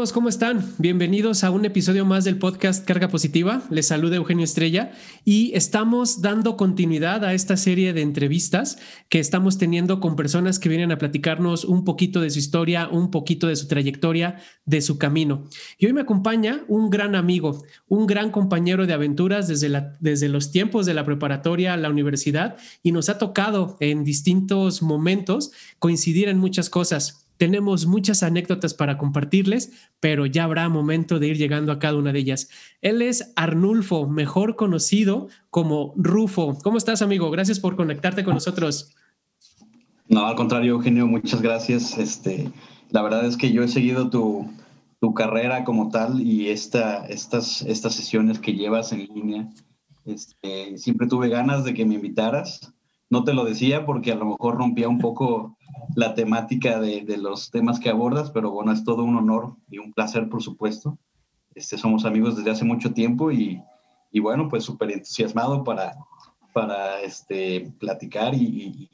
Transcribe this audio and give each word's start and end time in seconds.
Todos, 0.00 0.14
¿cómo 0.14 0.30
están? 0.30 0.64
Bienvenidos 0.78 1.44
a 1.44 1.50
un 1.50 1.66
episodio 1.66 2.06
más 2.06 2.24
del 2.24 2.38
podcast 2.38 2.86
Carga 2.86 3.08
Positiva. 3.08 3.62
Les 3.68 3.88
saluda 3.88 4.16
Eugenio 4.16 4.44
Estrella 4.44 4.92
y 5.26 5.52
estamos 5.54 6.22
dando 6.22 6.56
continuidad 6.56 7.22
a 7.22 7.34
esta 7.34 7.58
serie 7.58 7.92
de 7.92 8.00
entrevistas 8.00 8.78
que 9.10 9.18
estamos 9.18 9.58
teniendo 9.58 10.00
con 10.00 10.16
personas 10.16 10.58
que 10.58 10.70
vienen 10.70 10.90
a 10.90 10.96
platicarnos 10.96 11.66
un 11.66 11.84
poquito 11.84 12.22
de 12.22 12.30
su 12.30 12.38
historia, 12.38 12.88
un 12.88 13.10
poquito 13.10 13.46
de 13.46 13.56
su 13.56 13.68
trayectoria, 13.68 14.38
de 14.64 14.80
su 14.80 14.96
camino. 14.96 15.44
Y 15.76 15.84
hoy 15.84 15.92
me 15.92 16.00
acompaña 16.00 16.64
un 16.66 16.88
gran 16.88 17.14
amigo, 17.14 17.62
un 17.86 18.06
gran 18.06 18.30
compañero 18.30 18.86
de 18.86 18.94
aventuras 18.94 19.48
desde, 19.48 19.86
desde 20.00 20.30
los 20.30 20.50
tiempos 20.50 20.86
de 20.86 20.94
la 20.94 21.04
preparatoria 21.04 21.74
a 21.74 21.76
la 21.76 21.90
universidad 21.90 22.56
y 22.82 22.92
nos 22.92 23.10
ha 23.10 23.18
tocado 23.18 23.76
en 23.80 24.02
distintos 24.04 24.80
momentos 24.80 25.52
coincidir 25.78 26.30
en 26.30 26.38
muchas 26.38 26.70
cosas. 26.70 27.26
Tenemos 27.40 27.86
muchas 27.86 28.22
anécdotas 28.22 28.74
para 28.74 28.98
compartirles, 28.98 29.72
pero 29.98 30.26
ya 30.26 30.44
habrá 30.44 30.68
momento 30.68 31.18
de 31.18 31.28
ir 31.28 31.38
llegando 31.38 31.72
a 31.72 31.78
cada 31.78 31.96
una 31.96 32.12
de 32.12 32.18
ellas. 32.18 32.50
Él 32.82 33.00
es 33.00 33.32
Arnulfo, 33.34 34.06
mejor 34.06 34.56
conocido 34.56 35.28
como 35.48 35.94
Rufo. 35.96 36.58
¿Cómo 36.62 36.76
estás, 36.76 37.00
amigo? 37.00 37.30
Gracias 37.30 37.58
por 37.58 37.76
conectarte 37.76 38.24
con 38.24 38.34
nosotros. 38.34 38.94
No, 40.06 40.26
al 40.26 40.34
contrario, 40.36 40.72
Eugenio, 40.72 41.06
muchas 41.06 41.40
gracias. 41.40 41.96
Este, 41.96 42.52
la 42.90 43.00
verdad 43.00 43.24
es 43.24 43.38
que 43.38 43.50
yo 43.50 43.62
he 43.62 43.68
seguido 43.68 44.10
tu, 44.10 44.46
tu 45.00 45.14
carrera 45.14 45.64
como 45.64 45.88
tal 45.88 46.20
y 46.20 46.50
esta, 46.50 47.06
estas, 47.06 47.62
estas 47.62 47.94
sesiones 47.94 48.38
que 48.38 48.52
llevas 48.52 48.92
en 48.92 49.06
línea. 49.14 49.48
Este, 50.04 50.76
siempre 50.76 51.06
tuve 51.06 51.30
ganas 51.30 51.64
de 51.64 51.72
que 51.72 51.86
me 51.86 51.94
invitaras. 51.94 52.74
No 53.08 53.24
te 53.24 53.32
lo 53.32 53.46
decía 53.46 53.86
porque 53.86 54.12
a 54.12 54.16
lo 54.16 54.26
mejor 54.26 54.58
rompía 54.58 54.90
un 54.90 54.98
poco 54.98 55.56
la 55.96 56.14
temática 56.14 56.80
de, 56.80 57.02
de, 57.02 57.16
los 57.16 57.50
temas 57.50 57.80
que 57.80 57.90
abordas, 57.90 58.30
pero 58.30 58.50
bueno, 58.50 58.72
es 58.72 58.84
todo 58.84 59.04
un 59.04 59.16
honor 59.16 59.56
y 59.70 59.78
un 59.78 59.92
placer, 59.92 60.28
por 60.28 60.42
supuesto. 60.42 60.98
Este, 61.54 61.78
somos 61.78 62.04
amigos 62.04 62.36
desde 62.36 62.50
hace 62.50 62.64
mucho 62.64 62.92
tiempo 62.92 63.30
y, 63.30 63.62
y 64.10 64.20
bueno, 64.20 64.48
pues 64.48 64.64
súper 64.64 64.92
entusiasmado 64.92 65.64
para, 65.64 65.96
para 66.52 67.00
este, 67.00 67.72
platicar 67.78 68.34
y, 68.34 68.88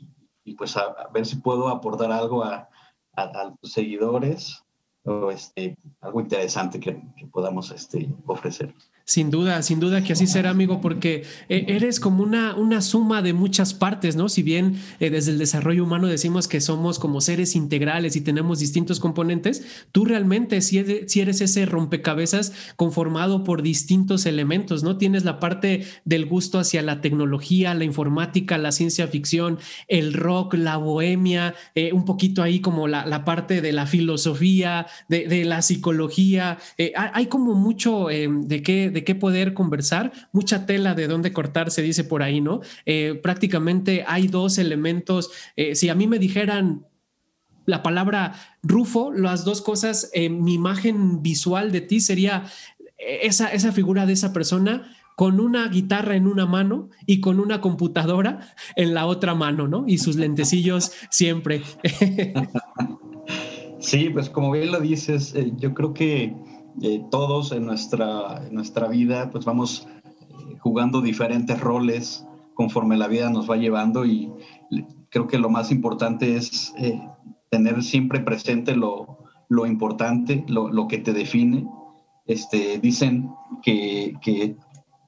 y 0.46 0.54
pues 0.54 0.76
a, 0.76 1.08
ver 1.12 1.26
si 1.26 1.36
puedo 1.36 1.68
aportar 1.68 2.10
algo 2.12 2.42
a, 2.44 2.68
a, 3.14 3.22
a 3.22 3.54
tus 3.60 3.72
seguidores 3.72 4.62
o 5.04 5.30
este, 5.30 5.76
algo 6.00 6.20
interesante 6.20 6.80
que, 6.80 7.02
que 7.16 7.26
podamos 7.26 7.70
este, 7.70 8.08
ofrecer. 8.26 8.74
Sin 9.08 9.30
duda, 9.30 9.62
sin 9.62 9.78
duda 9.78 10.02
que 10.02 10.14
así 10.14 10.26
será, 10.26 10.50
amigo, 10.50 10.80
porque 10.80 11.22
eh, 11.48 11.66
eres 11.68 12.00
como 12.00 12.24
una, 12.24 12.56
una 12.56 12.80
suma 12.80 13.22
de 13.22 13.34
muchas 13.34 13.72
partes, 13.72 14.16
¿no? 14.16 14.28
Si 14.28 14.42
bien 14.42 14.80
eh, 14.98 15.10
desde 15.10 15.30
el 15.30 15.38
desarrollo 15.38 15.84
humano 15.84 16.08
decimos 16.08 16.48
que 16.48 16.60
somos 16.60 16.98
como 16.98 17.20
seres 17.20 17.54
integrales 17.54 18.16
y 18.16 18.20
tenemos 18.20 18.58
distintos 18.58 18.98
componentes, 18.98 19.64
tú 19.92 20.06
realmente 20.06 20.60
si 20.60 20.78
eres, 20.78 21.40
ese 21.40 21.66
rompecabezas 21.66 22.52
conformado 22.74 23.44
por 23.44 23.62
distintos 23.62 24.26
elementos, 24.26 24.82
¿no? 24.82 24.98
Tienes 24.98 25.24
la 25.24 25.38
parte 25.38 25.84
del 26.04 26.26
gusto 26.26 26.58
hacia 26.58 26.82
la 26.82 27.00
tecnología, 27.00 27.74
la 27.74 27.84
informática, 27.84 28.58
la 28.58 28.72
ciencia 28.72 29.06
ficción, 29.06 29.60
el 29.86 30.14
rock, 30.14 30.54
la 30.54 30.78
bohemia, 30.78 31.54
eh, 31.76 31.92
un 31.92 32.06
poquito 32.06 32.42
ahí 32.42 32.58
como 32.58 32.88
la, 32.88 33.06
la, 33.06 33.24
parte 33.24 33.60
de 33.60 33.70
la 33.70 33.86
filosofía, 33.86 34.88
de, 35.08 35.44
la 35.44 35.62
psicología. 35.62 36.58
Hay 37.12 37.26
como 37.26 37.54
mucho 37.54 38.08
de 38.08 38.62
qué 38.64 38.95
de 38.96 39.04
qué 39.04 39.14
poder 39.14 39.52
conversar, 39.52 40.10
mucha 40.32 40.64
tela 40.64 40.94
de 40.94 41.06
dónde 41.06 41.34
cortar, 41.34 41.70
se 41.70 41.82
dice 41.82 42.02
por 42.02 42.22
ahí, 42.22 42.40
¿no? 42.40 42.62
Eh, 42.86 43.20
prácticamente 43.22 44.06
hay 44.08 44.26
dos 44.26 44.56
elementos. 44.56 45.30
Eh, 45.54 45.74
si 45.74 45.90
a 45.90 45.94
mí 45.94 46.06
me 46.06 46.18
dijeran 46.18 46.86
la 47.66 47.82
palabra 47.82 48.32
Rufo, 48.62 49.12
las 49.12 49.44
dos 49.44 49.60
cosas, 49.60 50.10
eh, 50.14 50.30
mi 50.30 50.54
imagen 50.54 51.22
visual 51.22 51.72
de 51.72 51.82
ti 51.82 52.00
sería 52.00 52.44
esa, 52.96 53.52
esa 53.52 53.70
figura 53.70 54.06
de 54.06 54.14
esa 54.14 54.32
persona 54.32 54.90
con 55.14 55.38
una 55.40 55.68
guitarra 55.68 56.16
en 56.16 56.26
una 56.26 56.46
mano 56.46 56.88
y 57.04 57.20
con 57.20 57.38
una 57.38 57.60
computadora 57.60 58.54
en 58.76 58.94
la 58.94 59.04
otra 59.04 59.34
mano, 59.34 59.68
¿no? 59.68 59.84
Y 59.86 59.98
sus 59.98 60.16
lentecillos 60.16 60.92
siempre. 61.10 61.60
Sí, 63.78 64.10
pues 64.10 64.30
como 64.30 64.50
bien 64.50 64.72
lo 64.72 64.80
dices, 64.80 65.34
eh, 65.36 65.52
yo 65.58 65.72
creo 65.72 65.94
que 65.94 66.34
eh, 66.82 67.02
todos 67.10 67.52
en 67.52 67.64
nuestra, 67.64 68.48
nuestra 68.50 68.88
vida 68.88 69.30
pues 69.30 69.44
vamos 69.44 69.88
eh, 70.10 70.58
jugando 70.60 71.00
diferentes 71.00 71.58
roles 71.58 72.26
conforme 72.54 72.96
la 72.96 73.08
vida 73.08 73.30
nos 73.30 73.50
va 73.50 73.56
llevando 73.56 74.04
y 74.04 74.30
creo 75.08 75.26
que 75.26 75.38
lo 75.38 75.48
más 75.48 75.70
importante 75.70 76.36
es 76.36 76.74
eh, 76.78 77.00
tener 77.50 77.82
siempre 77.82 78.20
presente 78.20 78.76
lo, 78.76 79.18
lo 79.48 79.66
importante, 79.66 80.44
lo, 80.48 80.68
lo, 80.68 80.88
que 80.88 80.98
te 80.98 81.12
define. 81.12 81.66
Este, 82.26 82.78
dicen 82.78 83.30
que, 83.62 84.14
que, 84.20 84.56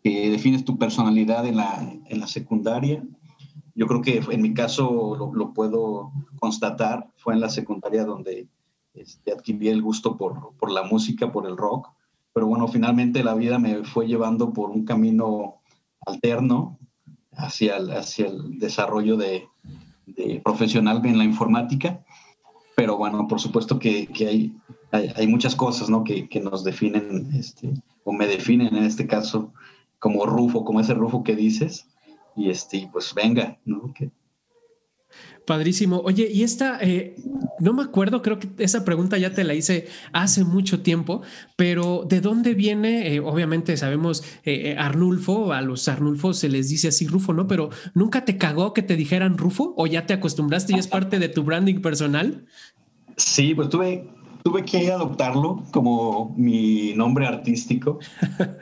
defines 0.04 0.64
tu 0.64 0.78
personalidad 0.78 1.44
en 1.46 1.56
la, 1.56 1.92
en 2.06 2.20
la 2.20 2.26
secundaria. 2.26 3.04
Yo 3.74 3.86
creo 3.86 4.00
que 4.00 4.22
en 4.30 4.40
mi 4.40 4.54
caso 4.54 5.30
lo 5.34 5.52
puedo 5.52 6.12
constatar, 6.40 7.10
fue 7.16 7.34
en 7.34 7.40
la 7.40 7.50
secundaria 7.50 8.06
donde 8.06 8.48
este, 8.94 9.32
adquirí 9.32 9.68
el 9.68 9.82
gusto 9.82 10.16
por, 10.16 10.54
por, 10.58 10.70
la 10.70 10.82
música, 10.82 11.32
por 11.32 11.46
el 11.46 11.56
rock, 11.56 11.88
pero 12.32 12.46
bueno, 12.46 12.68
finalmente 12.68 13.24
la 13.24 13.34
vida 13.34 13.58
me 13.58 13.84
fue 13.84 14.06
llevando 14.06 14.52
por 14.52 14.70
un 14.70 14.84
camino 14.84 15.56
alterno 16.06 16.78
hacia 17.32 17.76
el, 17.76 17.90
hacia 17.92 18.26
el 18.26 18.58
desarrollo 18.58 19.16
de, 19.16 19.48
profesional 20.42 21.04
en 21.04 21.18
la 21.18 21.24
informática, 21.24 22.02
pero 22.74 22.96
bueno, 22.96 23.28
por 23.28 23.40
supuesto 23.40 23.78
que, 23.78 24.06
que 24.06 24.26
hay, 24.26 24.56
hay, 24.90 25.12
hay, 25.14 25.26
muchas 25.26 25.54
cosas 25.54 25.90
¿no? 25.90 26.02
que, 26.02 26.28
que 26.28 26.40
nos 26.40 26.64
definen, 26.64 27.30
este, 27.34 27.74
o 28.04 28.12
me 28.12 28.26
definen 28.26 28.74
en 28.74 28.84
este 28.84 29.06
caso, 29.06 29.52
como 29.98 30.24
Rufo, 30.26 30.64
como 30.64 30.80
ese 30.80 30.94
Rufo 30.94 31.22
que 31.22 31.36
dices, 31.36 31.88
y 32.36 32.50
este, 32.50 32.88
pues 32.92 33.12
venga, 33.14 33.58
¿no? 33.64 33.92
Que, 33.92 34.10
Padrísimo. 35.48 36.02
Oye, 36.04 36.28
y 36.30 36.42
esta, 36.42 36.78
eh, 36.82 37.16
no 37.58 37.72
me 37.72 37.82
acuerdo, 37.82 38.20
creo 38.20 38.38
que 38.38 38.50
esa 38.58 38.84
pregunta 38.84 39.16
ya 39.16 39.32
te 39.32 39.44
la 39.44 39.54
hice 39.54 39.88
hace 40.12 40.44
mucho 40.44 40.82
tiempo, 40.82 41.22
pero 41.56 42.04
¿de 42.06 42.20
dónde 42.20 42.52
viene? 42.52 43.14
Eh, 43.14 43.20
obviamente 43.20 43.74
sabemos 43.78 44.22
eh, 44.44 44.76
Arnulfo, 44.78 45.54
a 45.54 45.62
los 45.62 45.88
Arnulfos 45.88 46.36
se 46.36 46.50
les 46.50 46.68
dice 46.68 46.88
así 46.88 47.06
Rufo, 47.06 47.32
¿no? 47.32 47.46
Pero 47.46 47.70
¿nunca 47.94 48.26
te 48.26 48.36
cagó 48.36 48.74
que 48.74 48.82
te 48.82 48.94
dijeran 48.94 49.38
Rufo 49.38 49.72
o 49.78 49.86
ya 49.86 50.04
te 50.04 50.12
acostumbraste 50.12 50.74
y 50.74 50.78
es 50.78 50.86
parte 50.86 51.18
de 51.18 51.30
tu 51.30 51.44
branding 51.44 51.80
personal? 51.80 52.44
Sí, 53.16 53.54
pues 53.54 53.70
tuve, 53.70 54.06
tuve 54.44 54.66
que 54.66 54.92
adoptarlo 54.92 55.64
como 55.72 56.34
mi 56.36 56.92
nombre 56.92 57.26
artístico, 57.26 58.00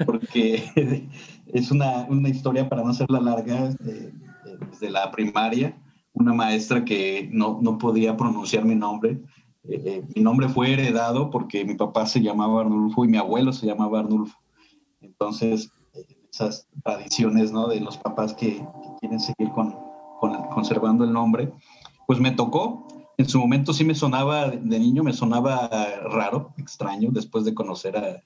porque 0.06 1.08
es 1.52 1.72
una, 1.72 2.06
una, 2.08 2.28
historia, 2.28 2.68
para 2.68 2.84
no 2.84 2.90
hacerla 2.90 3.18
larga, 3.18 3.74
desde 3.80 4.88
la 4.88 5.10
primaria 5.10 5.76
una 6.16 6.32
maestra 6.32 6.84
que 6.84 7.28
no, 7.32 7.58
no 7.62 7.78
podía 7.78 8.16
pronunciar 8.16 8.64
mi 8.64 8.74
nombre. 8.74 9.20
Eh, 9.64 9.82
eh, 9.84 10.04
mi 10.14 10.22
nombre 10.22 10.48
fue 10.48 10.72
heredado 10.72 11.30
porque 11.30 11.64
mi 11.64 11.74
papá 11.74 12.06
se 12.06 12.20
llamaba 12.20 12.62
Arnulfo 12.62 13.04
y 13.04 13.08
mi 13.08 13.18
abuelo 13.18 13.52
se 13.52 13.66
llamaba 13.66 14.00
Arnulfo. 14.00 14.36
Entonces, 15.00 15.70
esas 16.32 16.66
tradiciones 16.82 17.52
¿no? 17.52 17.68
de 17.68 17.80
los 17.80 17.98
papás 17.98 18.34
que, 18.34 18.56
que 18.56 18.88
quieren 19.00 19.20
seguir 19.20 19.50
con, 19.52 19.74
con, 20.20 20.48
conservando 20.48 21.04
el 21.04 21.12
nombre, 21.12 21.52
pues 22.06 22.18
me 22.18 22.32
tocó. 22.32 22.86
En 23.18 23.28
su 23.28 23.38
momento 23.38 23.72
sí 23.72 23.84
me 23.84 23.94
sonaba, 23.94 24.48
de 24.50 24.78
niño 24.78 25.02
me 25.02 25.12
sonaba 25.12 25.68
raro, 26.04 26.52
extraño, 26.58 27.10
después 27.12 27.44
de 27.44 27.54
conocer 27.54 27.96
a 27.96 28.22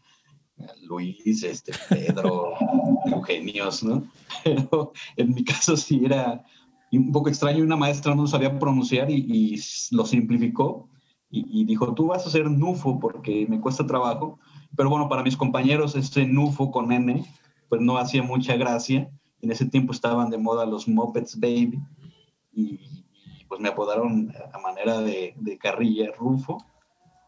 Luis, 0.83 1.43
este, 1.43 1.73
Pedro, 1.89 2.55
Eugenios, 3.07 3.83
¿no? 3.83 4.05
Pero 4.45 4.93
en 5.17 5.35
mi 5.35 5.45
caso 5.45 5.77
sí 5.77 6.03
era, 6.05 6.45
y 6.91 6.99
un 6.99 7.13
poco 7.13 7.29
extraño, 7.29 7.63
una 7.63 7.77
maestra 7.77 8.15
no 8.15 8.27
sabía 8.27 8.59
pronunciar 8.59 9.11
y, 9.11 9.61
lo 9.93 10.05
simplificó 10.05 10.89
y, 11.33 11.65
dijo, 11.65 11.95
tú 11.95 12.09
vas 12.09 12.27
a 12.27 12.31
ser 12.31 12.51
Nufo 12.51 12.99
porque 12.99 13.47
me 13.49 13.61
cuesta 13.61 13.87
trabajo, 13.87 14.41
pero 14.77 14.91
bueno, 14.91 15.09
para 15.09 15.23
mis 15.23 15.37
compañeros 15.37 15.95
ese 15.95 16.27
Nufo 16.27 16.73
con 16.73 16.91
N, 16.91 17.25
pues 17.69 17.81
no 17.81 17.99
hacía 17.99 18.25
mucha 18.25 18.57
gracia. 18.57 19.09
En 19.41 19.53
ese 19.53 19.67
tiempo 19.67 19.93
estaban 19.93 20.29
de 20.31 20.39
moda 20.39 20.67
los 20.67 20.89
Muppets 20.89 21.39
Baby 21.39 21.81
y, 22.53 22.81
pues 23.49 23.61
me 23.61 23.69
apodaron 23.69 24.33
a 24.53 24.59
manera 24.59 25.01
de, 25.01 25.35
de, 25.37 25.59
carrilla 25.59 26.11
Rufo, 26.19 26.59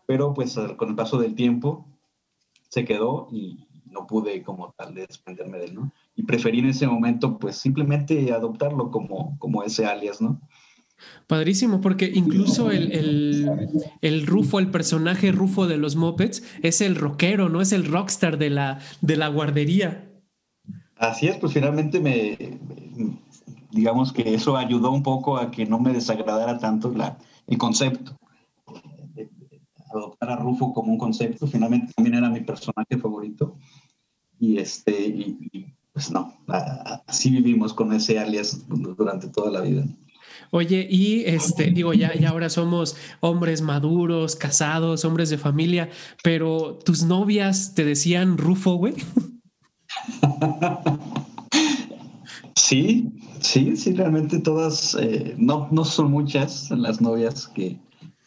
pero 0.06 0.34
pues 0.34 0.58
con 0.76 0.88
el 0.88 0.96
paso 0.96 1.18
del 1.18 1.36
tiempo 1.36 1.86
se 2.68 2.84
quedó 2.84 3.28
y 3.30 3.68
no 3.86 4.06
pude 4.08 4.42
como 4.42 4.72
tal 4.72 4.94
desprenderme 4.94 5.58
de 5.58 5.66
él. 5.66 5.78
Y 6.14 6.24
preferí 6.24 6.60
en 6.60 6.66
ese 6.66 6.86
momento 6.86 7.38
pues 7.38 7.56
simplemente 7.56 8.32
adoptarlo 8.32 8.90
como, 8.90 9.38
como 9.38 9.62
ese 9.62 9.86
alias, 9.86 10.20
¿no? 10.20 10.40
Padrísimo, 11.26 11.80
porque 11.80 12.10
incluso 12.14 12.70
el, 12.70 12.92
el, 12.92 13.68
el, 14.02 14.26
Rufo, 14.26 14.60
el 14.60 14.70
personaje 14.70 15.32
Rufo 15.32 15.66
de 15.66 15.76
los 15.76 15.96
Muppets, 15.96 16.44
es 16.62 16.80
el 16.80 16.94
rockero, 16.94 17.48
¿no? 17.48 17.60
Es 17.60 17.72
el 17.72 17.86
rockstar 17.86 18.38
de 18.38 18.50
la, 18.50 18.78
de 19.00 19.16
la 19.16 19.28
guardería. 19.28 20.08
Así 20.96 21.26
es, 21.26 21.36
pues 21.38 21.54
finalmente 21.54 21.98
me, 21.98 22.60
digamos 23.72 24.12
que 24.12 24.34
eso 24.34 24.56
ayudó 24.56 24.92
un 24.92 25.02
poco 25.02 25.38
a 25.38 25.50
que 25.50 25.66
no 25.66 25.80
me 25.80 25.92
desagradara 25.92 26.58
tanto 26.58 26.92
la, 26.92 27.18
el 27.46 27.58
concepto. 27.58 28.16
adoptar 29.92 30.30
a 30.30 30.36
Rufo 30.36 30.72
como 30.72 30.92
un 30.92 30.98
concepto. 30.98 31.46
Finalmente 31.46 31.92
también 31.94 32.16
era 32.16 32.30
mi 32.30 32.40
personaje 32.40 32.96
favorito. 32.98 33.56
Y, 34.38 34.58
este, 34.58 34.92
y, 34.92 35.74
pues 35.92 36.10
no, 36.10 36.34
así 37.06 37.30
vivimos 37.30 37.74
con 37.74 37.92
ese 37.92 38.18
alias 38.18 38.64
durante 38.68 39.28
toda 39.28 39.50
la 39.50 39.60
vida. 39.60 39.84
Oye, 40.50 40.86
y 40.90 41.24
este, 41.24 41.70
digo, 41.70 41.94
ya, 41.94 42.14
ya 42.14 42.30
ahora 42.30 42.50
somos 42.50 42.96
hombres 43.20 43.62
maduros, 43.62 44.36
casados, 44.36 45.04
hombres 45.04 45.30
de 45.30 45.38
familia, 45.38 45.88
pero 46.22 46.78
tus 46.84 47.04
novias 47.04 47.74
te 47.74 47.84
decían 47.84 48.36
Rufo, 48.36 48.74
güey. 48.74 48.94
Sí, 52.54 53.10
sí, 53.40 53.76
sí, 53.76 53.92
realmente 53.92 54.38
todas, 54.38 54.96
eh, 55.00 55.34
no, 55.38 55.68
no 55.70 55.84
son 55.84 56.10
muchas 56.10 56.70
las 56.70 57.00
novias 57.00 57.48
que, 57.48 57.78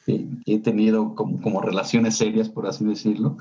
he 0.08 0.60
tenido 0.60 1.16
como, 1.16 1.42
como, 1.42 1.62
relaciones 1.62 2.18
serias, 2.18 2.50
por 2.50 2.68
así 2.68 2.86
decirlo, 2.86 3.38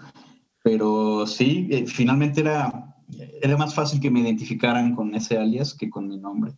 pero 0.62 1.26
sí, 1.26 1.68
eh, 1.70 1.86
finalmente 1.86 2.40
era, 2.40 2.93
era 3.42 3.56
más 3.56 3.74
fácil 3.74 4.00
que 4.00 4.10
me 4.10 4.20
identificaran 4.20 4.94
con 4.94 5.14
ese 5.14 5.38
alias 5.38 5.74
que 5.74 5.90
con 5.90 6.08
mi 6.08 6.18
nombre. 6.18 6.52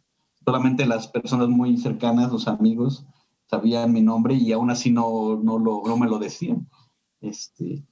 Solamente 0.45 0.87
las 0.87 1.09
personas 1.09 1.49
muy 1.49 1.77
cercanas, 1.77 2.31
los 2.31 2.49
amigos, 2.49 3.05
sabían 3.47 3.93
mi 3.93 4.03
nombre 4.03 4.35
y 4.35 4.53
aún 4.53 4.71
así 4.71 4.91
no, 4.91 5.41
no, 5.43 5.59
lo, 5.59 5.83
no 5.87 5.97
me 5.97 6.07
lo 6.07 6.19
decían. 6.19 6.69
Este, 7.21 7.83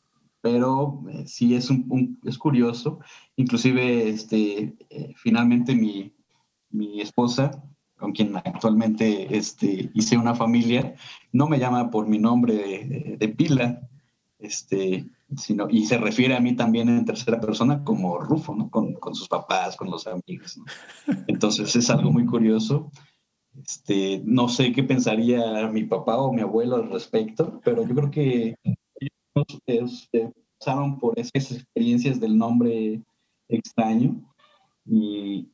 pero 0.41 1.03
eh, 1.11 1.25
sí 1.27 1.55
es, 1.55 1.71
un, 1.71 2.19
es 2.25 2.39
curioso. 2.39 3.01
Inclusive, 3.37 4.09
este, 4.09 4.75
finalmente 5.17 5.75
mi, 5.75 6.15
mi 6.71 7.01
esposa, 7.01 7.63
con 7.97 8.13
quien 8.13 8.37
actualmente 8.37 9.37
este, 9.37 9.91
hice 9.95 10.19
una 10.19 10.35
familia, 10.35 10.95
no 11.33 11.49
me 11.49 11.59
llama 11.59 11.91
por 11.91 12.07
mi 12.07 12.19
nombre 12.19 13.17
de, 13.19 13.29
pila, 13.29 13.89
este, 14.39 15.07
sino, 15.37 15.69
y 15.71 15.87
se 15.87 15.99
refiere 15.99 16.35
a 16.35 16.41
mí 16.41 16.55
también 16.55 16.89
en 16.89 17.05
tercera 17.05 17.41
persona 17.41 17.85
como 17.85 18.19
Rufo, 18.19 18.55
¿no? 18.55 18.71
con, 18.71 18.95
con 18.95 19.15
sus 19.15 19.29
papás, 19.29 19.77
con 19.77 19.91
los 19.91 20.07
amigos. 20.07 20.61
Entonces 21.27 21.75
es 21.77 21.91
algo 21.91 22.11
muy 22.11 22.27
curioso. 22.27 22.91
Este, 23.63 24.21
no 24.25 24.49
sé 24.49 24.73
qué 24.73 24.83
pensaría 24.83 25.69
mi 25.69 25.85
papá 25.85 26.17
o 26.17 26.33
mi 26.33 26.41
abuelo 26.41 26.77
al 26.77 26.91
respecto, 26.91 27.61
pero 27.65 27.87
yo 27.87 27.95
creo 27.95 28.11
que 28.11 28.57
ellos 28.65 29.47
este, 29.67 30.33
pasaron 30.59 30.99
por 30.99 31.19
esas 31.19 31.53
experiencias 31.53 32.19
del 32.19 32.37
nombre 32.37 33.03
extraño 33.49 34.21
y, 34.85 35.49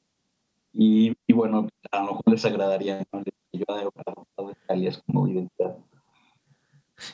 y, 0.72 1.14
bueno, 1.32 1.68
a 1.90 1.98
lo 2.00 2.06
mejor 2.06 2.22
les 2.26 2.44
agradaría 2.44 3.04
¿no? 3.12 3.22
yo 3.52 3.64
de 3.76 5.02
como 5.06 5.28
identidad. 5.28 5.76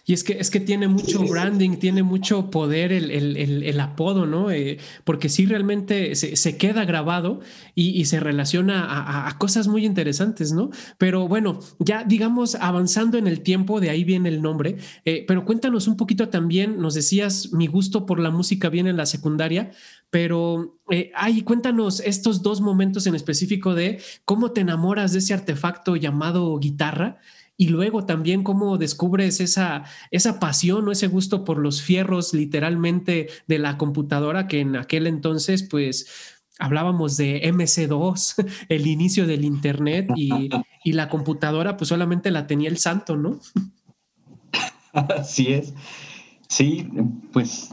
Y 0.04 0.12
es 0.12 0.24
que, 0.24 0.34
es 0.34 0.50
que 0.50 0.60
tiene 0.60 0.88
mucho 0.88 1.22
branding, 1.24 1.76
tiene 1.78 2.02
mucho 2.02 2.50
poder 2.50 2.92
el, 2.92 3.10
el, 3.10 3.62
el, 3.62 3.80
apodo, 3.80 4.26
¿no? 4.26 4.50
Eh, 4.50 4.78
porque 5.04 5.28
sí 5.28 5.46
realmente 5.46 6.14
se, 6.14 6.36
se 6.36 6.56
queda 6.56 6.84
grabado 6.84 7.40
y, 7.74 7.90
y 7.90 8.04
se 8.06 8.20
relaciona 8.20 8.84
a, 8.84 9.28
a, 9.28 9.38
cosas 9.38 9.68
muy 9.68 9.84
interesantes, 9.84 10.52
¿no? 10.52 10.70
Pero 10.98 11.28
bueno, 11.28 11.60
ya 11.78 12.04
digamos 12.04 12.54
avanzando 12.54 13.18
en 13.18 13.26
el 13.26 13.40
tiempo, 13.40 13.80
de 13.80 13.90
ahí 13.90 14.04
viene 14.04 14.28
el 14.28 14.42
nombre, 14.42 14.76
eh, 15.04 15.24
pero 15.26 15.44
cuéntanos 15.44 15.88
un 15.88 15.96
poquito 15.96 16.28
también, 16.28 16.78
nos 16.80 16.94
decías, 16.94 17.52
mi 17.52 17.66
gusto 17.66 18.06
por 18.06 18.20
la 18.20 18.30
música 18.30 18.68
viene 18.68 18.90
en 18.90 18.96
la 18.96 19.06
secundaria, 19.06 19.70
pero 20.10 20.78
eh, 20.90 21.10
ay, 21.14 21.42
cuéntanos 21.42 22.00
estos 22.00 22.42
dos 22.42 22.60
momentos 22.60 23.06
en 23.06 23.14
específico 23.14 23.74
de 23.74 24.00
cómo 24.24 24.52
te 24.52 24.60
enamoras 24.60 25.12
de 25.12 25.18
ese 25.18 25.34
artefacto 25.34 25.96
llamado 25.96 26.58
guitarra 26.58 27.18
y 27.56 27.68
luego 27.68 28.04
también 28.04 28.42
cómo 28.42 28.78
descubres 28.78 29.40
esa, 29.40 29.84
esa 30.10 30.38
pasión 30.38 30.86
o 30.86 30.92
ese 30.92 31.06
gusto 31.06 31.44
por 31.44 31.58
los 31.58 31.82
fierros 31.82 32.34
literalmente 32.34 33.28
de 33.46 33.58
la 33.58 33.78
computadora 33.78 34.46
que 34.46 34.60
en 34.60 34.76
aquel 34.76 35.06
entonces 35.06 35.62
pues 35.62 36.36
hablábamos 36.58 37.16
de 37.16 37.42
MC2, 37.42 38.46
el 38.68 38.86
inicio 38.86 39.26
del 39.26 39.44
Internet 39.44 40.08
y, 40.16 40.50
y 40.84 40.92
la 40.92 41.08
computadora 41.08 41.76
pues 41.76 41.88
solamente 41.88 42.30
la 42.30 42.46
tenía 42.46 42.68
el 42.68 42.78
santo, 42.78 43.16
¿no? 43.16 43.40
Así 44.92 45.52
es. 45.52 45.74
Sí, 46.48 46.88
pues 47.32 47.70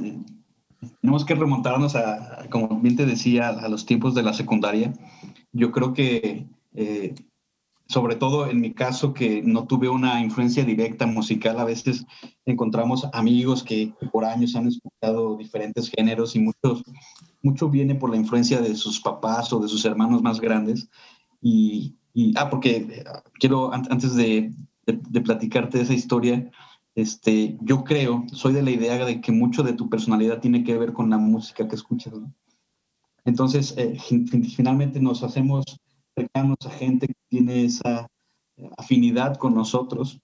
tenemos 1.02 1.26
que 1.26 1.36
remontarnos 1.36 1.96
a, 1.96 2.46
como 2.50 2.80
bien 2.80 2.96
te 2.96 3.06
decía, 3.06 3.50
a 3.50 3.70
los 3.70 3.86
tiempos 3.86 4.16
de 4.16 4.24
la 4.24 4.34
secundaria. 4.34 4.94
Yo 5.52 5.72
creo 5.72 5.94
que 5.94 6.46
eh, 6.74 7.16
sobre 7.94 8.16
todo 8.16 8.50
en 8.50 8.60
mi 8.60 8.74
caso 8.74 9.14
que 9.14 9.44
no 9.44 9.68
tuve 9.68 9.88
una 9.88 10.20
influencia 10.20 10.66
directa 10.66 11.06
musical, 11.06 11.60
a 11.60 11.64
veces 11.64 12.04
encontramos 12.44 13.08
amigos 13.14 13.62
que 13.64 13.94
por 14.12 14.26
años 14.26 14.56
han 14.56 14.68
escuchado 14.68 15.38
diferentes 15.38 15.92
géneros 15.96 16.36
y 16.36 16.40
muchos, 16.40 16.84
mucho 17.44 17.70
viene 17.70 17.94
por 17.94 18.10
la 18.10 18.18
influencia 18.18 18.62
de 18.62 18.76
sus 18.76 19.00
papás 19.00 19.54
o 19.54 19.60
de 19.60 19.68
sus 19.68 19.86
hermanos 19.86 20.24
más 20.24 20.42
grandes. 20.42 20.90
Y, 21.40 21.96
ah, 22.36 22.50
porque 22.50 22.78
eh, 22.78 23.04
quiero, 23.36 23.72
antes 23.72 24.16
de, 24.16 24.52
de, 24.88 25.22
platicarte 25.22 25.80
esa 25.80 25.94
historia, 25.94 26.50
este, 26.96 27.60
yo 27.62 27.84
creo, 27.84 28.26
soy 28.34 28.54
de 28.54 28.64
la 28.64 28.72
idea 28.72 29.06
de 29.06 29.22
que 29.22 29.32
mucho 29.32 29.62
de 29.62 29.74
tu 29.74 29.88
personalidad 29.88 30.40
tiene 30.40 30.64
que 30.64 30.78
ver 30.80 30.94
con 30.94 31.12
la 31.12 31.20
música 31.20 31.68
que 31.68 31.76
escuchas. 31.76 32.16
Entonces, 33.24 33.76
eh, 33.78 34.00
finalmente 34.56 35.00
nos 35.00 35.22
hacemos 35.22 35.64
cercanos 36.16 36.58
a 36.66 36.70
gente 36.70 37.08
que 37.08 37.16
tiene 37.30 37.66
esa 37.66 38.08
eh, 38.58 38.70
afinidad 38.78 39.38
con 39.38 39.54
nosotros, 39.54 40.20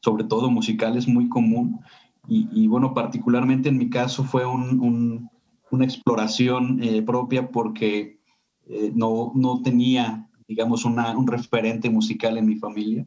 sobre 0.00 0.24
todo 0.24 0.50
musical, 0.50 0.96
es 0.96 1.06
muy 1.06 1.28
común. 1.28 1.80
Y, 2.28 2.68
bueno, 2.68 2.94
particularmente 2.94 3.70
en 3.70 3.78
mi 3.78 3.90
caso 3.90 4.22
fue 4.22 4.44
una 4.46 5.84
exploración 5.84 6.80
eh, 6.80 7.02
propia 7.02 7.50
porque 7.50 8.20
eh, 8.66 8.92
no, 8.94 9.32
no, 9.34 9.62
tenía, 9.62 10.28
digamos, 10.46 10.84
una, 10.84 11.16
un 11.16 11.26
referente 11.26 11.90
musical 11.90 12.38
en 12.38 12.46
mi 12.46 12.56
familia. 12.56 13.04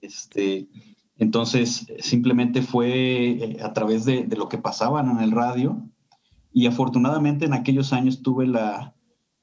Este, 0.00 0.66
entonces, 1.18 1.86
simplemente 2.00 2.62
fue 2.62 3.58
a 3.62 3.72
través 3.74 4.04
de, 4.04 4.24
de, 4.24 4.36
lo 4.36 4.48
que 4.48 4.58
pasaban 4.58 5.08
en 5.10 5.20
el 5.20 5.30
radio. 5.30 5.80
Y 6.52 6.66
afortunadamente 6.66 7.44
en 7.44 7.52
aquellos 7.52 7.92
años 7.92 8.22
tuve 8.22 8.46
la, 8.48 8.96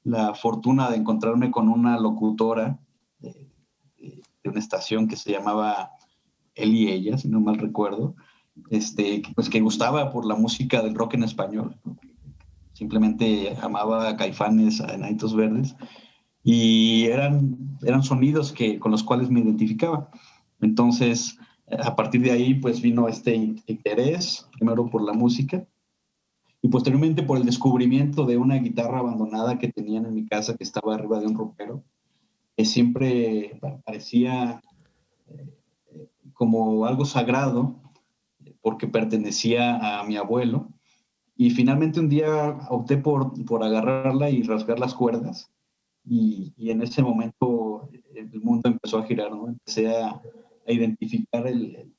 la 0.06 0.36
fortuna 0.36 0.90
de 0.90 0.98
encontrarme 0.98 1.52
con 1.52 1.68
una 1.68 2.00
locutora 2.00 2.80
de, 3.20 3.50
una 4.46 4.60
estación 4.60 5.08
que 5.08 5.16
se 5.16 5.32
llamaba 5.32 5.92
Él 6.54 6.76
y 6.76 6.90
ella, 6.90 7.18
si 7.18 7.28
no 7.28 7.42
mal 7.42 7.58
recuerdo, 7.58 8.16
este, 8.70 9.24
pues 9.34 9.50
que 9.50 9.60
gustaba 9.60 10.12
por 10.12 10.26
la 10.26 10.36
música 10.36 10.84
del 10.84 10.94
rock 10.94 11.16
en 11.16 11.24
español. 11.24 11.76
Simplemente 12.74 13.58
amaba 13.62 14.08
a 14.08 14.16
Caifanes, 14.16 14.80
a 14.80 14.94
Enanitos 14.94 15.36
Verdes, 15.36 15.76
y 16.44 17.06
eran, 17.06 17.58
eran 17.82 18.04
sonidos 18.04 18.52
que, 18.52 18.78
con 18.78 18.92
los 18.92 19.04
cuales 19.04 19.32
me 19.32 19.40
identificaba. 19.40 20.12
Entonces, 20.62 21.40
a 21.68 21.96
partir 21.96 22.22
de 22.22 22.32
ahí, 22.32 22.54
pues 22.54 22.80
vino 22.80 23.08
este 23.08 23.34
interés, 23.66 24.48
primero 24.54 24.88
por 24.88 25.04
la 25.04 25.14
música, 25.14 25.66
y 26.65 26.67
posteriormente 26.67 27.22
por 27.22 27.38
el 27.38 27.45
descubrimiento 27.45 28.25
de 28.25 28.38
una 28.38 28.55
guitarra 28.55 28.98
abandonada 28.98 29.60
que 29.60 29.72
tenían 29.72 30.07
en 30.07 30.15
mi 30.15 30.25
casa 30.25 30.57
que 30.57 30.63
estaba 30.63 30.95
arriba 30.95 31.19
de 31.19 31.27
un 31.27 31.38
ropero, 31.38 31.84
que 32.57 32.65
siempre 32.65 33.60
parecía 33.86 34.63
eh, 35.27 36.10
como 36.34 36.88
algo 36.88 37.05
sagrado 37.05 37.75
porque 38.62 38.88
pertenecía 38.88 40.00
a 40.00 40.03
mi 40.05 40.17
abuelo. 40.17 40.69
Y 41.38 41.51
finalmente 41.51 42.00
un 42.00 42.10
día 42.10 42.57
opté 42.72 42.98
por, 42.98 43.45
por 43.45 43.63
agarrarla 43.63 44.31
y 44.31 44.41
rasgar 44.41 44.79
las 44.79 44.95
cuerdas. 44.95 45.51
Y, 46.03 46.51
y, 46.57 46.72
en 46.72 46.81
ese 46.81 47.03
momento 47.03 47.91
el 48.15 48.41
mundo 48.41 48.69
empezó 48.69 48.98
a 48.98 49.05
girar, 49.05 49.29
¿no? 49.29 49.50
Empecé 49.50 49.95
a, 49.95 50.19
a 50.67 50.72
identificar 50.72 51.45
el, 51.45 51.93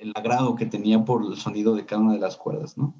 el 0.00 0.12
agrado 0.14 0.56
que 0.56 0.66
tenía 0.66 1.04
por 1.04 1.24
el 1.24 1.36
sonido 1.36 1.74
de 1.74 1.84
cada 1.84 2.02
una 2.02 2.14
de 2.14 2.20
las 2.20 2.36
cuerdas, 2.36 2.76
¿no? 2.78 2.94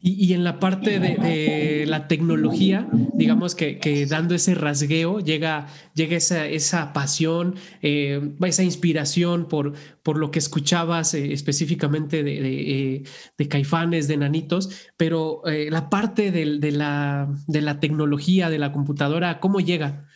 Y, 0.00 0.32
en 0.32 0.44
la 0.44 0.60
parte 0.60 1.00
de, 1.00 1.84
la 1.88 2.06
tecnología, 2.06 2.88
digamos 3.14 3.56
que, 3.56 4.06
dando 4.08 4.36
ese 4.36 4.54
rasgueo 4.54 5.18
llega, 5.18 5.66
llega 5.92 6.16
esa, 6.16 6.46
esa 6.46 6.92
pasión, 6.92 7.56
eh, 7.82 8.36
esa 8.46 8.62
inspiración 8.62 9.48
por, 9.48 9.72
por 10.04 10.16
lo 10.16 10.30
que 10.30 10.38
escuchabas 10.38 11.14
eh, 11.14 11.32
específicamente 11.32 12.22
de, 12.22 12.36
eh, 12.36 13.02
de, 13.36 13.48
caifanes, 13.48 14.06
de 14.06 14.18
nanitos, 14.18 14.70
pero 14.96 15.42
la 15.44 15.90
parte 15.90 16.30
de, 16.30 16.70
la, 16.70 17.28
de 17.48 17.60
la 17.60 17.80
tecnología, 17.80 18.50
de 18.50 18.58
la 18.58 18.70
computadora, 18.70 19.40
¿cómo 19.40 19.58
llega? 19.58 20.06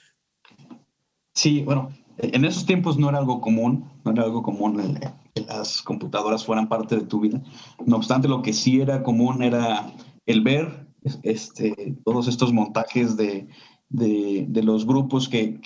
Sí, 1.34 1.62
bueno, 1.62 1.90
en 2.18 2.44
esos 2.44 2.66
tiempos 2.66 2.98
no 2.98 3.08
era 3.08 3.18
algo 3.18 3.40
común, 3.40 3.91
no 4.04 4.12
era 4.12 4.24
algo 4.24 4.42
común 4.42 4.98
que 5.34 5.40
las 5.42 5.82
computadoras 5.82 6.44
fueran 6.44 6.68
parte 6.68 6.96
de 6.96 7.06
tu 7.06 7.20
vida. 7.20 7.42
No 7.84 7.96
obstante, 7.96 8.28
lo 8.28 8.42
que 8.42 8.52
sí 8.52 8.80
era 8.80 9.02
común 9.02 9.42
era 9.42 9.92
el 10.26 10.40
ver 10.42 10.86
este, 11.22 11.96
todos 12.04 12.28
estos 12.28 12.52
montajes 12.52 13.16
de, 13.16 13.48
de, 13.88 14.62
los 14.62 14.86
grupos 14.86 15.28
que, 15.28 15.60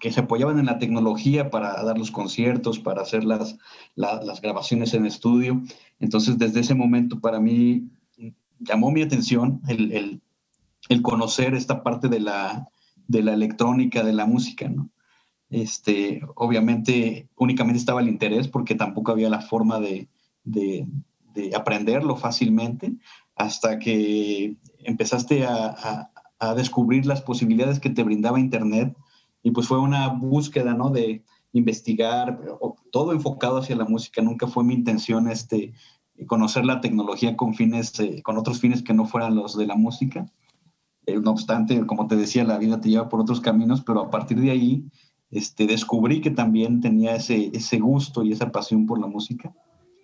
que 0.00 0.12
se 0.12 0.20
apoyaban 0.20 0.58
en 0.58 0.66
la 0.66 0.78
tecnología 0.78 1.50
para 1.50 1.82
dar 1.82 1.98
los 1.98 2.10
conciertos, 2.10 2.78
para 2.78 3.02
hacer 3.02 3.24
las, 3.24 3.56
las 3.96 4.40
grabaciones 4.40 4.94
en 4.94 5.06
estudio. 5.06 5.62
Entonces, 5.98 6.38
desde 6.38 6.60
ese 6.60 6.74
momento 6.74 7.20
para 7.20 7.40
mí 7.40 7.88
llamó 8.58 8.90
mi 8.90 9.02
atención 9.02 9.60
el, 9.68 10.20
el, 10.88 11.02
conocer 11.02 11.54
esta 11.54 11.82
parte 11.82 12.08
de 12.08 12.20
la, 12.20 12.68
de 13.06 13.22
la 13.22 13.32
electrónica, 13.32 14.02
de 14.02 14.12
la 14.12 14.26
música, 14.26 14.68
¿no? 14.68 14.90
Este, 15.50 16.22
obviamente 16.36 17.28
únicamente 17.36 17.78
estaba 17.78 18.00
el 18.00 18.08
interés 18.08 18.46
porque 18.46 18.76
tampoco 18.76 19.10
había 19.10 19.28
la 19.28 19.40
forma 19.40 19.80
de, 19.80 20.08
de, 20.44 20.86
de 21.34 21.54
aprenderlo 21.56 22.16
fácilmente 22.16 22.94
hasta 23.34 23.78
que 23.78 24.56
empezaste 24.78 25.44
a, 25.44 26.10
a, 26.38 26.54
descubrir 26.54 27.04
las 27.04 27.22
posibilidades 27.22 27.80
que 27.80 27.90
te 27.90 28.02
brindaba 28.02 28.38
Internet 28.38 28.96
y 29.42 29.50
pues 29.50 29.66
fue 29.66 29.78
una 29.78 30.08
búsqueda, 30.08 30.74
¿no? 30.74 30.90
De 30.90 31.24
investigar, 31.52 32.40
todo 32.92 33.12
enfocado 33.12 33.58
hacia 33.58 33.76
la 33.76 33.84
música, 33.84 34.22
nunca 34.22 34.46
fue 34.46 34.62
mi 34.62 34.74
intención 34.74 35.28
este, 35.28 35.72
conocer 36.26 36.64
la 36.64 36.80
tecnología 36.80 37.36
con 37.36 37.54
fines, 37.54 37.98
eh, 38.00 38.22
con 38.22 38.36
otros 38.36 38.60
fines 38.60 38.82
que 38.82 38.94
no 38.94 39.06
fueran 39.06 39.34
los 39.34 39.56
de 39.56 39.66
la 39.66 39.74
música. 39.74 40.26
Eh, 41.06 41.18
no 41.18 41.30
obstante, 41.32 41.86
como 41.86 42.06
te 42.06 42.16
decía, 42.16 42.44
la 42.44 42.58
vida 42.58 42.80
te 42.80 42.90
lleva 42.90 43.08
por 43.08 43.20
otros 43.20 43.40
caminos, 43.40 43.82
pero 43.82 44.00
a 44.00 44.10
partir 44.10 44.40
de 44.40 44.50
ahí 44.50 44.84
este, 45.30 45.66
descubrí 45.66 46.20
que 46.20 46.30
también 46.30 46.80
tenía 46.80 47.14
ese, 47.14 47.50
ese 47.52 47.78
gusto 47.78 48.22
y 48.22 48.32
esa 48.32 48.50
pasión 48.50 48.86
por 48.86 49.00
la 49.00 49.06
música, 49.06 49.52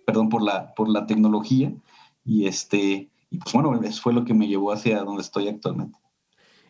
perdón, 0.05 0.29
por 0.29 0.41
la, 0.41 0.73
por 0.73 0.89
la 0.89 1.05
tecnología. 1.05 1.73
Y, 2.23 2.47
este, 2.47 3.09
y 3.29 3.37
pues 3.37 3.53
bueno, 3.53 3.79
eso 3.83 4.01
fue 4.01 4.13
lo 4.13 4.25
que 4.25 4.33
me 4.33 4.47
llevó 4.47 4.71
hacia 4.71 5.03
donde 5.03 5.21
estoy 5.21 5.47
actualmente. 5.47 5.97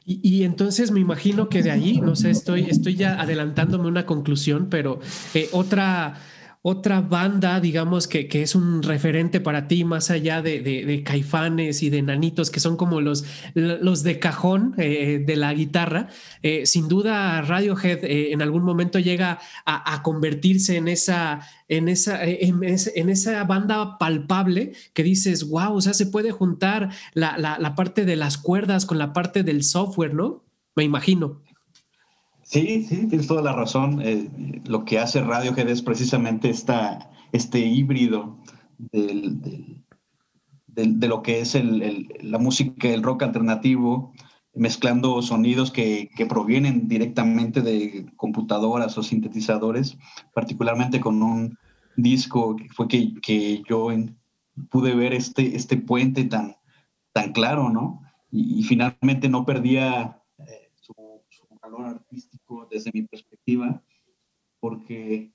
Y, 0.10 0.44
entonces 0.44 0.92
me 0.92 1.02
imagino 1.02 1.50
que 1.50 1.62
de 1.62 1.70
ahí, 1.70 2.00
no 2.00 2.16
sé, 2.16 2.30
estoy, 2.30 2.62
estoy 2.70 2.96
ya 2.96 3.20
adelantándome 3.20 3.90
una 3.90 4.06
conclusión, 4.06 4.68
pero 4.70 5.02
eh, 5.34 5.50
otra 5.52 6.16
otra 6.62 7.02
banda, 7.02 7.60
digamos, 7.60 8.08
que, 8.08 8.28
es 8.32 8.56
un 8.56 8.84
referente 8.84 9.40
para 9.40 9.68
ti, 9.68 9.84
más 9.84 10.12
allá 10.12 10.42
de, 10.42 11.04
caifanes 11.06 11.84
y 11.84 11.90
de 11.90 12.02
nanitos, 12.02 12.50
que 12.50 12.60
son 12.60 12.78
como 12.78 13.00
los, 13.02 13.26
los 13.54 14.04
de 14.04 14.20
cajón 14.20 14.74
eh, 14.78 15.24
de 15.26 15.36
la 15.36 15.54
guitarra, 15.54 16.10
eh, 16.44 16.66
sin 16.66 16.88
duda 16.88 17.42
Radiohead 17.42 18.04
eh, 18.04 18.32
en 18.34 18.42
algún 18.42 18.64
momento 18.64 19.00
llega 19.00 19.40
a, 19.66 20.04
convertirse 20.04 20.78
en 20.78 20.88
esa, 20.88 21.42
en, 21.68 21.90
esa, 21.90 22.24
en, 22.24 23.10
esa 23.10 23.44
banda 23.44 23.98
palpable 23.98 24.74
que 24.94 25.04
dices, 25.04 25.48
wow, 25.48 25.76
o 25.76 25.82
sea, 25.82 25.94
se 25.94 26.08
puede 26.08 26.32
juntar 26.32 26.90
la, 27.14 27.38
la 27.38 27.76
parte 27.76 28.06
de 28.06 28.16
las 28.16 28.38
cuerdas 28.38 28.86
con 28.86 28.98
la 28.98 29.14
parte 29.14 29.44
del 29.44 29.64
software, 29.64 30.14
¿no? 30.14 30.44
Me 30.76 30.84
imagino. 30.84 31.42
Sí, 32.48 32.86
sí, 32.88 33.08
tienes 33.08 33.27
toda 33.27 33.42
la 33.42 33.51
razón. 33.51 34.01
Eh, 34.01 34.62
lo 34.66 34.86
que 34.86 35.00
hace 35.00 35.22
Radiohead 35.22 35.68
es 35.68 35.82
precisamente 35.82 36.50
esta, 36.50 37.12
este 37.34 37.60
híbrido 37.60 38.38
de 38.89 39.82
lo 41.10 41.22
que 41.24 41.42
es 41.42 41.56
el, 41.56 42.08
la 42.22 42.38
música, 42.38 42.88
el 42.88 43.04
rock 43.04 43.24
alternativo, 43.24 44.13
mezclando 44.54 45.22
sonidos 45.22 45.72
que, 45.72 46.10
que, 46.16 46.25
provienen 46.25 46.88
directamente 46.88 47.62
de 47.62 48.06
computadoras 48.16 48.98
o 48.98 49.04
sintetizadores, 49.04 49.98
particularmente 50.34 51.01
con 51.01 51.22
un 51.22 51.58
disco 51.98 52.56
que 52.56 52.70
fue 52.70 52.88
que, 52.88 53.13
que 53.16 53.62
yo 53.68 53.89
pude 54.70 54.96
ver 54.96 55.13
este, 55.13 55.58
este 55.58 55.75
puente 55.75 56.24
tan, 56.24 56.56
tan 57.12 57.34
claro, 57.34 57.70
¿no? 57.70 58.04
Y 58.32 58.63
finalmente 58.63 59.27
no 59.27 59.46
perdía 59.46 60.17
artístico 61.76 62.68
desde 62.70 62.92
mi 62.94 63.04
perspectiva, 63.04 63.82
porque 64.60 65.34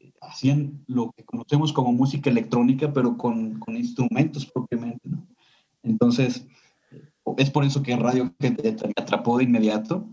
eh, 0.00 0.12
hacían 0.20 0.84
lo 0.86 1.10
que 1.12 1.24
conocemos 1.24 1.72
como 1.72 1.92
música 1.92 2.30
electrónica, 2.30 2.92
pero 2.92 3.16
con, 3.16 3.58
con 3.58 3.76
instrumentos 3.76 4.46
propiamente. 4.46 5.08
¿no? 5.08 5.26
Entonces, 5.82 6.46
es 7.36 7.50
por 7.50 7.64
eso 7.64 7.82
que 7.82 7.96
Radio 7.96 8.34
que 8.38 8.76
atrapó 8.96 9.38
de 9.38 9.44
inmediato. 9.44 10.08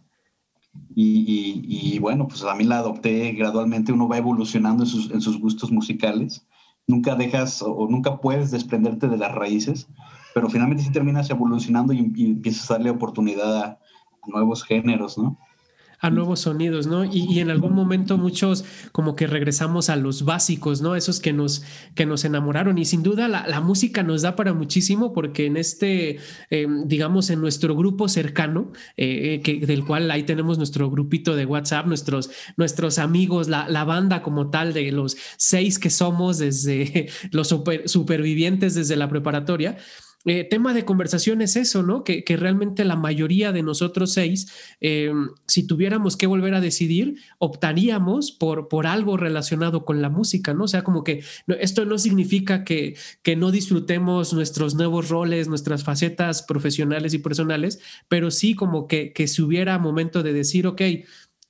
Y, 0.96 1.66
y, 1.68 2.00
bueno, 2.00 2.30
pues 2.30 2.44
a 2.44 2.56
mí 2.56 2.64
la 2.64 2.78
adopté 2.78 3.34
gradualmente, 3.34 3.92
uno 3.92 4.08
va 4.08 4.18
evolucionando 4.18 4.84
en 4.84 4.90
sus, 4.90 5.12
en 5.12 5.20
sus 5.20 5.38
gustos 5.38 5.70
musicales, 5.70 6.48
nunca 6.88 7.16
dejas 7.16 7.62
o, 7.62 7.88
nunca 7.90 8.22
puedes 8.22 8.52
desprenderte 8.52 9.10
de 9.10 9.18
las 9.18 9.34
raíces, 9.34 9.90
pero 10.34 10.50
finalmente 10.50 10.84
sí 10.84 10.92
terminas 10.92 11.30
evolucionando 11.30 11.92
y, 11.92 12.00
empiezas 12.00 12.72
a 12.72 12.76
darle 12.76 12.90
oportunidad 12.90 13.58
a, 13.58 13.80
nuevos 14.28 14.64
géneros, 14.64 15.18
¿no? 15.18 15.38
a 16.02 16.10
nuevos 16.10 16.42
sonidos, 16.42 16.88
¿no? 16.88 17.06
Y, 17.06 17.40
en 17.40 17.52
algún 17.52 17.74
momento 17.74 18.18
muchos 18.18 18.66
como 18.92 19.16
que 19.16 19.28
regresamos 19.28 19.90
a 19.90 19.96
los 19.96 20.26
básicos, 20.26 20.82
¿no? 20.82 20.96
Esos 20.96 21.20
que 21.20 21.32
nos, 21.32 21.64
que 21.94 22.08
nos 22.08 22.26
enamoraron. 22.26 22.80
Y 22.80 22.86
sin 22.86 23.04
duda 23.04 23.28
la, 23.28 23.62
música 23.62 24.02
nos 24.02 24.24
da 24.24 24.36
para 24.36 24.54
muchísimo 24.54 25.14
porque 25.14 25.46
en 25.46 25.58
este, 25.58 26.18
eh, 26.50 26.68
digamos, 26.86 27.30
en 27.30 27.40
nuestro 27.40 27.76
grupo 27.76 28.10
cercano, 28.10 28.72
eh, 28.98 29.42
que, 29.44 29.60
del 29.60 29.86
cual 29.86 30.10
ahí 30.10 30.24
tenemos 30.24 30.58
nuestro 30.58 30.90
grupito 30.90 31.36
de 31.36 31.46
WhatsApp, 31.46 31.86
nuestros, 31.86 32.32
nuestros 32.58 32.98
amigos, 32.98 33.48
la, 33.48 33.70
la 33.70 33.84
banda 33.84 34.24
como 34.24 34.50
tal 34.50 34.74
de 34.74 34.92
los 34.92 35.16
seis 35.38 35.78
que 35.78 35.92
somos 35.92 36.40
desde 36.40 37.10
los 37.32 37.50
supervivientes 37.86 38.74
desde 38.74 38.96
la 38.96 39.08
preparatoria 39.08 39.78
eh, 40.26 40.44
tema 40.44 40.74
de 40.74 40.86
conversación 40.86 41.42
es 41.42 41.56
eso, 41.56 41.82
¿no? 41.84 42.04
Que, 42.04 42.24
realmente 42.38 42.86
la 42.86 42.96
mayoría 42.96 43.52
de 43.52 43.64
nosotros 43.64 44.14
seis, 44.14 44.52
eh, 44.80 45.12
si 45.48 45.66
tuviéramos 45.66 46.16
que 46.16 46.28
volver 46.28 46.54
a 46.54 46.62
decidir, 46.62 47.16
optaríamos 47.40 48.32
por, 48.32 48.68
por 48.68 48.88
algo 48.88 49.18
relacionado 49.18 49.84
con 49.84 50.02
la 50.02 50.10
música, 50.10 50.54
¿no? 50.54 50.66
O 50.66 50.68
sea, 50.68 50.84
como 50.84 51.04
que 51.04 51.24
esto 51.60 51.86
no 51.86 51.98
significa 51.98 52.64
que, 52.64 52.96
que 53.24 53.36
no 53.36 53.52
disfrutemos 53.52 54.34
nuestros 54.34 54.76
nuevos 54.76 55.10
roles, 55.10 55.48
nuestras 55.48 55.84
facetas 55.84 56.44
profesionales 56.44 57.14
y 57.14 57.20
personales, 57.20 57.80
pero 58.08 58.32
sí 58.32 58.56
como 58.56 58.88
que, 58.88 59.14
que 59.14 59.28
si 59.28 59.42
hubiera 59.42 59.78
momento 59.80 60.24
de 60.24 60.34
decir, 60.34 60.68
ok, 60.68 60.82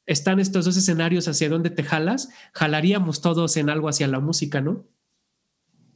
están 0.05 0.39
estos 0.39 0.65
dos 0.65 0.77
escenarios 0.77 1.27
hacia 1.27 1.49
dónde 1.49 1.69
te 1.69 1.83
jalas, 1.83 2.29
jalaríamos 2.53 3.21
todos 3.21 3.55
en 3.57 3.69
algo 3.69 3.89
hacia 3.89 4.07
la 4.07 4.19
música, 4.19 4.61
¿no? 4.61 4.85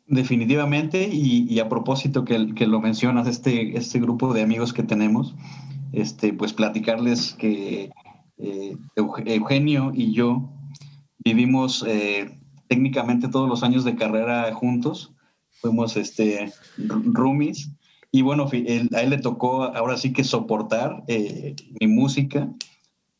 Definitivamente, 0.07 1.09
y, 1.11 1.59
a 1.59 1.67
propósito 1.67 2.25
que, 2.25 2.53
que, 2.53 2.67
lo 2.67 2.79
mencionas, 2.79 3.27
este, 3.27 3.75
este 3.75 3.99
grupo 3.99 4.33
de 4.35 4.43
amigos 4.43 4.71
que 4.71 4.83
tenemos, 4.83 5.33
este, 5.93 6.31
pues 6.31 6.53
platicarles 6.53 7.33
que 7.33 7.89
eh, 8.37 8.77
Eugenio 8.95 9.91
y 9.95 10.13
yo 10.13 10.51
vivimos 11.23 11.83
eh, 11.87 12.37
técnicamente 12.67 13.29
todos 13.29 13.49
los 13.49 13.63
años 13.63 13.83
de 13.83 13.95
carrera 13.95 14.53
juntos, 14.53 15.11
fuimos 15.61 15.97
este, 15.97 16.53
roomies, 16.77 17.71
y 18.11 18.21
bueno, 18.21 18.47
a 18.47 19.01
él 19.01 19.09
le 19.09 19.17
tocó 19.17 19.63
ahora 19.63 19.97
sí 19.97 20.13
que 20.13 20.23
soportar 20.23 21.03
eh, 21.07 21.55
mi 21.79 21.87
música, 21.87 22.53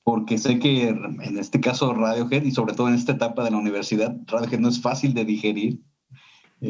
porque 0.03 0.37
sé 0.37 0.59
que 0.59 0.89
en 0.89 1.37
este 1.39 1.59
caso 1.59 1.95
Radiohead, 1.95 2.43
y 2.43 2.51
sobre 2.51 2.75
todo 2.75 2.89
en 2.89 2.93
esta 2.93 3.13
etapa 3.13 3.43
de 3.43 3.49
la 3.49 3.57
universidad, 3.57 4.15
Radiohead 4.27 4.59
no 4.59 4.69
es 4.69 4.79
fácil 4.79 5.15
de 5.15 5.25
digerir, 5.25 5.79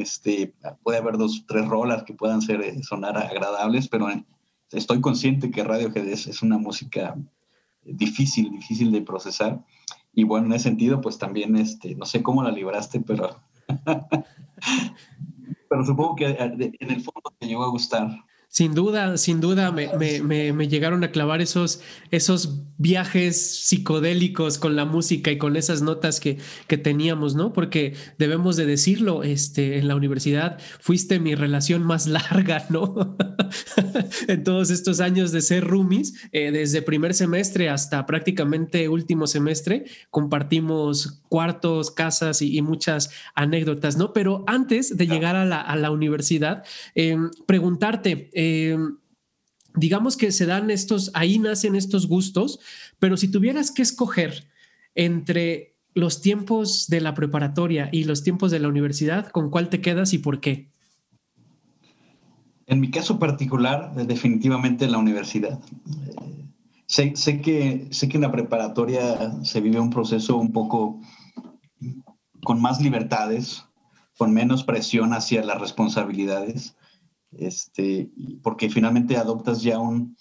este, 0.01 0.53
puede 0.83 0.99
haber 0.99 1.17
dos, 1.17 1.45
tres 1.47 1.67
rolas 1.67 2.03
que 2.03 2.13
puedan 2.13 2.41
ser, 2.41 2.61
eh, 2.61 2.83
sonar 2.83 3.17
agradables, 3.17 3.87
pero 3.87 4.09
eh, 4.09 4.23
estoy 4.71 5.01
consciente 5.01 5.51
que 5.51 5.63
Radiohead 5.63 6.07
es, 6.07 6.27
es 6.27 6.41
una 6.41 6.57
música 6.57 7.15
difícil, 7.83 8.51
difícil 8.51 8.91
de 8.91 9.01
procesar. 9.01 9.63
Y 10.13 10.23
bueno, 10.23 10.47
en 10.47 10.53
ese 10.53 10.65
sentido, 10.65 11.01
pues 11.01 11.17
también, 11.17 11.55
este, 11.55 11.95
no 11.95 12.05
sé 12.05 12.23
cómo 12.23 12.43
la 12.43 12.51
libraste, 12.51 13.01
pero, 13.01 13.41
pero 15.69 15.85
supongo 15.85 16.15
que 16.15 16.27
eh, 16.27 16.71
en 16.79 16.91
el 16.91 17.01
fondo 17.01 17.33
te 17.37 17.47
llegó 17.47 17.63
a 17.63 17.69
gustar. 17.69 18.09
Sin 18.55 18.73
duda, 18.73 19.17
sin 19.17 19.41
duda, 19.41 19.73
me, 19.73 19.89
me, 19.97 20.53
me, 20.53 20.69
llegaron 20.69 21.03
a 21.03 21.11
clavar 21.11 21.41
esos, 21.41 21.81
esos 22.09 22.61
viajes 22.77 23.65
psicodélicos 23.65 24.57
con 24.57 24.77
la 24.77 24.85
música 24.85 25.29
y 25.29 25.37
con 25.37 25.57
esas 25.57 25.81
notas 25.81 26.21
que, 26.21 26.37
que 26.67 26.77
teníamos, 26.77 27.35
¿no? 27.35 27.51
Porque 27.51 27.95
debemos 28.17 28.55
de 28.55 28.65
decirlo, 28.65 29.23
este, 29.23 29.77
en 29.77 29.89
la 29.89 29.95
universidad 29.97 30.57
fuiste 30.79 31.19
mi 31.19 31.35
relación 31.35 31.83
más 31.83 32.07
larga, 32.07 32.65
¿no? 32.69 33.17
en 34.29 34.43
todos 34.45 34.69
estos 34.69 35.01
años 35.01 35.33
de 35.33 35.41
ser 35.41 35.65
roomies, 35.65 36.13
eh, 36.31 36.51
desde 36.51 36.81
primer 36.81 37.13
semestre 37.13 37.67
hasta 37.67 38.05
prácticamente 38.05 38.87
último 38.87 39.27
semestre, 39.27 39.83
compartimos 40.11 41.21
cuartos, 41.27 41.91
casas 41.91 42.41
y, 42.41 42.61
muchas 42.61 43.09
anécdotas, 43.35 43.97
¿no? 43.97 44.13
Pero 44.13 44.45
antes 44.47 44.95
de 44.95 45.07
llegar 45.07 45.35
a 45.35 45.43
la, 45.43 45.59
a 45.59 45.75
la 45.75 45.91
universidad, 45.91 46.63
em, 46.95 47.29
preguntarte, 47.45 48.29
Em, 48.45 48.97
digamos 49.75 50.17
que 50.17 50.31
se 50.31 50.45
dan 50.45 50.69
estos, 50.69 51.11
ahí 51.13 51.39
nacen 51.39 51.75
estos 51.75 52.07
gustos, 52.07 52.59
pero 52.99 53.17
si 53.17 53.27
tuvieras 53.29 53.71
que 53.71 53.81
escoger 53.81 54.47
entre 54.93 55.75
los 55.93 56.21
tiempos 56.21 56.87
de 56.87 57.01
la 57.01 57.13
preparatoria 57.13 57.89
y 57.91 58.03
los 58.03 58.23
tiempos 58.23 58.51
de 58.51 58.59
la 58.59 58.67
universidad, 58.67 59.27
¿con 59.29 59.49
cuál 59.49 59.69
te 59.69 59.81
quedas 59.81 60.13
y 60.13 60.19
por 60.19 60.41
qué? 60.41 60.69
En 62.67 62.79
mi 62.79 62.91
caso 62.91 63.17
particular, 63.17 63.93
definitivamente 63.95 64.87
la 64.87 64.97
universidad. 64.97 65.59
Eh, 66.07 66.45
sé, 66.85 67.13
sé, 67.15 67.41
que, 67.41 67.87
sé 67.91 68.09
que 68.09 68.17
en 68.17 68.23
la 68.23 68.31
preparatoria 68.31 69.43
se 69.43 69.61
vive 69.61 69.79
un 69.79 69.89
proceso 69.89 70.37
un 70.37 70.51
poco 70.51 70.99
con 72.43 72.61
más 72.61 72.81
libertades, 72.81 73.65
con 74.17 74.33
menos 74.33 74.63
presión 74.63 75.13
hacia 75.13 75.43
las 75.43 75.59
responsabilidades, 75.59 76.75
este, 77.39 78.09
porque 78.41 78.69
finalmente 78.69 79.17
adoptas 79.17 79.61
ya 79.61 79.79
un, 79.79 80.15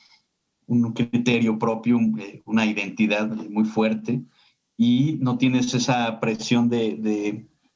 un 0.67 0.93
criterio 0.93 1.59
propio, 1.59 1.99
eh, 2.19 2.43
una 2.45 2.67
identidad 2.67 3.29
muy 3.29 3.65
fuerte 3.65 4.23
y 4.77 5.19
no 5.21 5.39
tienes 5.39 5.73
esa 5.75 6.19
presión 6.21 6.69
de, 6.69 6.97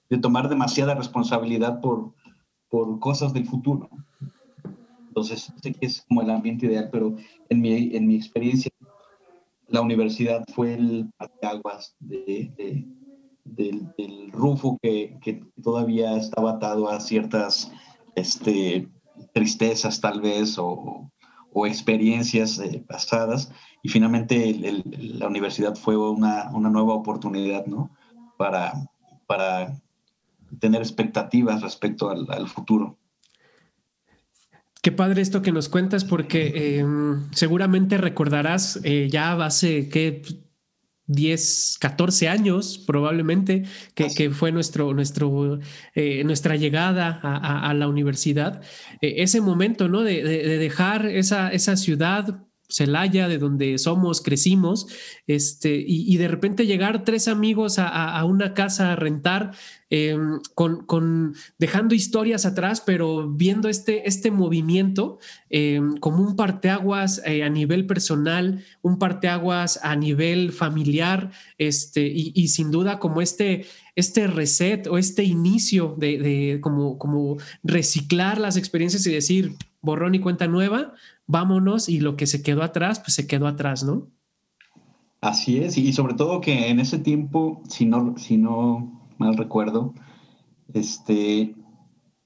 de, 0.08 0.18
tomar 0.18 0.48
demasiada 0.48 0.94
responsabilidad 0.94 1.80
por, 1.80 2.14
por 2.70 2.98
cosas 2.98 3.32
del 3.32 3.46
futuro. 3.46 3.88
Entonces, 5.08 5.52
sé 5.60 5.72
que 5.72 5.86
es 5.86 6.02
como 6.08 6.22
el 6.22 6.30
ambiente 6.30 6.66
ideal, 6.66 6.88
pero 6.90 7.14
en 7.48 7.60
mi, 7.60 7.94
en 7.94 8.06
mi 8.06 8.16
experiencia, 8.16 8.70
la 9.68 9.82
universidad 9.82 10.44
fue 10.54 10.74
el 10.74 11.10
aguas 11.42 11.94
de, 12.00 12.50
de, 12.56 12.86
del, 13.44 13.92
del, 13.98 14.32
rufo 14.32 14.78
que, 14.80 15.18
que, 15.20 15.42
todavía 15.62 16.16
estaba 16.16 16.52
atado 16.52 16.88
a 16.88 17.00
ciertas 17.00 17.70
este, 18.14 18.88
tristezas 19.32 20.00
tal 20.00 20.20
vez 20.20 20.58
o, 20.58 21.10
o 21.52 21.66
experiencias 21.66 22.58
eh, 22.58 22.82
pasadas 22.86 23.50
y 23.82 23.88
finalmente 23.88 24.56
la 24.96 25.26
universidad 25.26 25.74
fue 25.74 25.96
una, 25.96 26.50
una 26.52 26.70
nueva 26.70 26.94
oportunidad 26.94 27.66
¿no? 27.66 27.90
para, 28.36 28.72
para 29.26 29.80
tener 30.60 30.80
expectativas 30.80 31.62
respecto 31.62 32.10
al, 32.10 32.48
futuro. 32.48 32.98
Qué 34.82 34.92
padre 34.92 35.22
esto 35.22 35.42
que 35.42 35.52
nos 35.52 35.68
cuentas 35.68 36.04
porque 36.04 36.52
eh, 36.54 36.84
seguramente 37.32 37.98
recordarás 37.98 38.80
eh, 38.84 39.08
ya 39.10 39.32
hace 39.44 39.88
que 39.88 40.22
10, 41.08 41.78
14 41.80 42.28
años 42.28 42.78
probablemente, 42.78 43.64
que, 43.94 44.08
que 44.14 44.30
fue 44.30 44.52
nuestro, 44.52 44.94
nuestro, 44.94 45.58
eh, 45.94 46.22
nuestra 46.24 46.56
llegada 46.56 47.18
a, 47.22 47.36
a, 47.36 47.70
a 47.70 47.74
la 47.74 47.88
universidad. 47.88 48.62
Eh, 49.00 49.14
ese 49.18 49.40
momento, 49.40 49.88
¿no? 49.88 50.02
De, 50.02 50.22
de, 50.22 50.46
de 50.46 50.58
dejar 50.58 51.06
esa, 51.06 51.50
esa 51.50 51.76
ciudad 51.76 52.47
Celaya, 52.68 53.28
de 53.28 53.38
donde 53.38 53.78
somos, 53.78 54.20
crecimos, 54.20 54.86
este, 55.26 55.82
y, 55.86 56.16
de 56.16 56.28
repente 56.28 56.66
llegar 56.66 57.04
tres 57.04 57.28
amigos 57.28 57.78
a, 57.78 57.88
a 57.88 58.24
una 58.24 58.54
casa 58.54 58.92
a 58.92 58.96
rentar, 58.96 59.52
eh, 59.90 60.18
con, 60.54 60.84
con, 60.84 61.34
dejando 61.58 61.94
historias 61.94 62.44
atrás, 62.44 62.82
pero 62.84 63.26
viendo 63.26 63.70
este, 63.70 64.06
este 64.06 64.30
movimiento 64.30 65.18
eh, 65.48 65.80
como 66.00 66.18
un 66.18 66.36
parteaguas 66.36 67.22
eh, 67.24 67.42
a 67.42 67.48
nivel 67.48 67.86
personal, 67.86 68.62
un 68.82 68.98
parteaguas 68.98 69.80
a 69.82 69.96
nivel 69.96 70.52
familiar, 70.52 71.30
este, 71.56 72.06
y, 72.06 72.32
y 72.34 72.48
sin 72.48 72.70
duda 72.70 72.98
como 72.98 73.22
este, 73.22 73.64
este 73.96 74.26
reset 74.26 74.86
o 74.88 74.98
este 74.98 75.24
inicio 75.24 75.94
de, 75.96 76.18
de 76.18 76.60
como, 76.60 76.98
como 76.98 77.38
reciclar 77.62 78.38
las 78.38 78.58
experiencias 78.58 79.06
y 79.06 79.12
decir 79.12 79.54
borrón 79.80 80.14
y 80.14 80.20
cuenta 80.20 80.48
nueva, 80.48 80.92
vámonos 81.28 81.88
y 81.88 82.00
lo 82.00 82.16
que 82.16 82.26
se 82.26 82.42
quedó 82.42 82.64
atrás, 82.64 82.98
pues 82.98 83.14
se 83.14 83.28
quedó 83.28 83.46
atrás, 83.46 83.84
¿no? 83.84 84.08
Así 85.20 85.58
es, 85.58 85.78
y 85.78 85.92
sobre 85.92 86.14
todo 86.14 86.40
que 86.40 86.68
en 86.68 86.80
ese 86.80 86.98
tiempo, 86.98 87.62
si 87.68 87.86
no, 87.86 88.16
si 88.16 88.38
no 88.38 89.08
mal 89.18 89.36
recuerdo, 89.36 89.94
este, 90.74 91.54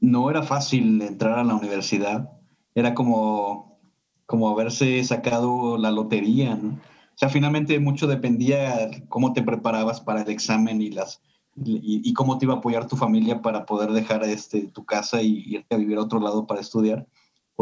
no 0.00 0.30
era 0.30 0.42
fácil 0.42 1.00
entrar 1.02 1.38
a 1.38 1.44
la 1.44 1.54
universidad, 1.54 2.30
era 2.74 2.94
como, 2.94 3.78
como 4.26 4.48
haberse 4.48 5.02
sacado 5.04 5.76
la 5.78 5.90
lotería, 5.90 6.54
¿no? 6.54 6.70
O 6.70 7.18
sea, 7.22 7.28
finalmente 7.28 7.78
mucho 7.78 8.06
dependía 8.06 8.90
cómo 9.08 9.32
te 9.32 9.42
preparabas 9.42 10.00
para 10.00 10.22
el 10.22 10.30
examen 10.30 10.80
y 10.80 10.90
las 10.90 11.20
y, 11.54 12.12
cómo 12.14 12.38
te 12.38 12.46
iba 12.46 12.54
a 12.54 12.58
apoyar 12.58 12.88
tu 12.88 12.96
familia 12.96 13.42
para 13.42 13.66
poder 13.66 13.90
dejar 13.92 14.24
este, 14.24 14.62
tu 14.68 14.86
casa 14.86 15.20
y 15.20 15.44
irte 15.46 15.74
a 15.74 15.78
vivir 15.78 15.98
a 15.98 16.02
otro 16.02 16.18
lado 16.18 16.46
para 16.46 16.62
estudiar 16.62 17.06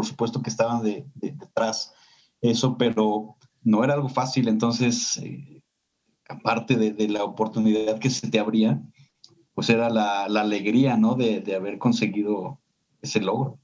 por 0.01 0.07
supuesto 0.07 0.41
que 0.41 0.49
estaban 0.49 0.81
de, 0.81 1.05
de, 1.13 1.31
detrás 1.33 1.93
eso, 2.41 2.75
pero 2.75 3.35
no 3.61 3.83
era 3.83 3.93
algo 3.93 4.09
fácil, 4.09 4.47
entonces, 4.47 5.17
eh, 5.17 5.61
aparte 6.27 6.75
de, 6.75 7.07
la 7.07 7.23
oportunidad 7.23 7.99
que 7.99 8.09
se 8.09 8.27
te 8.27 8.39
abría, 8.39 8.81
pues 9.53 9.69
era 9.69 9.91
la, 9.91 10.27
la 10.27 10.41
alegría, 10.41 10.97
¿no? 10.97 11.13
De 11.13 11.55
haber 11.55 11.77
conseguido 11.77 12.59
ese 13.03 13.21
logro. 13.21 13.59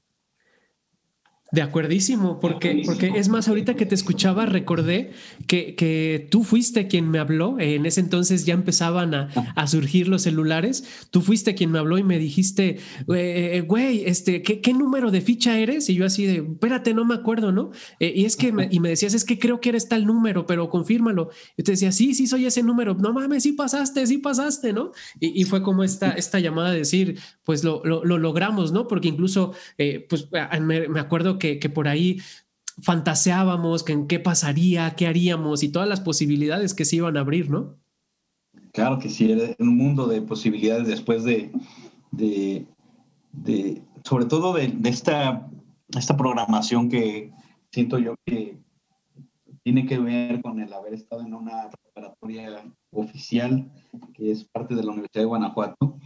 De 1.50 1.62
acuerdísimo, 1.62 2.40
porque, 2.40 2.82
porque 2.84 3.12
es 3.16 3.30
más, 3.30 3.48
ahorita 3.48 3.74
que 3.74 3.86
te 3.86 3.94
escuchaba 3.94 4.44
recordé 4.44 5.12
que, 5.46 5.74
que 5.76 6.28
tú 6.30 6.44
fuiste 6.44 6.88
quien 6.88 7.10
me 7.10 7.18
habló, 7.18 7.58
en 7.58 7.86
ese 7.86 8.00
entonces 8.00 8.44
ya 8.44 8.52
empezaban 8.52 9.14
a, 9.14 9.28
a 9.56 9.66
surgir 9.66 10.08
los 10.08 10.22
celulares, 10.22 11.06
tú 11.10 11.22
fuiste 11.22 11.54
quien 11.54 11.70
me 11.70 11.78
habló 11.78 11.96
y 11.96 12.02
me 12.02 12.18
dijiste, 12.18 12.80
eh, 13.16 13.64
güey, 13.66 14.04
este, 14.04 14.42
¿qué, 14.42 14.60
¿qué, 14.60 14.74
número 14.74 15.10
de 15.10 15.22
ficha 15.22 15.58
eres? 15.58 15.88
Y 15.88 15.94
yo 15.94 16.04
así 16.04 16.26
de, 16.26 16.36
espérate, 16.36 16.92
no 16.92 17.06
me 17.06 17.14
acuerdo, 17.14 17.50
¿no? 17.50 17.70
Eh, 17.98 18.12
y 18.14 18.26
es 18.26 18.36
que, 18.36 18.52
me, 18.52 18.68
y 18.70 18.78
me 18.80 18.90
decías, 18.90 19.14
es 19.14 19.24
que 19.24 19.38
creo 19.38 19.58
que 19.58 19.70
eres 19.70 19.88
tal 19.88 20.04
número, 20.04 20.44
pero 20.44 20.68
confírmalo. 20.68 21.30
Y 21.56 21.62
te 21.62 21.72
decía, 21.72 21.92
sí, 21.92 22.12
sí, 22.12 22.26
soy 22.26 22.44
ese 22.44 22.62
número, 22.62 22.94
no 22.94 23.14
mames, 23.14 23.44
sí 23.44 23.52
pasaste, 23.52 24.06
sí 24.06 24.18
pasaste, 24.18 24.74
¿no? 24.74 24.92
Y, 25.18 25.40
y 25.40 25.44
fue 25.44 25.62
como 25.62 25.82
esta, 25.82 26.10
esta 26.10 26.40
llamada 26.40 26.72
de 26.72 26.80
decir, 26.80 27.18
pues 27.44 27.64
lo, 27.64 27.80
lo, 27.84 28.04
lo 28.04 28.18
logramos, 28.18 28.70
¿no? 28.70 28.86
Porque 28.86 29.08
incluso, 29.08 29.54
eh, 29.78 30.04
pues 30.06 30.28
me, 30.60 30.88
me 30.88 31.00
acuerdo 31.00 31.37
que, 31.38 31.56
por 31.68 31.88
ahí 31.88 32.20
fantaseábamos 32.80 33.82
que 33.82 33.92
en 33.92 34.06
qué 34.06 34.20
pasaría, 34.20 34.94
qué 34.94 35.06
haríamos 35.06 35.62
y 35.62 35.68
todas 35.68 35.88
las 35.88 36.00
posibilidades 36.00 36.74
que 36.74 36.84
se 36.84 36.96
iban 36.96 37.16
a 37.16 37.20
abrir, 37.20 37.50
¿no? 37.50 37.76
Claro 38.72 38.98
que 38.98 39.08
sí, 39.08 39.32
era 39.32 39.54
un 39.58 39.76
mundo 39.76 40.06
de 40.06 40.22
posibilidades 40.22 40.86
después 40.86 41.24
de, 41.24 41.50
de, 42.12 42.66
sobre 44.04 44.26
todo 44.26 44.52
de, 44.52 44.68
de, 44.68 44.88
esta, 44.90 45.48
esta 45.96 46.16
programación 46.16 46.88
que 46.88 47.32
siento 47.70 47.98
yo 47.98 48.14
que 48.24 48.58
tiene 49.62 49.84
que 49.84 49.98
ver 49.98 50.40
con 50.40 50.60
el 50.60 50.72
haber 50.72 50.94
estado 50.94 51.22
en 51.22 51.34
una 51.34 51.68
preparatoria 51.70 52.64
oficial 52.90 53.70
que 54.14 54.30
es 54.30 54.44
parte 54.44 54.74
de 54.74 54.82
la 54.82 54.92
Universidad 54.92 55.22
de 55.22 55.28
Guanajuato. 55.28 55.98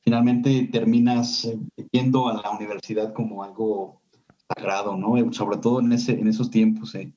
Finalmente 0.00 0.68
terminas 0.72 1.48
yendo 1.92 2.28
a 2.28 2.42
la 2.42 2.50
universidad 2.50 3.12
como 3.12 3.44
algo 3.44 4.00
sagrado, 4.48 4.96
¿no? 4.96 5.32
Sobre 5.32 5.58
todo 5.58 5.80
en, 5.80 5.92
ese, 5.92 6.12
en 6.12 6.28
esos 6.28 6.50
tiempos, 6.50 6.94
¿eh? 6.94 7.12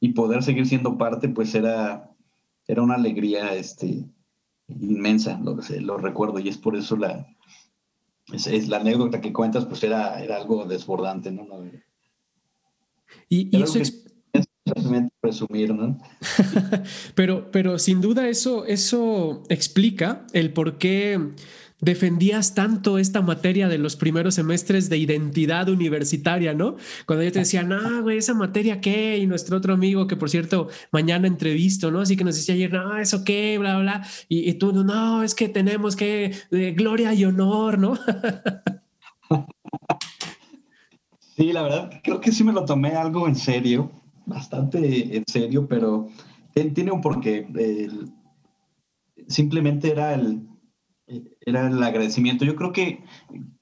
Y 0.00 0.10
poder 0.10 0.42
seguir 0.42 0.66
siendo 0.66 0.98
parte, 0.98 1.28
pues 1.28 1.54
era, 1.54 2.10
era 2.66 2.82
una 2.82 2.94
alegría 2.94 3.54
este, 3.54 4.04
inmensa, 4.68 5.38
lo, 5.42 5.58
lo 5.80 5.96
recuerdo, 5.98 6.38
y 6.40 6.48
es 6.48 6.58
por 6.58 6.76
eso 6.76 6.96
la, 6.96 7.26
es, 8.32 8.46
es, 8.46 8.68
la 8.68 8.78
anécdota 8.78 9.20
que 9.20 9.32
cuentas, 9.32 9.66
pues 9.66 9.82
era, 9.84 10.22
era 10.22 10.36
algo 10.36 10.64
desbordante, 10.64 11.30
¿no? 11.30 11.46
Y, 13.28 13.56
y 13.56 13.62
eso... 13.62 13.78
Presumir, 15.20 15.74
¿no? 15.74 15.98
pero, 17.14 17.50
pero 17.50 17.78
sin 17.78 18.00
duda 18.00 18.28
eso, 18.28 18.64
eso 18.64 19.42
explica 19.48 20.26
el 20.32 20.52
por 20.52 20.78
qué 20.78 21.34
defendías 21.82 22.54
tanto 22.54 22.96
esta 22.96 23.22
materia 23.22 23.68
de 23.68 23.76
los 23.76 23.96
primeros 23.96 24.36
semestres 24.36 24.88
de 24.88 24.98
identidad 24.98 25.68
universitaria, 25.68 26.54
¿no? 26.54 26.76
Cuando 27.06 27.24
yo 27.24 27.32
te 27.32 27.40
decía, 27.40 27.64
no, 27.64 28.02
güey, 28.02 28.18
esa 28.18 28.34
materia 28.34 28.80
qué, 28.80 29.18
y 29.18 29.26
nuestro 29.26 29.56
otro 29.56 29.74
amigo, 29.74 30.06
que 30.06 30.16
por 30.16 30.30
cierto, 30.30 30.68
mañana 30.92 31.26
entrevisto, 31.26 31.90
¿no? 31.90 32.00
Así 32.00 32.16
que 32.16 32.22
nos 32.22 32.36
decía 32.36 32.54
ayer, 32.54 32.72
no, 32.72 32.96
eso 32.96 33.24
qué, 33.24 33.58
bla, 33.58 33.80
bla, 33.80 34.06
y, 34.28 34.48
y 34.48 34.54
tú, 34.54 34.72
no, 34.72 35.24
es 35.24 35.34
que 35.34 35.48
tenemos 35.48 35.96
que, 35.96 36.32
eh, 36.52 36.72
gloria 36.76 37.12
y 37.14 37.24
honor, 37.24 37.78
¿no? 37.78 37.96
sí, 41.36 41.52
la 41.52 41.62
verdad, 41.62 42.00
creo 42.04 42.20
que 42.20 42.30
sí 42.30 42.44
me 42.44 42.52
lo 42.52 42.64
tomé 42.64 42.90
algo 42.90 43.26
en 43.26 43.34
serio, 43.34 43.90
bastante 44.24 45.16
en 45.16 45.24
serio, 45.26 45.66
pero 45.66 46.08
tiene 46.74 46.92
un 46.92 47.00
porqué. 47.00 47.48
Simplemente 49.26 49.90
era 49.90 50.14
el 50.14 50.46
era 51.06 51.66
el 51.66 51.82
agradecimiento. 51.82 52.44
Yo 52.44 52.56
creo 52.56 52.72
que 52.72 53.04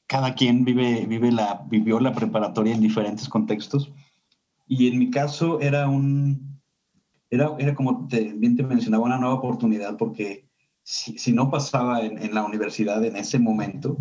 cada 0.07 0.35
quien 0.35 0.64
vive, 0.64 1.33
la, 1.33 1.64
vivió 1.68 2.00
la 2.00 2.12
preparatoria 2.12 2.74
en 2.74 2.81
diferentes 2.81 3.29
contextos. 3.29 3.92
Y 4.66 4.88
en 4.88 4.98
mi 4.98 5.11
caso 5.11 5.61
era 5.61 5.88
un, 5.88 6.61
era, 7.31 7.55
era 7.59 7.74
como 7.74 8.09
te, 8.09 8.33
bien 8.33 8.57
te 8.57 8.62
mencionaba, 8.62 9.05
una 9.05 9.18
nueva 9.18 9.37
oportunidad 9.37 9.96
porque 9.96 10.48
si, 10.83 11.18
si 11.18 11.33
no 11.33 11.50
pasaba 11.50 12.03
en, 12.03 12.18
en, 12.18 12.35
la 12.35 12.44
universidad 12.44 13.05
en 13.05 13.16
ese 13.16 13.38
momento, 13.38 13.98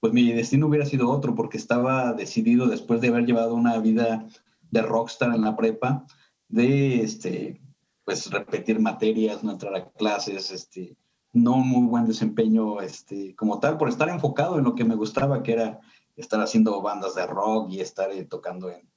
pues 0.00 0.12
mi 0.12 0.32
destino 0.32 0.66
hubiera 0.66 0.84
sido 0.84 1.10
otro 1.10 1.34
porque 1.34 1.56
estaba 1.56 2.12
decidido 2.12 2.66
después 2.66 3.00
de 3.00 3.08
haber 3.08 3.26
llevado 3.26 3.54
una 3.54 3.78
vida 3.78 4.26
de 4.70 4.82
rockstar 4.82 5.34
en 5.34 5.42
la 5.42 5.56
prepa, 5.56 6.04
de 6.48 7.02
este, 7.02 7.60
pues 8.04 8.30
repetir 8.30 8.78
materias, 8.78 9.42
no 9.42 9.52
entrar 9.52 9.74
a 9.74 9.90
clases, 9.90 10.50
este, 10.50 10.96
no 11.36 11.58
muy 11.58 11.86
buen 11.86 12.06
desempeño 12.06 12.80
este, 12.80 13.34
como 13.36 13.60
tal, 13.60 13.76
por 13.78 13.88
estar 13.88 14.08
enfocado 14.08 14.58
en 14.58 14.64
lo 14.64 14.74
que 14.74 14.84
me 14.84 14.94
gustaba, 14.94 15.42
que 15.42 15.52
era 15.52 15.80
estar 16.16 16.40
haciendo 16.40 16.80
bandas 16.82 17.14
de 17.14 17.26
rock 17.26 17.70
y 17.70 17.80
estar 17.80 18.10
eh, 18.10 18.24
tocando 18.24 18.70
en, 18.70 18.88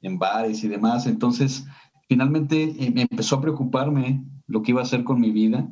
en, 0.00 0.18
bares 0.18 0.64
y 0.64 0.68
demás. 0.68 1.06
Entonces, 1.06 1.64
finalmente 2.08 2.74
me 2.94 3.02
empezó 3.02 3.36
a 3.36 3.40
preocuparme 3.40 4.24
lo 4.46 4.62
que 4.62 4.72
iba 4.72 4.80
a 4.80 4.84
hacer 4.84 5.04
con 5.04 5.20
mi 5.20 5.30
vida. 5.30 5.68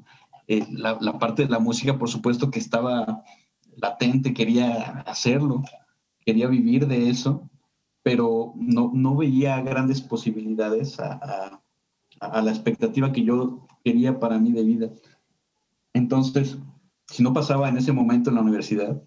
la, 0.47 0.99
la 1.01 1.19
parte 1.19 1.43
de 1.45 1.49
la 1.49 1.59
música, 1.59 1.99
por 1.99 2.09
supuesto 2.09 2.51
que 2.51 2.59
estaba 2.59 3.23
latente, 3.77 4.35
quería 4.35 5.01
hacerlo, 5.07 5.63
quería 6.25 6.47
vivir 6.47 6.87
de 6.87 7.11
eso, 7.11 7.49
pero 8.03 8.53
no, 8.57 8.91
no 8.93 9.17
veía 9.17 9.61
grandes 9.61 10.01
posibilidades 10.01 10.99
a, 11.01 11.61
a, 12.21 12.43
la 12.43 12.51
expectativa 12.51 13.13
que 13.13 13.25
yo 13.25 13.67
quería 13.85 14.19
para 14.19 14.39
mí 14.39 14.53
de 14.53 14.63
vida. 14.65 14.91
Entonces, 15.95 16.59
si 17.07 17.23
no 17.23 17.33
pasaba 17.33 17.69
en 17.69 17.77
ese 17.77 17.93
momento 17.93 18.31
en 18.31 18.37
la 18.37 18.43
universidad, 18.43 19.03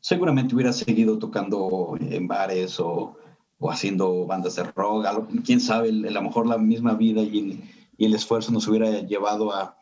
seguramente 0.00 0.54
hubiera 0.54 0.72
seguido 0.72 1.18
tocando 1.18 1.94
en 2.00 2.26
bares 2.26 2.80
o, 2.80 3.16
o 3.58 3.70
haciendo 3.70 4.26
bandas 4.26 4.56
de 4.56 4.64
rock, 4.64 5.06
quién 5.44 5.60
sabe, 5.60 5.90
a 5.90 6.10
lo 6.10 6.22
mejor 6.22 6.46
la 6.46 6.58
misma 6.58 6.94
vida 6.94 7.22
y 7.22 7.62
el, 7.98 8.14
esfuerzo 8.14 8.52
nos 8.52 8.66
hubiera 8.66 9.00
llevado 9.00 9.52
a, 9.52 9.76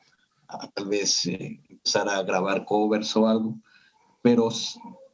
a 0.48 0.68
tal 0.68 0.88
vez 0.88 1.26
eh, 1.26 1.61
empezar 1.68 2.09
a 2.09 2.22
grabar 2.22 2.64
covers 2.64 3.16
o 3.16 3.28
algo, 3.28 3.54
pero 4.20 4.50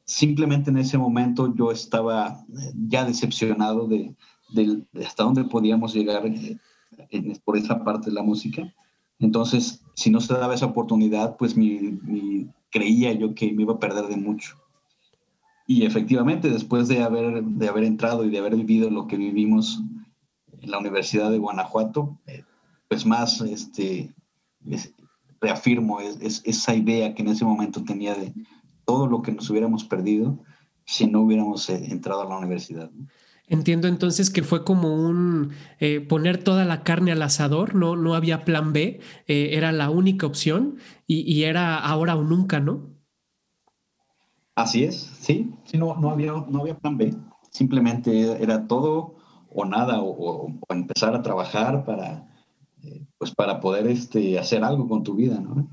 simplemente 0.05 0.71
en 0.71 0.79
ese 0.79 0.97
momento 0.97 1.55
yo 1.55 1.71
estaba 1.71 2.45
eh, 2.49 2.73
ya 2.88 3.05
decepcionado 3.05 3.87
de, 3.87 4.14
hasta 5.05 5.25
dónde 5.25 5.45
podíamos 5.45 5.93
llegar 5.93 6.25
eh, 6.27 6.59
por 7.45 7.59
esa 7.59 7.85
parte 7.85 8.11
de 8.11 8.14
la 8.14 8.23
música. 8.23 8.62
Entonces, 9.18 9.83
si 9.94 10.11
no 10.11 10.20
se 10.20 10.35
daba 10.35 10.55
esa 10.55 10.66
oportunidad, 10.66 11.37
pues 11.37 11.55
creía 12.70 13.12
yo 13.12 13.35
que 13.35 13.53
me 13.53 13.62
iba 13.62 13.74
a 13.74 13.79
perder 13.79 14.07
de 14.07 14.16
mucho. 14.16 14.57
Y 15.66 15.85
efectivamente, 15.85 16.50
después 16.50 16.88
de 16.88 17.03
haber, 17.03 17.42
de 17.42 17.68
haber 17.68 17.85
entrado 17.85 18.24
y 18.24 18.31
de 18.31 18.38
haber 18.38 18.57
vivido 18.57 18.90
lo 18.90 19.07
que 19.07 19.16
vivimos 19.16 19.81
en 20.61 20.70
la 20.70 20.79
Universidad 20.79 21.31
de 21.31 21.38
Guanajuato, 21.38 22.18
pues 22.88 23.07
más 23.07 23.40
este, 23.40 24.12
reafirmo 25.40 26.00
esa 26.00 26.74
idea 26.74 27.14
que 27.14 27.22
en 27.22 27.29
ese 27.29 27.44
momento 27.44 27.83
tenía 27.83 28.14
de, 28.14 28.35
todo 28.85 29.07
lo 29.07 29.22
que 29.22 29.33
nos 29.33 29.48
hubiéramos 29.50 29.85
perdido 29.85 30.38
si 30.85 31.07
no 31.07 31.22
hubiéramos 31.22 31.68
eh, 31.70 31.87
entrado 31.90 32.22
a 32.22 32.29
la 32.29 32.37
universidad. 32.37 32.90
Entiendo 33.46 33.88
entonces 33.88 34.30
que 34.30 34.42
fue 34.42 34.64
como 34.64 34.94
un 34.94 35.52
eh, 35.78 36.00
poner 36.00 36.42
toda 36.42 36.64
la 36.64 36.83
carne 36.83 37.12
al 37.12 37.20
asador, 37.20 37.74
no, 37.74 37.94
no 37.94 38.14
había 38.14 38.44
plan 38.44 38.72
B, 38.72 39.00
eh, 39.26 39.50
era 39.52 39.70
la 39.70 39.90
única 39.90 40.26
opción 40.26 40.78
y, 41.07 41.42
era 41.42 41.78
ahora 41.78 42.16
o 42.16 42.22
nunca, 42.22 42.61
¿no? 42.61 42.94
Así 44.54 44.85
es, 44.85 44.96
sí, 45.20 45.52
sí 45.64 45.76
no, 45.76 45.94
no, 45.96 46.11
había, 46.11 46.33
no 46.33 46.61
había 46.61 46.78
plan 46.78 46.96
B, 46.96 47.14
simplemente 47.50 48.42
era 48.42 48.66
todo 48.66 49.16
o 49.50 49.64
nada, 49.66 50.00
o, 50.00 50.50
empezar 50.70 51.14
a 51.14 51.22
trabajar 51.22 51.85
para, 51.85 52.26
pues 53.18 53.35
para 53.35 53.61
poder 53.61 53.87
este, 53.88 54.38
hacer 54.38 54.64
algo 54.64 54.88
con 54.88 55.02
tu 55.02 55.14
vida, 55.14 55.38
¿no? 55.38 55.68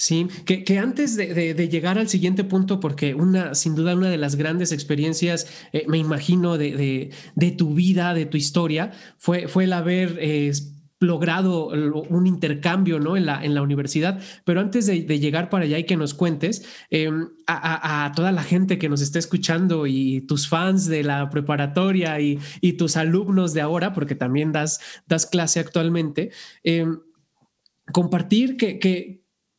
Sí, 0.00 0.28
que, 0.44 0.78
antes 0.78 1.16
de, 1.16 1.68
llegar 1.68 1.98
al 1.98 2.08
siguiente 2.08 2.44
punto, 2.44 2.78
porque 2.78 3.14
una, 3.14 3.56
sin 3.56 3.74
duda, 3.74 3.96
una 3.96 4.08
de 4.08 4.16
las 4.16 4.36
grandes 4.36 4.70
experiencias, 4.70 5.48
eh, 5.72 5.86
me 5.88 5.98
imagino, 5.98 6.56
de, 6.56 7.10
tu 7.58 7.74
vida, 7.74 8.14
de 8.14 8.24
tu 8.24 8.36
historia, 8.36 8.92
fue, 9.16 9.48
fue 9.48 9.64
el 9.64 9.72
haber 9.72 10.16
eh, 10.20 10.52
logrado 11.00 11.70
un 11.70 12.28
intercambio 12.28 13.00
¿no? 13.00 13.16
en, 13.16 13.26
la, 13.26 13.44
en 13.44 13.56
la 13.56 13.62
universidad. 13.62 14.20
Pero 14.44 14.60
antes 14.60 14.86
de, 14.86 15.02
llegar 15.18 15.50
para 15.50 15.64
allá 15.64 15.80
y 15.80 15.84
que 15.84 15.96
nos 15.96 16.14
cuentes 16.14 16.64
em, 16.90 17.30
a, 17.48 18.12
toda 18.14 18.30
la 18.30 18.44
gente 18.44 18.78
que 18.78 18.88
nos 18.88 19.00
está 19.00 19.18
escuchando 19.18 19.88
y 19.88 20.20
tus 20.28 20.46
fans 20.48 20.86
de 20.86 21.02
la 21.02 21.28
preparatoria 21.28 22.20
y, 22.20 22.38
tus 22.74 22.96
alumnos 22.96 23.52
de 23.52 23.62
ahora, 23.62 23.92
porque 23.94 24.14
también 24.14 24.52
das, 24.52 24.78
das 25.08 25.26
clase 25.26 25.58
actualmente, 25.58 26.30
em, 26.62 27.00
compartir 27.90 28.56
que, 28.56 28.78
que 28.78 29.17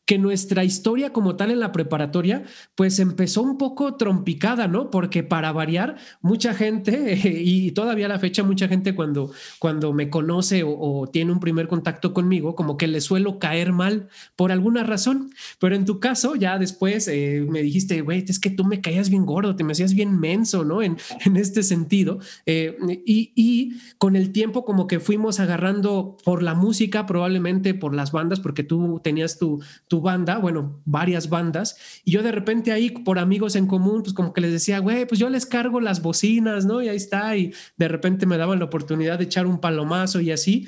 que 0.09 0.17
nuestra 0.17 0.63
historia 0.63 1.13
como 1.13 1.35
tal 1.35 1.51
en 1.51 1.59
la 1.59 1.71
preparatoria, 1.71 2.41
pues 2.73 2.97
empezó 2.97 3.43
un 3.43 3.59
poco 3.59 3.93
trompicada, 3.93 4.67
¿no? 4.67 4.89
Porque 4.89 5.21
para 5.21 5.51
variar, 5.51 5.97
mucha 6.23 6.55
gente, 6.55 7.15
y 7.43 7.69
todavía 7.73 8.07
a 8.07 8.09
la 8.09 8.17
fecha 8.17 8.41
mucha 8.41 8.67
gente 8.67 8.95
cuando, 8.95 9.31
cuando 9.59 9.93
me 9.93 10.09
conoce 10.09 10.63
o, 10.65 11.07
tiene 11.13 11.31
un 11.31 11.39
primer 11.39 11.67
contacto 11.67 12.11
conmigo, 12.11 12.55
como 12.55 12.75
que 12.75 12.87
le 12.87 13.01
suelo 13.01 13.37
caer 13.37 13.71
mal 13.71 14.09
por 14.35 14.51
alguna 14.51 14.83
razón. 14.83 15.29
Pero 15.59 15.75
en 15.75 15.85
tu 15.85 15.99
caso, 15.99 16.33
ya 16.33 16.57
después 16.57 17.07
eh, 17.07 17.45
me 17.47 17.61
dijiste, 17.61 18.01
güey, 18.01 18.25
es 18.27 18.39
que 18.39 18.49
tú 18.49 18.65
me 18.65 18.81
caías 18.81 19.11
bien 19.11 19.27
gordo, 19.27 19.55
te 19.55 19.63
me 19.63 19.73
hacías 19.73 19.93
bien 19.93 20.19
menso, 20.19 20.65
¿no? 20.65 20.81
En, 20.81 20.97
en 21.23 21.37
este 21.37 21.61
sentido. 21.61 22.17
Eh, 22.47 22.75
y, 23.05 23.31
y 23.35 23.77
con 23.99 24.15
el 24.15 24.31
tiempo 24.31 24.65
como 24.65 24.87
que 24.87 24.99
fuimos 24.99 25.39
agarrando 25.39 26.17
por 26.25 26.41
la 26.41 26.55
música, 26.55 27.05
probablemente 27.05 27.75
por 27.75 27.93
las 27.93 28.11
bandas, 28.11 28.39
porque 28.39 28.63
tú 28.63 28.99
tenías 29.03 29.37
tu, 29.37 29.61
tu 29.87 29.98
banda, 30.01 30.37
bueno, 30.37 30.81
varias 30.85 31.29
bandas, 31.29 31.77
y 32.03 32.11
yo 32.11 32.23
de 32.23 32.31
repente 32.31 32.71
ahí 32.71 32.89
por 32.91 33.19
amigos 33.19 33.55
en 33.55 33.67
común, 33.67 34.01
pues 34.03 34.13
como 34.13 34.33
que 34.33 34.41
les 34.41 34.51
decía, 34.51 34.79
güey, 34.79 35.05
pues 35.05 35.19
yo 35.19 35.29
les 35.29 35.45
cargo 35.45 35.81
las 35.81 36.01
bocinas, 36.01 36.65
¿no? 36.65 36.81
Y 36.81 36.89
ahí 36.89 36.97
está, 36.97 37.35
y 37.35 37.53
de 37.77 37.87
repente 37.87 38.25
me 38.25 38.37
daban 38.37 38.59
la 38.59 38.65
oportunidad 38.65 39.17
de 39.17 39.25
echar 39.25 39.45
un 39.45 39.59
palomazo 39.59 40.19
y 40.19 40.31
así 40.31 40.67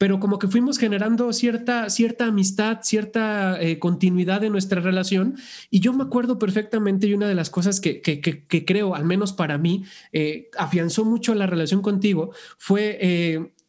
pero 0.00 0.18
como 0.18 0.38
que 0.38 0.48
fuimos 0.48 0.78
generando 0.78 1.30
cierta, 1.34 1.90
cierta 1.90 2.24
amistad, 2.24 2.78
cierta 2.80 3.60
eh, 3.60 3.78
continuidad 3.78 4.42
en 4.42 4.52
nuestra 4.52 4.80
relación. 4.80 5.36
Y 5.68 5.80
yo 5.80 5.92
me 5.92 6.04
acuerdo 6.04 6.38
perfectamente 6.38 7.06
y 7.06 7.12
una 7.12 7.28
de 7.28 7.34
las 7.34 7.50
cosas 7.50 7.80
que, 7.80 8.00
que, 8.00 8.64
creo, 8.64 8.94
al 8.94 9.04
menos 9.04 9.34
para 9.34 9.58
mí, 9.58 9.84
eh, 10.14 10.48
afianzó 10.56 11.04
mucho 11.04 11.34
la 11.34 11.46
relación 11.46 11.82
contigo 11.82 12.32
fue, 12.56 12.96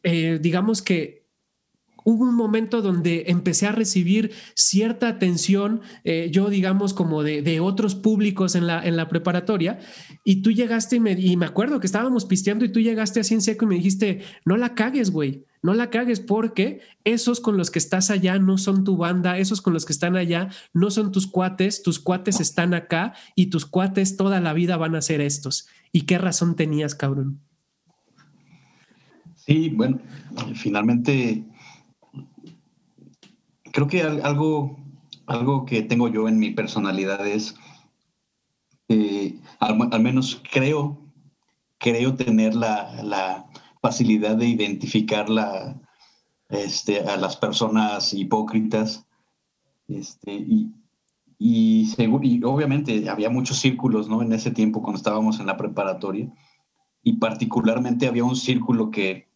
eh, 0.04 0.40
digamos 0.42 0.82
que 0.82 1.21
hubo 2.04 2.24
un 2.24 2.36
momento 2.36 2.82
donde 2.82 3.26
empecé 3.28 3.68
a 3.68 3.72
recibir 3.72 4.32
cierta 4.56 5.08
atención, 5.08 5.82
eh, 6.04 6.30
yo 6.32 6.50
digamos 6.50 6.94
como 6.94 7.24
de, 7.24 7.60
otros 7.62 7.96
públicos 7.96 8.56
en 8.56 8.68
la, 8.68 8.86
en 8.86 8.98
la 8.98 9.08
preparatoria, 9.08 9.80
y 10.24 10.42
tú 10.42 10.52
llegaste 10.52 10.98
y 10.98 11.00
me, 11.00 11.12
y 11.12 11.38
me 11.38 11.46
acuerdo 11.46 11.80
que 11.80 11.88
estábamos 11.88 12.26
pisteando 12.26 12.66
y 12.66 12.72
tú 12.72 12.80
llegaste 12.80 13.20
así 13.20 13.34
en 13.34 13.42
seco 13.42 13.66
y 13.66 13.68
me 13.68 13.76
dijiste, 13.76 14.22
no 14.46 14.58
la 14.58 14.74
cagues, 14.74 15.12
güey, 15.12 15.46
no 15.64 15.76
la 15.76 15.90
cagues 15.90 16.20
porque 16.20 16.82
esos 17.04 17.40
con 17.40 17.56
los 17.56 17.70
que 17.70 17.80
estás 17.80 18.10
allá 18.10 18.40
no 18.40 18.58
son 18.58 18.84
tu 18.84 18.98
banda, 18.98 19.38
esos 19.38 19.62
con 19.62 19.74
los 19.74 19.86
que 19.86 19.94
están 19.94 20.16
allá 20.16 20.50
no 20.74 20.90
son 20.90 21.12
tus 21.12 21.28
cuates, 21.28 21.84
tus 21.84 22.00
cuates 22.00 22.40
están 22.40 22.74
acá 22.74 23.14
y 23.36 23.48
tus 23.48 23.66
cuates 23.66 24.18
toda 24.18 24.40
la 24.40 24.54
vida 24.54 24.78
van 24.78 24.96
a 24.96 25.02
ser 25.02 25.22
estos. 25.22 25.68
¿Y 25.92 26.02
qué 26.02 26.18
razón 26.18 26.56
tenías, 26.56 26.96
cabrón? 26.96 27.42
Sí, 29.36 29.70
bueno, 29.70 30.00
finalmente 30.56 31.44
creo 33.72 33.88
que 33.88 34.02
algo, 34.02 34.78
algo 35.26 35.66
que 35.66 35.82
tengo 35.82 36.08
yo 36.08 36.28
en 36.28 36.40
mi 36.40 36.52
personalidad 36.52 37.26
es, 37.28 37.56
al, 39.60 40.02
menos 40.02 40.42
creo, 40.52 40.98
creo 41.78 42.16
tener 42.16 42.56
la, 42.56 43.48
facilidad 43.82 44.36
de 44.36 44.48
identificar 44.48 45.26
este, 46.50 47.00
a 47.00 47.18
las 47.18 47.36
personas 47.36 48.14
hipócritas. 48.14 49.08
Este, 49.88 50.46
y, 51.40 51.88
obviamente 52.44 53.10
había 53.10 53.32
muchos 53.32 53.58
círculos 53.58 54.08
¿no? 54.08 54.22
en 54.22 54.32
ese 54.34 54.52
tiempo 54.52 54.84
cuando 54.84 54.98
estábamos 54.98 55.40
en 55.40 55.48
la 55.48 55.58
preparatoria. 55.58 56.32
Y 57.02 57.14
particularmente 57.14 58.06
había 58.06 58.24
un 58.24 58.36
círculo 58.36 58.92
que, 58.92 59.28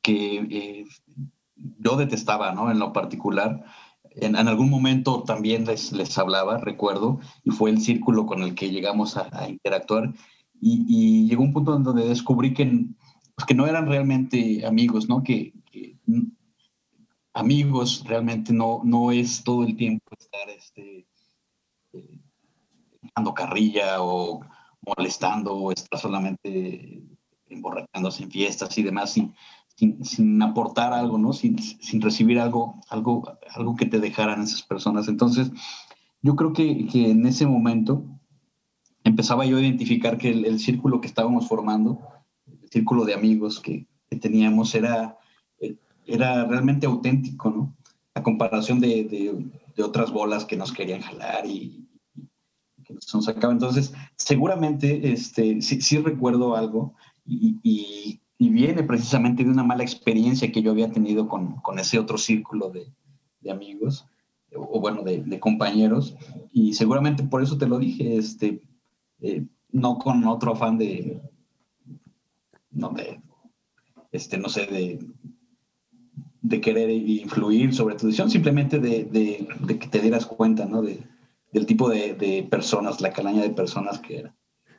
que 0.00 0.38
eh, 0.38 0.84
yo 1.86 1.96
detestaba, 1.96 2.52
¿no? 2.52 2.70
En 2.70 2.80
lo 2.80 2.92
particular. 2.92 3.64
En, 4.10 4.34
algún 4.36 4.70
momento 4.70 5.22
también 5.22 5.66
les, 5.66 5.92
les 5.92 6.18
hablaba, 6.18 6.58
recuerdo, 6.58 7.20
y 7.44 7.50
fue 7.50 7.70
el 7.70 7.80
círculo 7.80 8.26
con 8.26 8.42
el 8.42 8.54
que 8.54 8.70
llegamos 8.70 9.16
a, 9.16 9.48
interactuar. 9.48 10.12
Y, 10.60 11.28
llegó 11.28 11.42
un 11.44 11.52
punto 11.52 11.76
en 11.76 11.84
donde 11.84 12.08
descubrí 12.08 12.54
que, 12.54 12.64
pues, 13.34 13.46
que 13.46 13.54
no 13.54 13.66
eran 13.66 13.86
realmente 13.86 14.66
amigos, 14.66 15.08
¿no? 15.08 15.22
Que, 15.22 15.52
amigos 17.34 18.02
realmente 18.06 18.52
no, 18.52 18.80
no 18.82 19.12
es 19.12 19.44
todo 19.44 19.62
el 19.62 19.76
tiempo 19.76 20.06
estar 20.18 20.48
este, 20.48 21.06
eh, 21.92 22.18
dando 23.14 23.34
carrilla 23.34 24.00
o 24.00 24.40
molestando 24.80 25.54
o 25.54 25.70
estar 25.70 26.00
solamente 26.00 27.02
emborrachándose 27.48 28.22
en 28.24 28.30
fiestas 28.30 28.76
y 28.78 28.82
demás. 28.82 29.16
Y, 29.18 29.30
sin, 29.76 30.42
aportar 30.42 30.92
algo, 30.92 31.18
¿no? 31.18 31.32
Sin, 31.32 31.58
sin, 31.58 32.00
recibir 32.00 32.40
algo, 32.40 32.80
algo, 32.88 33.38
algo 33.54 33.76
que 33.76 33.86
te 33.86 34.00
dejaran 34.00 34.42
esas 34.42 34.62
personas. 34.62 35.08
Entonces, 35.08 35.50
yo 36.22 36.34
creo 36.34 36.52
que, 36.52 36.86
que 36.86 37.10
en 37.10 37.26
ese 37.26 37.46
momento 37.46 38.04
empezaba 39.04 39.44
yo 39.44 39.58
a 39.58 39.60
identificar 39.60 40.18
que 40.18 40.30
el, 40.30 40.58
círculo 40.58 41.00
que 41.00 41.06
estábamos 41.06 41.46
formando, 41.46 42.00
el 42.62 42.68
círculo 42.70 43.04
de 43.04 43.14
amigos 43.14 43.60
que, 43.60 43.86
que, 44.08 44.16
teníamos, 44.16 44.74
era, 44.74 45.18
era 46.06 46.44
realmente 46.46 46.86
auténtico, 46.86 47.50
¿no? 47.50 47.76
A 48.14 48.22
comparación 48.22 48.80
de, 48.80 49.04
de, 49.04 49.46
de 49.76 49.82
otras 49.82 50.10
bolas 50.10 50.46
que 50.46 50.56
nos 50.56 50.72
querían 50.72 51.02
jalar 51.02 51.46
y, 51.46 51.86
que 52.82 52.94
nos 52.94 53.24
sacaban. 53.24 53.56
Entonces, 53.56 53.92
seguramente, 54.16 55.12
este, 55.12 55.60
sí, 55.60 55.82
sí 55.82 55.98
recuerdo 55.98 56.56
algo 56.56 56.94
y, 57.26 57.58
y 57.62 58.20
viene 58.38 58.82
precisamente 58.82 59.44
de 59.44 59.50
una 59.50 59.64
mala 59.64 59.82
experiencia 59.82 60.52
que 60.52 60.62
yo 60.62 60.70
había 60.70 60.90
tenido 60.90 61.28
con, 61.28 61.56
con 61.56 61.78
ese 61.78 61.98
otro 61.98 62.18
círculo 62.18 62.70
de, 62.70 62.92
de 63.40 63.50
amigos, 63.50 64.06
o, 64.54 64.80
bueno, 64.80 65.02
de, 65.02 65.40
compañeros, 65.40 66.16
y 66.52 66.74
seguramente 66.74 67.22
por 67.24 67.42
eso 67.42 67.58
te 67.58 67.66
lo 67.66 67.78
dije, 67.78 68.16
este, 68.16 68.62
eh, 69.20 69.44
no 69.72 69.98
con 69.98 70.24
otro 70.24 70.52
afán 70.52 70.78
de, 70.78 71.20
no 72.70 72.90
de, 72.90 73.20
este, 74.12 74.38
no 74.38 74.48
sé, 74.48 74.66
de, 74.66 74.98
de 76.42 76.60
querer 76.60 76.90
influir 76.90 77.74
sobre 77.74 77.96
tu 77.96 78.06
decisión, 78.06 78.30
simplemente 78.30 78.78
de, 78.78 79.08
que 79.66 79.88
te 79.88 80.00
dieras 80.00 80.26
cuenta, 80.26 80.64
¿no? 80.64 80.82
De, 80.82 81.02
del 81.52 81.66
tipo 81.66 81.88
de, 81.88 82.46
personas, 82.50 83.00
la 83.00 83.12
calaña 83.12 83.42
de 83.42 83.50
personas 83.50 83.98
que 83.98 84.18
era. 84.18 84.36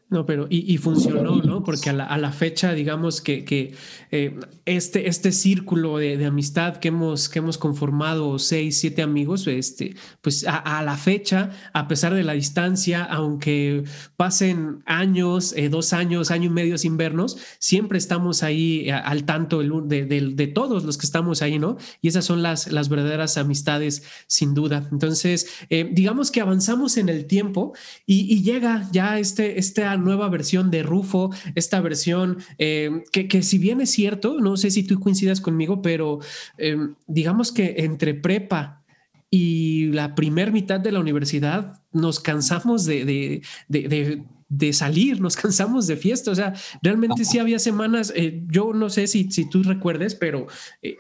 No, 0.10 0.26
pero 0.26 0.48
y, 0.50 0.78
funcionó, 0.78 1.36
¿no? 1.41 1.65
Porque 1.65 1.89
a 1.89 1.93
la, 1.93 2.06
a 2.06 2.17
la 2.17 2.32
fecha, 2.32 2.72
digamos 2.72 3.20
que, 3.20 3.43
que 3.43 3.74
eh, 4.10 4.39
este, 4.65 5.10
este 5.10 5.34
círculo 5.34 5.98
de, 5.98 6.15
de, 6.15 6.26
amistad 6.26 6.78
que 6.78 6.88
hemos, 6.88 7.28
que 7.28 7.39
hemos 7.39 7.58
conformado, 7.58 8.39
seis, 8.39 8.80
siete 8.80 9.02
amigos, 9.02 9.46
este, 9.48 9.98
pues 10.22 10.46
a, 10.48 10.82
la 10.84 10.96
fecha, 10.96 11.52
a 11.74 11.89
pesar 11.89 12.13
de 12.13 12.24
la 12.24 12.32
distancia, 12.32 13.04
aunque 13.04 13.84
pasen 14.15 14.82
años, 14.86 15.52
eh, 15.58 15.67
dos 15.67 15.91
años, 15.91 16.32
año 16.32 16.46
y 16.46 16.54
medio 16.54 16.78
sin 16.78 16.96
vernos, 16.96 17.38
siempre 17.60 17.98
estamos 17.98 18.43
ahí 18.43 18.88
eh, 18.88 18.93
al 18.93 19.26
tanto 19.26 19.60
de, 19.60 20.06
de, 20.06 20.22
de, 20.22 20.48
todos 20.48 20.86
los 20.86 20.98
que 20.98 21.06
estamos 21.06 21.41
ahí, 21.41 21.60
¿no? 21.60 21.76
Y 22.02 22.08
esas 22.08 22.24
son 22.24 22.41
las, 22.41 22.72
las 22.72 22.88
verdaderas 22.88 23.38
amistades, 23.38 24.04
sin 24.28 24.54
duda. 24.54 24.88
Entonces, 24.89 25.50
digamos 25.70 26.32
que 26.32 26.39
avanzamos 26.39 26.96
en 26.96 27.10
el 27.10 27.26
tiempo 27.26 27.74
y, 28.06 28.34
y 28.34 28.41
llega 28.43 28.88
ya 28.93 29.20
este, 29.20 29.60
este 29.60 29.84
nueva 29.97 30.29
versión 30.29 30.71
de 30.71 30.83
Rufo, 30.83 31.31
esta 31.55 31.81
versión 31.81 32.38
eh, 32.57 33.03
que, 33.12 33.41
si 33.43 33.57
bien 33.57 33.81
es 33.81 33.91
cierto, 33.91 34.39
no 34.39 34.57
sé 34.57 34.71
si 34.71 34.83
tú 34.83 34.99
coincidas 34.99 35.41
conmigo, 35.41 35.81
pero 35.81 36.19
em, 36.57 36.95
digamos 37.07 37.51
que 37.51 37.75
entre 37.79 38.13
prepa 38.13 38.83
y 39.29 39.88
la 39.91 40.15
primer 40.15 40.51
mitad 40.51 40.79
de 40.79 40.91
la 40.91 40.99
universidad 40.99 41.81
nos 41.91 42.19
cansamos 42.19 42.86
de, 42.86 43.41
de, 43.67 44.73
salir, 44.73 45.19
nos 45.19 45.36
cansamos 45.36 45.88
de 45.88 45.97
fiesta. 45.97 46.31
O 46.31 46.36
sea, 46.36 46.53
realmente 46.81 47.25
sí 47.25 47.39
había 47.39 47.60
semanas, 47.60 48.13
eh, 48.15 48.43
yo 48.47 48.73
no 48.73 48.89
sé 48.89 49.07
si, 49.07 49.29
si 49.31 49.49
tú 49.49 49.63
recuerdes, 49.63 50.15
pero 50.15 50.47
eh, 50.81 50.97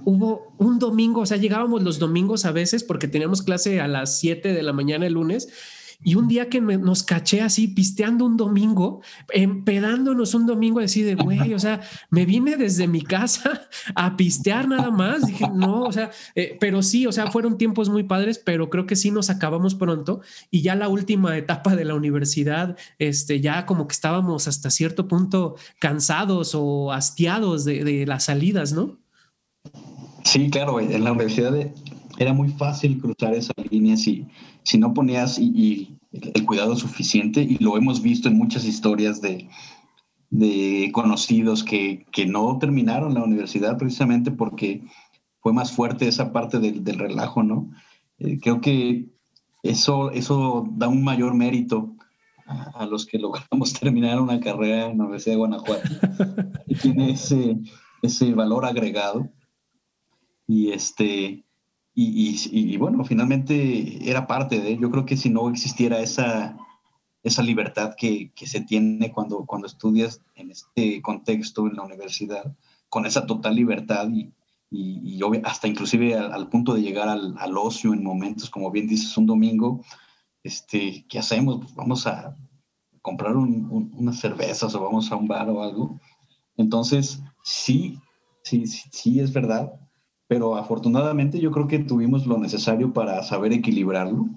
hubo 0.00 0.54
un 0.58 0.78
domingo, 0.78 1.20
o 1.20 1.26
sea, 1.26 1.36
llegábamos 1.36 1.82
los 1.82 1.98
domingos 1.98 2.44
a 2.44 2.52
veces 2.52 2.84
porque 2.84 3.08
teníamos 3.08 3.42
clase 3.42 3.80
a 3.80 3.88
las 3.88 4.18
7 4.18 4.52
de 4.52 4.62
la 4.62 4.72
mañana 4.72 5.06
el 5.06 5.14
lunes 5.14 5.48
y 6.02 6.14
un 6.16 6.28
día 6.28 6.48
que 6.48 6.60
nos 6.60 7.02
caché 7.02 7.40
así, 7.42 7.68
pisteando 7.68 8.24
un 8.24 8.36
domingo, 8.36 9.02
empedándonos 9.32 10.34
un 10.34 10.46
domingo, 10.46 10.80
así 10.80 11.02
de, 11.02 11.14
güey, 11.14 11.54
o 11.54 11.58
sea, 11.58 11.80
me 12.10 12.26
vine 12.26 12.56
desde 12.56 12.88
mi 12.88 13.02
casa 13.02 13.68
a 13.94 14.16
pistear 14.16 14.68
nada 14.68 14.90
más. 14.90 15.26
Dije, 15.26 15.46
no, 15.54 15.82
o 15.82 15.92
sea, 15.92 16.10
eh, 16.34 16.56
pero 16.60 16.82
sí, 16.82 17.06
o 17.06 17.12
sea, 17.12 17.30
fueron 17.30 17.58
tiempos 17.58 17.88
muy 17.88 18.02
padres, 18.02 18.38
pero 18.38 18.70
creo 18.70 18.86
que 18.86 18.96
sí 18.96 19.10
nos 19.10 19.30
acabamos 19.30 19.74
pronto. 19.74 20.20
Y 20.50 20.62
ya 20.62 20.74
la 20.74 20.88
última 20.88 21.36
etapa 21.36 21.76
de 21.76 21.84
la 21.84 21.94
universidad, 21.94 22.76
este, 22.98 23.40
ya 23.40 23.66
como 23.66 23.86
que 23.86 23.92
estábamos 23.92 24.48
hasta 24.48 24.70
cierto 24.70 25.08
punto 25.08 25.56
cansados 25.78 26.54
o 26.54 26.92
hastiados 26.92 27.64
de, 27.64 27.84
de 27.84 28.06
las 28.06 28.24
salidas, 28.24 28.72
¿no? 28.72 28.98
Sí, 30.24 30.50
claro, 30.50 30.80
en 30.80 31.04
la 31.04 31.12
universidad 31.12 31.54
era 32.18 32.32
muy 32.32 32.48
fácil 32.48 32.98
cruzar 33.00 33.34
esa 33.34 33.52
línea 33.70 33.96
si, 33.96 34.26
si 34.64 34.78
no 34.78 34.94
ponías 34.94 35.38
y, 35.38 35.98
el 36.12 36.44
cuidado 36.44 36.76
suficiente, 36.76 37.40
y 37.42 37.56
lo 37.56 37.78
hemos 37.78 38.02
visto 38.02 38.28
en 38.28 38.36
muchas 38.36 38.66
historias 38.66 39.22
de, 39.22 39.48
de 40.28 40.90
conocidos 40.92 41.64
que, 41.64 42.04
que, 42.12 42.26
no 42.26 42.58
terminaron 42.58 43.14
la 43.14 43.24
universidad 43.24 43.78
precisamente 43.78 44.30
porque 44.30 44.82
fue 45.40 45.54
más 45.54 45.72
fuerte 45.72 46.06
esa 46.06 46.30
parte 46.30 46.58
del, 46.58 46.84
del 46.84 46.98
relajo, 46.98 47.42
¿no? 47.42 47.70
Eh, 48.18 48.38
creo 48.40 48.60
que 48.60 49.08
eso, 49.62 50.10
eso 50.10 50.68
da 50.72 50.88
un 50.88 51.02
mayor 51.02 51.34
mérito 51.34 51.96
a, 52.46 52.86
los 52.86 53.06
que 53.06 53.18
logramos 53.18 53.72
terminar 53.80 54.20
una 54.20 54.40
carrera 54.40 54.86
en 54.86 54.98
la 54.98 55.04
Universidad 55.04 55.34
de 55.34 55.38
Guanajuato. 55.38 55.88
tiene 56.82 57.12
ese, 57.12 57.58
ese 58.02 58.34
valor 58.34 58.64
agregado. 58.64 59.28
Y 60.46 60.72
este, 60.72 61.44
y, 61.94 62.76
bueno, 62.78 63.04
finalmente 63.04 64.08
era 64.08 64.26
parte 64.26 64.60
de, 64.60 64.78
yo 64.78 64.90
creo 64.90 65.04
que 65.04 65.16
si 65.16 65.28
no 65.28 65.50
existiera 65.50 66.00
esa, 66.00 66.56
esa 67.22 67.42
libertad 67.42 67.94
que, 67.96 68.32
que, 68.34 68.46
se 68.46 68.62
tiene 68.62 69.12
cuando, 69.12 69.44
cuando 69.44 69.66
estudias 69.66 70.22
en 70.34 70.50
este 70.50 71.02
contexto 71.02 71.66
en 71.66 71.76
la 71.76 71.82
universidad, 71.82 72.56
con 72.88 73.04
esa 73.04 73.26
total 73.26 73.56
libertad 73.56 74.08
y, 74.10 74.32
y, 74.70 75.20
hasta 75.44 75.68
inclusive 75.68 76.16
al, 76.16 76.48
punto 76.48 76.72
de 76.74 76.80
llegar 76.80 77.08
al, 77.08 77.34
al, 77.38 77.58
ocio 77.58 77.92
en 77.92 78.02
momentos, 78.02 78.48
como 78.48 78.70
bien 78.70 78.86
dices, 78.86 79.16
un 79.18 79.26
domingo, 79.26 79.84
este, 80.42 81.04
¿qué 81.08 81.18
hacemos? 81.18 81.58
Pues 81.60 81.74
vamos 81.74 82.06
a 82.06 82.34
comprar 83.02 83.36
unas 83.36 84.18
cervezas 84.18 84.74
o 84.74 84.82
vamos 84.82 85.12
a 85.12 85.16
un 85.16 85.28
bar 85.28 85.50
o 85.50 85.62
algo. 85.62 86.00
Entonces, 86.56 87.22
sí, 87.42 87.98
sí, 88.42 88.66
sí, 88.66 88.88
sí 88.90 89.20
es 89.20 89.32
verdad 89.32 89.81
pero 90.32 90.56
afortunadamente 90.56 91.38
yo 91.38 91.50
creo 91.50 91.68
que 91.68 91.78
tuvimos 91.80 92.26
lo 92.26 92.38
necesario 92.38 92.94
para 92.94 93.22
saber 93.22 93.52
equilibrarlo 93.52 94.30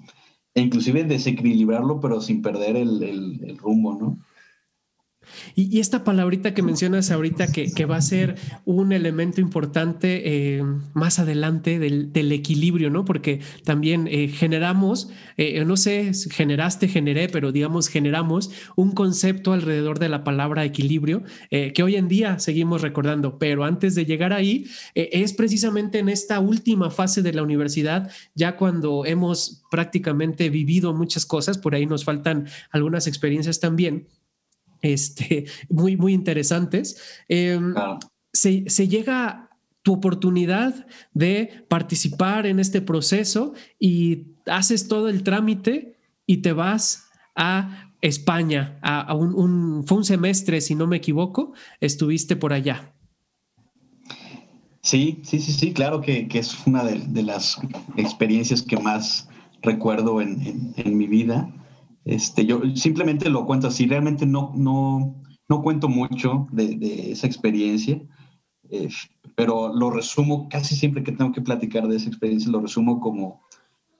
e 0.54 0.60
inclusive 0.60 1.04
desequilibrarlo, 1.04 2.00
pero 2.00 2.20
sin 2.20 2.42
perder 2.42 2.76
el, 2.76 3.02
el 3.02 3.56
rumbo, 3.56 3.94
¿no? 3.94 4.18
Y, 5.54 5.80
esta 5.80 6.04
palabrita 6.04 6.54
que 6.54 6.62
mencionas 6.62 7.10
ahorita, 7.10 7.48
que, 7.52 7.86
va 7.86 7.96
a 7.96 8.02
ser 8.02 8.36
un 8.64 8.92
elemento 8.92 9.40
importante 9.40 10.56
eh, 10.56 10.62
más 10.94 11.18
adelante 11.18 11.78
del, 11.78 12.32
equilibrio, 12.32 12.90
¿no? 12.90 13.04
Porque 13.04 13.40
también 13.64 14.08
eh, 14.08 14.28
generamos, 14.28 15.10
eh, 15.36 15.64
no 15.64 15.76
sé, 15.76 16.12
generaste, 16.30 16.88
generé, 16.88 17.28
pero 17.28 17.52
digamos, 17.52 17.88
generamos 17.88 18.50
un 18.74 18.92
concepto 18.92 19.52
alrededor 19.52 19.98
de 19.98 20.08
la 20.08 20.24
palabra 20.24 20.64
equilibrio 20.64 21.22
que 21.50 21.82
hoy 21.82 21.96
en 21.96 22.08
día 22.08 22.38
seguimos 22.38 22.82
recordando, 22.82 23.38
pero 23.38 23.64
antes 23.64 23.94
de 23.94 24.04
llegar 24.04 24.32
ahí, 24.32 24.66
es 24.94 25.32
precisamente 25.32 25.98
en 25.98 26.08
esta 26.08 26.40
última 26.40 26.90
fase 26.90 27.22
de 27.22 27.32
la 27.32 27.42
universidad, 27.42 28.10
ya 28.34 28.56
cuando 28.56 29.04
hemos 29.04 29.64
prácticamente 29.70 30.50
vivido 30.50 30.92
muchas 30.94 31.26
cosas, 31.26 31.58
por 31.58 31.74
ahí 31.74 31.86
nos 31.86 32.04
faltan 32.04 32.46
algunas 32.70 33.06
experiencias 33.06 33.60
también 33.60 34.06
este, 34.82 35.46
muy, 35.68 35.96
muy 35.96 36.12
interesantes. 36.12 37.00
Em, 37.28 37.74
se, 38.32 38.88
llega 38.88 39.50
tu 39.82 39.94
oportunidad 39.94 40.86
de 41.14 41.64
participar 41.68 42.46
en 42.46 42.58
este 42.58 42.80
proceso 42.80 43.54
y 43.78 44.26
haces 44.46 44.88
todo 44.88 45.08
el 45.08 45.22
trámite 45.22 45.96
y 46.26 46.38
te 46.38 46.52
vas 46.52 47.08
a 47.34 47.92
España, 48.00 48.78
a, 48.82 49.14
un, 49.14 49.84
fue 49.86 49.98
un 49.98 50.04
semestre, 50.04 50.60
si 50.60 50.74
no 50.74 50.86
me 50.86 50.96
equivoco, 50.96 51.52
estuviste 51.80 52.36
por 52.36 52.52
allá. 52.52 52.92
Sí, 54.82 55.20
sí, 55.24 55.40
sí, 55.40 55.52
sí, 55.52 55.72
claro 55.72 56.00
que, 56.00 56.28
es 56.32 56.66
una 56.66 56.84
de, 56.84 57.22
las 57.22 57.58
experiencias 57.96 58.62
que 58.62 58.76
más 58.76 59.28
recuerdo 59.62 60.20
en, 60.20 60.72
en 60.76 60.96
mi 60.96 61.06
vida. 61.06 61.52
Este, 62.06 62.46
yo 62.46 62.60
simplemente 62.76 63.28
lo 63.28 63.44
cuento 63.44 63.66
así, 63.66 63.84
realmente 63.86 64.26
no, 64.26 64.52
no, 64.54 65.20
no 65.48 65.62
cuento 65.62 65.88
mucho 65.88 66.46
de, 66.52 67.10
esa 67.10 67.26
experiencia, 67.26 68.00
eh, 68.70 68.88
pero 69.34 69.74
lo 69.74 69.90
resumo 69.90 70.48
casi 70.48 70.76
siempre 70.76 71.02
que 71.02 71.10
tengo 71.10 71.32
que 71.32 71.42
platicar 71.42 71.88
de 71.88 71.96
esa 71.96 72.08
experiencia, 72.08 72.50
lo 72.52 72.60
resumo 72.60 73.00
como, 73.00 73.42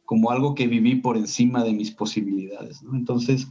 como 0.05 0.31
algo 0.31 0.55
que 0.55 0.69
viví 0.69 0.95
por 0.95 1.16
encima 1.16 1.64
de 1.64 1.73
mis 1.73 1.90
posibilidades. 1.90 2.81
Entonces, 2.92 3.49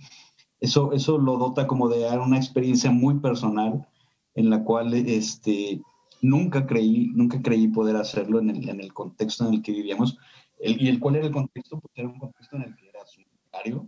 eso, 0.61 0.93
eso 0.93 1.17
lo 1.17 1.37
dota 1.37 1.67
como 1.67 1.89
de 1.89 2.07
una 2.17 2.37
experiencia 2.37 2.91
muy 2.91 3.19
personal 3.19 3.85
en 4.35 4.49
la 4.49 4.63
cual 4.63 4.93
este, 4.93 5.81
nunca, 6.21 6.65
creí, 6.65 7.11
nunca 7.13 7.41
creí 7.41 7.67
poder 7.67 7.97
hacerlo 7.97 8.39
en 8.39 8.51
el, 8.51 8.69
en 8.69 8.79
el 8.79 8.93
contexto 8.93 9.45
en 9.45 9.55
el 9.55 9.61
que 9.61 9.73
vivíamos. 9.73 10.17
¿Y 10.63 10.87
el 10.87 11.01
cuál 11.01 11.17
era 11.17 11.27
el 11.27 11.33
contexto? 11.33 11.77
Pues 11.81 11.91
era 11.97 12.07
un 12.07 12.19
contexto 12.19 12.55
en 12.55 12.63
el 12.63 12.75
que 12.77 12.87
era 12.87 12.99
solitario, 13.05 13.85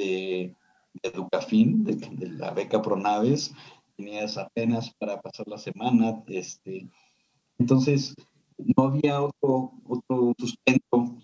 de, 0.00 0.54
Educafin, 1.02 1.84
de, 1.84 2.28
la 2.30 2.50
beca 2.50 2.82
Pronaves, 2.82 3.52
tenías 3.96 4.36
apenas 4.38 4.92
para 4.98 5.20
pasar 5.20 5.46
la 5.46 5.58
semana, 5.58 6.22
este, 6.26 6.88
entonces 7.58 8.14
no 8.76 8.84
había 8.84 9.22
otro, 9.22 9.72
otro 9.86 10.34
sustento 10.38 11.16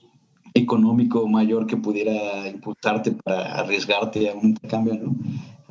económico 0.54 1.26
mayor 1.26 1.66
que 1.66 1.76
pudiera 1.76 2.48
impulsarte 2.48 3.12
para 3.12 3.60
arriesgarte 3.60 4.30
a 4.30 4.34
un 4.34 4.46
intercambio. 4.50 5.14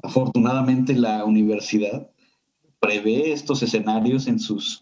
Afortunadamente 0.03 0.93
la 0.93 1.25
universidad 1.25 2.09
prevé 2.79 3.31
estos 3.31 3.63
escenarios 3.63 4.27
en 4.27 4.39
sus, 4.39 4.81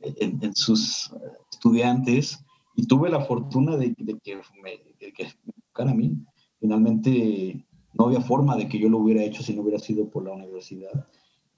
en, 0.00 0.54
sus 0.54 1.10
estudiantes 1.50 2.44
y 2.76 2.86
tuve 2.86 3.08
la 3.08 3.20
fortuna 3.20 3.76
de, 3.76 3.94
que 3.94 4.36
me, 4.62 4.70
de 4.98 5.12
que 5.12 5.24
me 5.84 5.90
a 5.90 5.94
mí 5.94 6.12
finalmente 6.60 7.66
no 7.94 8.06
había 8.06 8.20
forma 8.20 8.56
de 8.56 8.68
que 8.68 8.78
yo 8.78 8.88
lo 8.88 8.98
hubiera 8.98 9.22
hecho 9.22 9.42
si 9.42 9.54
no 9.54 9.62
hubiera 9.62 9.78
sido 9.78 10.08
por 10.08 10.24
la 10.24 10.32
universidad. 10.32 11.06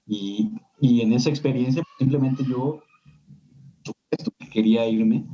Y, 0.05 0.51
y 0.79 1.01
en 1.01 1.13
esa 1.13 1.29
experiencia 1.29 1.83
simplemente 1.99 2.43
yo, 2.43 2.81
por 3.83 3.93
supuesto 3.93 4.31
que 4.39 4.49
quería 4.49 4.87
irme, 4.87 5.25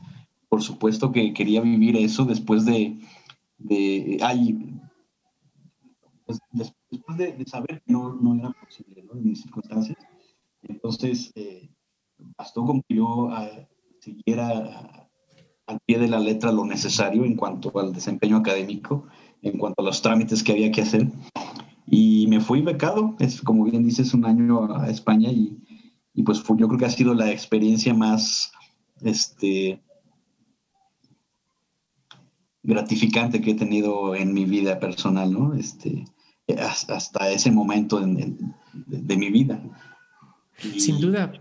por 0.50 0.62
supuesto 0.62 1.12
que 1.12 1.34
quería 1.34 1.62
vivir 1.62 1.96
eso 1.96 2.26
después 2.26 2.66
de, 2.66 3.00
de 3.58 4.20
ay, 4.22 4.80
pues, 6.26 6.40
después 6.52 7.18
de, 7.18 7.46
saber 7.46 7.82
que 7.82 7.92
no, 7.92 8.14
no 8.14 8.36
era 8.36 8.54
posible 8.64 9.04
en 9.12 9.24
mis 9.24 9.42
circunstancias. 9.42 9.98
Entonces, 10.62 11.32
eh, 11.36 11.70
bastó 12.38 12.66
con 12.66 12.82
que 12.82 12.96
yo 12.96 13.30
ah, 13.32 13.50
siguiera 14.00 15.10
al 15.66 15.80
pie 15.86 16.00
de 16.00 16.08
la 16.08 16.20
letra 16.20 16.52
lo 16.52 16.66
necesario 16.66 17.26
en 17.26 17.36
cuanto 17.36 17.78
al 17.80 17.94
desempeño 17.94 18.38
académico, 18.38 19.08
en 19.42 19.58
cuanto 19.58 19.82
a 19.82 19.86
los 19.86 20.02
trámites 20.02 20.44
que 20.44 20.52
había 20.52 20.72
que 20.72 20.82
hacer. 20.82 21.08
Y 21.86 22.28
me 22.28 22.40
fui 22.40 22.62
becado, 22.62 23.16
es 23.20 23.42
como 23.42 23.64
bien 23.64 23.84
dices, 23.84 24.14
un 24.14 24.26
año 24.26 24.76
a 24.76 24.90
España 24.90 25.32
y, 25.32 25.58
y 26.14 26.24
pues 26.24 26.44
yo 26.44 26.68
creo 26.68 26.78
que 26.78 26.86
ha 26.86 26.90
sido 26.90 27.14
la 27.14 27.32
experiencia 27.32 27.94
más 27.94 28.52
este, 29.02 29.82
gratificante 32.64 33.42
que 33.42 33.52
he 33.52 33.56
tenido 33.56 34.16
en 34.16 34.34
mi 34.34 34.46
vida 34.46 34.80
personal, 34.80 35.32
¿no? 35.32 35.54
Este, 35.54 36.06
hasta 36.58 37.32
ese 37.32 37.52
momento 37.52 38.00
de, 38.00 39.18
mi 39.18 39.30
vida. 39.30 39.62
Sin 40.78 41.00
duda, 41.00 41.32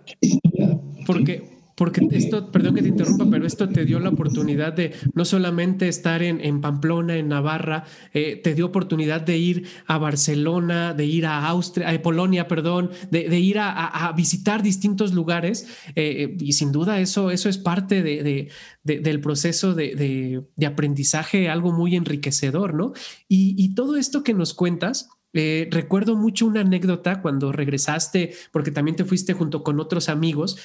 porque 1.07 1.58
porque 1.79 2.05
esto, 2.11 2.51
perdón 2.51 2.75
que 2.75 2.83
te 2.83 2.89
interrumpa, 2.89 3.25
pero 3.31 3.47
esto 3.47 3.69
te 3.69 3.85
dio 3.85 4.01
la 4.01 4.09
oportunidad 4.09 4.73
de 4.73 4.95
no 5.15 5.25
solamente 5.25 5.87
estar 5.87 6.25
en, 6.25 6.61
Pamplona, 6.61 7.17
en 7.17 7.29
Navarra, 7.29 7.85
eh, 8.13 8.41
te 8.43 8.57
dio 8.57 8.67
oportunidad 8.67 9.21
de 9.21 9.39
ir 9.39 9.69
a 9.87 9.97
Barcelona, 9.97 10.93
de 10.93 11.07
ir 11.07 11.25
a 11.25 11.47
Austria, 11.47 11.89
a 11.89 12.03
Polonia, 12.03 12.49
perdón, 12.49 12.91
de, 13.13 13.39
ir 13.39 13.59
a, 13.61 14.13
visitar 14.17 14.65
distintos 14.65 15.15
lugares. 15.15 15.69
Eh, 15.95 16.37
y 16.41 16.55
sin 16.55 16.73
duda 16.73 16.99
eso, 16.99 17.31
eso 17.31 17.49
es 17.49 17.59
parte 17.59 18.03
de, 18.03 18.51
del 18.83 19.21
proceso 19.21 19.73
de, 19.73 20.43
aprendizaje, 20.67 21.49
algo 21.49 21.73
muy 21.73 21.95
enriquecedor, 21.95 22.75
¿no? 22.75 22.93
Y, 23.29 23.75
todo 23.75 23.95
esto 23.95 24.25
que 24.25 24.35
nos 24.35 24.53
cuentas, 24.53 25.11
eh, 25.33 25.69
recuerdo 25.71 26.17
mucho 26.17 26.47
una 26.47 26.63
anécdota 26.63 27.23
cuando 27.23 27.53
regresaste, 27.53 28.33
porque 28.51 28.73
también 28.73 28.97
te 28.97 29.05
fuiste 29.05 29.35
junto 29.35 29.63
con 29.63 29.79
otros 29.79 30.09
amigos 30.09 30.59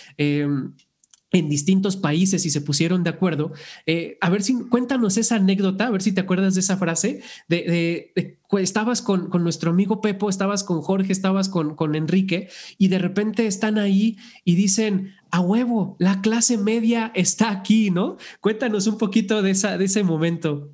en 1.33 1.49
distintos 1.49 1.97
países 1.97 2.45
y 2.45 2.51
se 2.51 2.61
pusieron 2.61 3.03
de 3.03 3.09
acuerdo. 3.09 3.51
Eh, 3.85 4.17
a 4.21 4.29
ver 4.29 4.43
si 4.43 4.53
cuéntanos 4.69 5.17
esa 5.17 5.35
anécdota, 5.35 5.87
a 5.87 5.89
ver 5.89 6.01
si 6.01 6.13
te 6.13 6.21
acuerdas 6.21 6.53
de 6.53 6.61
esa 6.61 6.77
frase, 6.77 7.21
de, 7.49 8.13
estabas 8.51 9.01
con, 9.01 9.29
nuestro 9.43 9.71
amigo 9.71 9.99
Pepo, 9.99 10.29
estabas 10.29 10.63
con 10.63 10.81
Jorge, 10.81 11.11
estabas 11.11 11.49
con, 11.49 11.75
con, 11.75 11.95
Enrique 11.95 12.49
y 12.77 12.87
de 12.87 12.99
repente 12.99 13.47
están 13.47 13.79
ahí 13.79 14.17
y 14.45 14.55
dicen, 14.55 15.15
a 15.31 15.41
huevo, 15.41 15.95
la 15.97 16.21
clase 16.21 16.57
media 16.57 17.11
está 17.15 17.49
aquí, 17.49 17.89
¿no? 17.89 18.17
Cuéntanos 18.39 18.85
un 18.85 18.99
poquito 18.99 19.41
de, 19.41 19.51
esa, 19.51 19.77
de 19.79 19.85
ese 19.85 20.03
momento. 20.03 20.69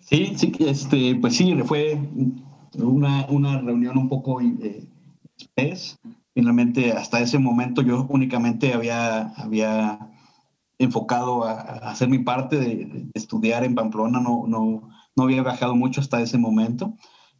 Sí, 0.00 0.34
sí, 0.36 0.52
este, 0.60 1.16
pues 1.16 1.34
sí, 1.34 1.52
fue 1.64 1.98
una, 2.74 3.26
una 3.26 3.60
reunión 3.60 3.98
un 3.98 4.08
poco 4.08 4.40
eh, 4.40 4.84
Finalmente, 6.34 6.92
hasta 6.92 7.20
ese 7.20 7.38
momento 7.38 7.82
yo 7.82 8.06
únicamente 8.08 8.72
había, 8.72 9.28
había 9.34 10.10
enfocado 10.78 11.44
a, 11.44 11.60
hacer 11.90 12.08
mi 12.08 12.18
parte 12.20 12.58
de, 12.58 13.10
estudiar 13.14 13.64
en 13.64 13.74
Pamplona, 13.74 14.20
no, 14.20 14.46
no, 14.46 14.88
no, 15.14 15.22
había 15.22 15.42
viajado 15.42 15.74
mucho 15.74 16.00
hasta 16.00 16.22
ese 16.22 16.38
momento, 16.38 16.96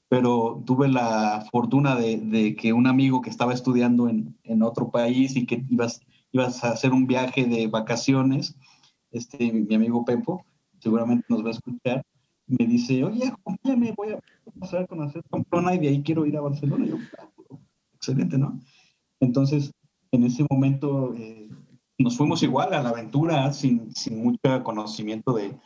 pero 0.09 0.63
tuve 0.67 0.89
la 0.89 1.47
fortuna 1.51 1.97
de, 1.97 2.55
que 2.57 2.73
un 2.73 2.87
amigo 2.87 3.23
que 3.23 3.31
estaba 3.31 3.55
estudiando 3.55 4.09
en, 4.09 4.37
en, 4.45 4.63
otro 4.63 4.91
país 4.91 5.37
y 5.37 5.47
que 5.47 5.65
ibas, 5.71 6.03
ibas 6.33 6.63
a 6.65 6.73
hacer 6.73 6.93
un 6.93 7.07
viaje 7.07 7.47
de 7.47 7.67
vacaciones, 7.69 8.57
este, 9.11 9.53
mi 9.53 9.75
amigo 9.75 10.05
Pepo, 10.05 10.45
seguramente 10.81 11.25
nos 11.29 11.45
va 11.45 11.49
a 11.49 11.53
escuchar, 11.53 12.05
me 12.47 12.67
dice, 12.67 13.05
oye, 13.05 13.29
acompáñame, 13.29 13.95
voy 13.97 14.13
a 14.13 14.21
pasar 14.59 14.83
a 14.83 14.87
conocer 14.87 15.23
Pamplona 15.31 15.75
y 15.75 15.79
de 15.79 15.89
ahí 15.89 16.03
quiero 16.03 16.27
ir 16.27 16.37
a 16.37 16.41
Barcelona. 16.41 16.85
Y 16.87 16.91
yo, 16.91 16.97
ah, 17.19 17.29
excelente, 17.95 18.37
¿no? 18.37 18.61
Entonces, 19.23 19.73
en 20.11 20.25
ese 20.25 20.45
momento 20.51 21.15
eh, 21.15 21.49
nos 21.97 22.17
fuimos 22.17 22.43
igual 22.43 22.75
a 22.75 22.83
la 22.83 22.89
aventura 22.89 23.53
sin, 23.53 23.95
sin 23.95 24.23
mucho 24.23 24.65
conocimiento 24.65 25.33
de 25.33 25.57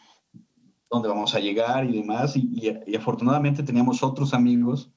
dónde 0.91 1.09
vamos 1.09 1.35
a 1.35 1.41
llegar 1.41 1.89
y 1.89 1.95
demás. 1.95 2.37
Y, 2.37 2.71
afortunadamente 2.95 3.63
teníamos 3.63 4.03
otros 4.03 4.35
amigos 4.35 4.93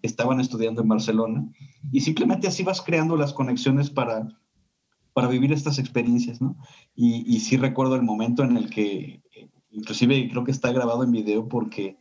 que 0.00 0.06
estaban 0.06 0.40
estudiando 0.40 0.80
en 0.80 0.88
Barcelona 0.88 1.52
y 1.90 2.00
simplemente 2.00 2.46
así 2.46 2.62
vas 2.62 2.80
creando 2.80 3.16
las 3.16 3.32
conexiones 3.32 3.90
para, 3.90 4.28
para 5.12 5.26
vivir 5.26 5.52
estas 5.52 5.80
experiencias, 5.80 6.40
¿no? 6.40 6.56
Y, 6.94 7.24
y 7.26 7.40
sí 7.40 7.56
recuerdo 7.56 7.96
el 7.96 8.02
momento 8.02 8.44
en 8.44 8.56
el 8.56 8.70
que, 8.70 9.22
inclusive 9.70 10.28
creo 10.30 10.44
que 10.44 10.52
está 10.52 10.70
grabado 10.70 11.02
en 11.02 11.10
video 11.10 11.48
porque 11.48 11.96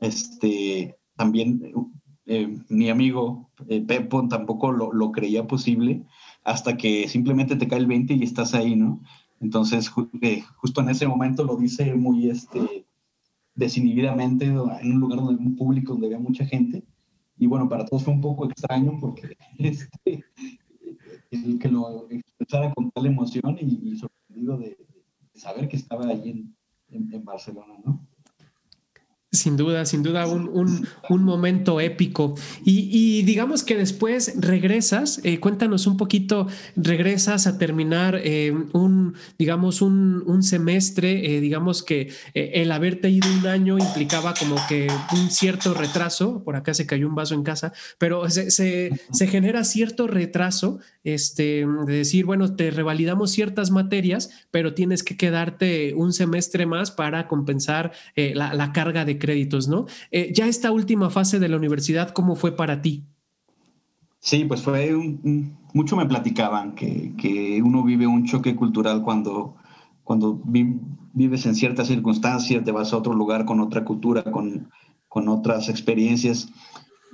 este, 0.00 0.96
también 1.14 1.92
eh, 2.26 2.56
mi 2.68 2.88
amigo 2.88 3.50
eh, 3.68 3.84
tampoco 4.30 4.70
lo, 4.72 5.12
creía 5.12 5.46
posible 5.46 6.04
hasta 6.44 6.76
que 6.76 7.08
simplemente 7.08 7.56
te 7.56 7.66
cae 7.66 7.80
el 7.80 7.86
20 7.86 8.14
y 8.14 8.22
estás 8.22 8.54
ahí, 8.54 8.76
¿no? 8.76 9.00
Entonces, 9.40 9.90
eh, 10.20 10.42
justo 10.56 10.80
en 10.80 10.90
ese 10.90 11.08
momento 11.08 11.44
lo 11.44 11.56
dice 11.56 11.94
muy 11.94 12.30
este, 12.30 12.86
desinhibidamente 13.54 14.46
en 14.46 14.92
un 14.92 15.00
lugar 15.00 15.18
donde 15.18 15.42
un 15.42 15.56
público 15.56 15.92
donde 15.92 16.06
había 16.06 16.18
mucha 16.20 16.44
gente. 16.46 16.84
Y 17.38 17.48
bueno, 17.48 17.68
para 17.68 17.84
todos 17.84 18.04
fue 18.04 18.14
un 18.14 18.20
poco 18.20 18.46
extraño 18.46 18.98
porque 19.00 19.36
este, 19.58 20.24
el 21.30 21.58
que 21.58 21.68
lo 21.68 22.08
expresara 22.08 22.72
con 22.72 22.90
tal 22.92 23.06
emoción 23.06 23.56
y, 23.60 23.96
sorprendido 23.96 24.58
de, 24.58 24.78
saber 25.34 25.68
que 25.68 25.76
estaba 25.76 26.06
allí 26.06 26.46
en 26.88 27.24
Barcelona, 27.24 27.74
¿no? 27.84 28.06
Sin 29.34 29.56
duda, 29.56 29.86
sin 29.86 30.02
duda, 30.02 30.26
un, 30.26 30.86
momento 31.08 31.80
épico. 31.80 32.34
Y, 32.66 33.22
digamos 33.22 33.64
que 33.64 33.78
después 33.78 34.34
regresas, 34.36 35.22
eh, 35.24 35.40
cuéntanos 35.40 35.86
un 35.86 35.96
poquito, 35.96 36.48
regresas 36.76 37.46
a 37.46 37.56
terminar 37.56 38.20
eh, 38.22 38.52
un, 38.74 39.14
digamos, 39.38 39.80
un, 39.80 40.42
semestre, 40.42 41.36
eh, 41.36 41.40
digamos 41.40 41.82
que 41.82 42.12
el 42.34 42.70
haberte 42.72 43.08
ido 43.08 43.26
un 43.40 43.46
año 43.46 43.78
implicaba 43.78 44.34
como 44.34 44.56
que 44.68 44.88
un 45.14 45.30
cierto 45.30 45.72
retraso, 45.72 46.44
por 46.44 46.56
acá 46.56 46.74
se 46.74 46.84
cayó 46.84 47.08
un 47.08 47.14
vaso 47.14 47.34
en 47.34 47.42
casa, 47.42 47.72
pero 47.96 48.28
se, 48.28 48.50
se 48.50 49.26
genera 49.28 49.64
cierto 49.64 50.08
retraso 50.08 50.78
este, 51.04 51.66
de 51.86 51.92
decir, 51.92 52.24
bueno, 52.24 52.54
te 52.54 52.70
revalidamos 52.70 53.32
ciertas 53.32 53.70
materias, 53.70 54.30
pero 54.50 54.74
tienes 54.74 55.02
que 55.02 55.16
quedarte 55.16 55.94
un 55.94 56.12
semestre 56.12 56.66
más 56.66 56.90
para 56.90 57.26
compensar 57.26 57.92
eh, 58.14 58.32
la, 58.34 58.72
carga 58.72 59.04
de 59.04 59.18
créditos, 59.22 59.68
¿no? 59.68 59.86
Eh, 60.10 60.32
ya 60.34 60.48
esta 60.48 60.72
última 60.72 61.08
fase 61.08 61.38
de 61.38 61.48
la 61.48 61.56
universidad, 61.56 62.10
¿cómo 62.10 62.34
fue 62.34 62.56
para 62.56 62.82
ti? 62.82 63.04
Sí, 64.18 64.44
pues 64.44 64.62
fue 64.62 64.92
mucho 65.72 65.96
me 65.96 66.06
platicaban 66.06 66.74
que, 66.74 67.12
que, 67.16 67.62
uno 67.62 67.84
vive 67.84 68.06
un 68.06 68.24
choque 68.24 68.54
cultural 68.54 69.02
cuando, 69.02 69.56
cuando 70.02 70.40
vives 70.44 71.46
en 71.46 71.54
ciertas 71.54 71.86
circunstancias, 71.86 72.64
te 72.64 72.72
vas 72.72 72.92
a 72.92 72.96
otro 72.96 73.14
lugar 73.14 73.44
con 73.44 73.60
otra 73.60 73.84
cultura, 73.84 74.24
con, 74.24 74.68
con 75.08 75.28
otras 75.28 75.68
experiencias, 75.68 76.48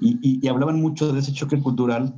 y, 0.00 0.18
y, 0.22 0.48
hablaban 0.48 0.80
mucho 0.80 1.12
de 1.12 1.20
ese 1.20 1.32
choque 1.32 1.60
cultural 1.60 2.14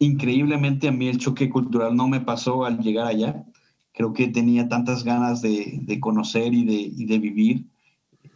increíblemente 0.00 0.88
a 0.88 0.92
mí 0.92 1.08
el 1.08 1.18
choque 1.18 1.48
cultural 1.48 1.94
no 1.94 2.08
me 2.08 2.20
pasó 2.20 2.64
al 2.64 2.80
llegar 2.80 3.06
allá. 3.06 3.44
Creo 3.92 4.12
que 4.12 4.28
tenía 4.28 4.68
tantas 4.68 5.04
ganas 5.04 5.42
de, 5.42 5.98
conocer 6.00 6.52
y 6.54 6.64
de, 7.06 7.18
vivir 7.18 7.66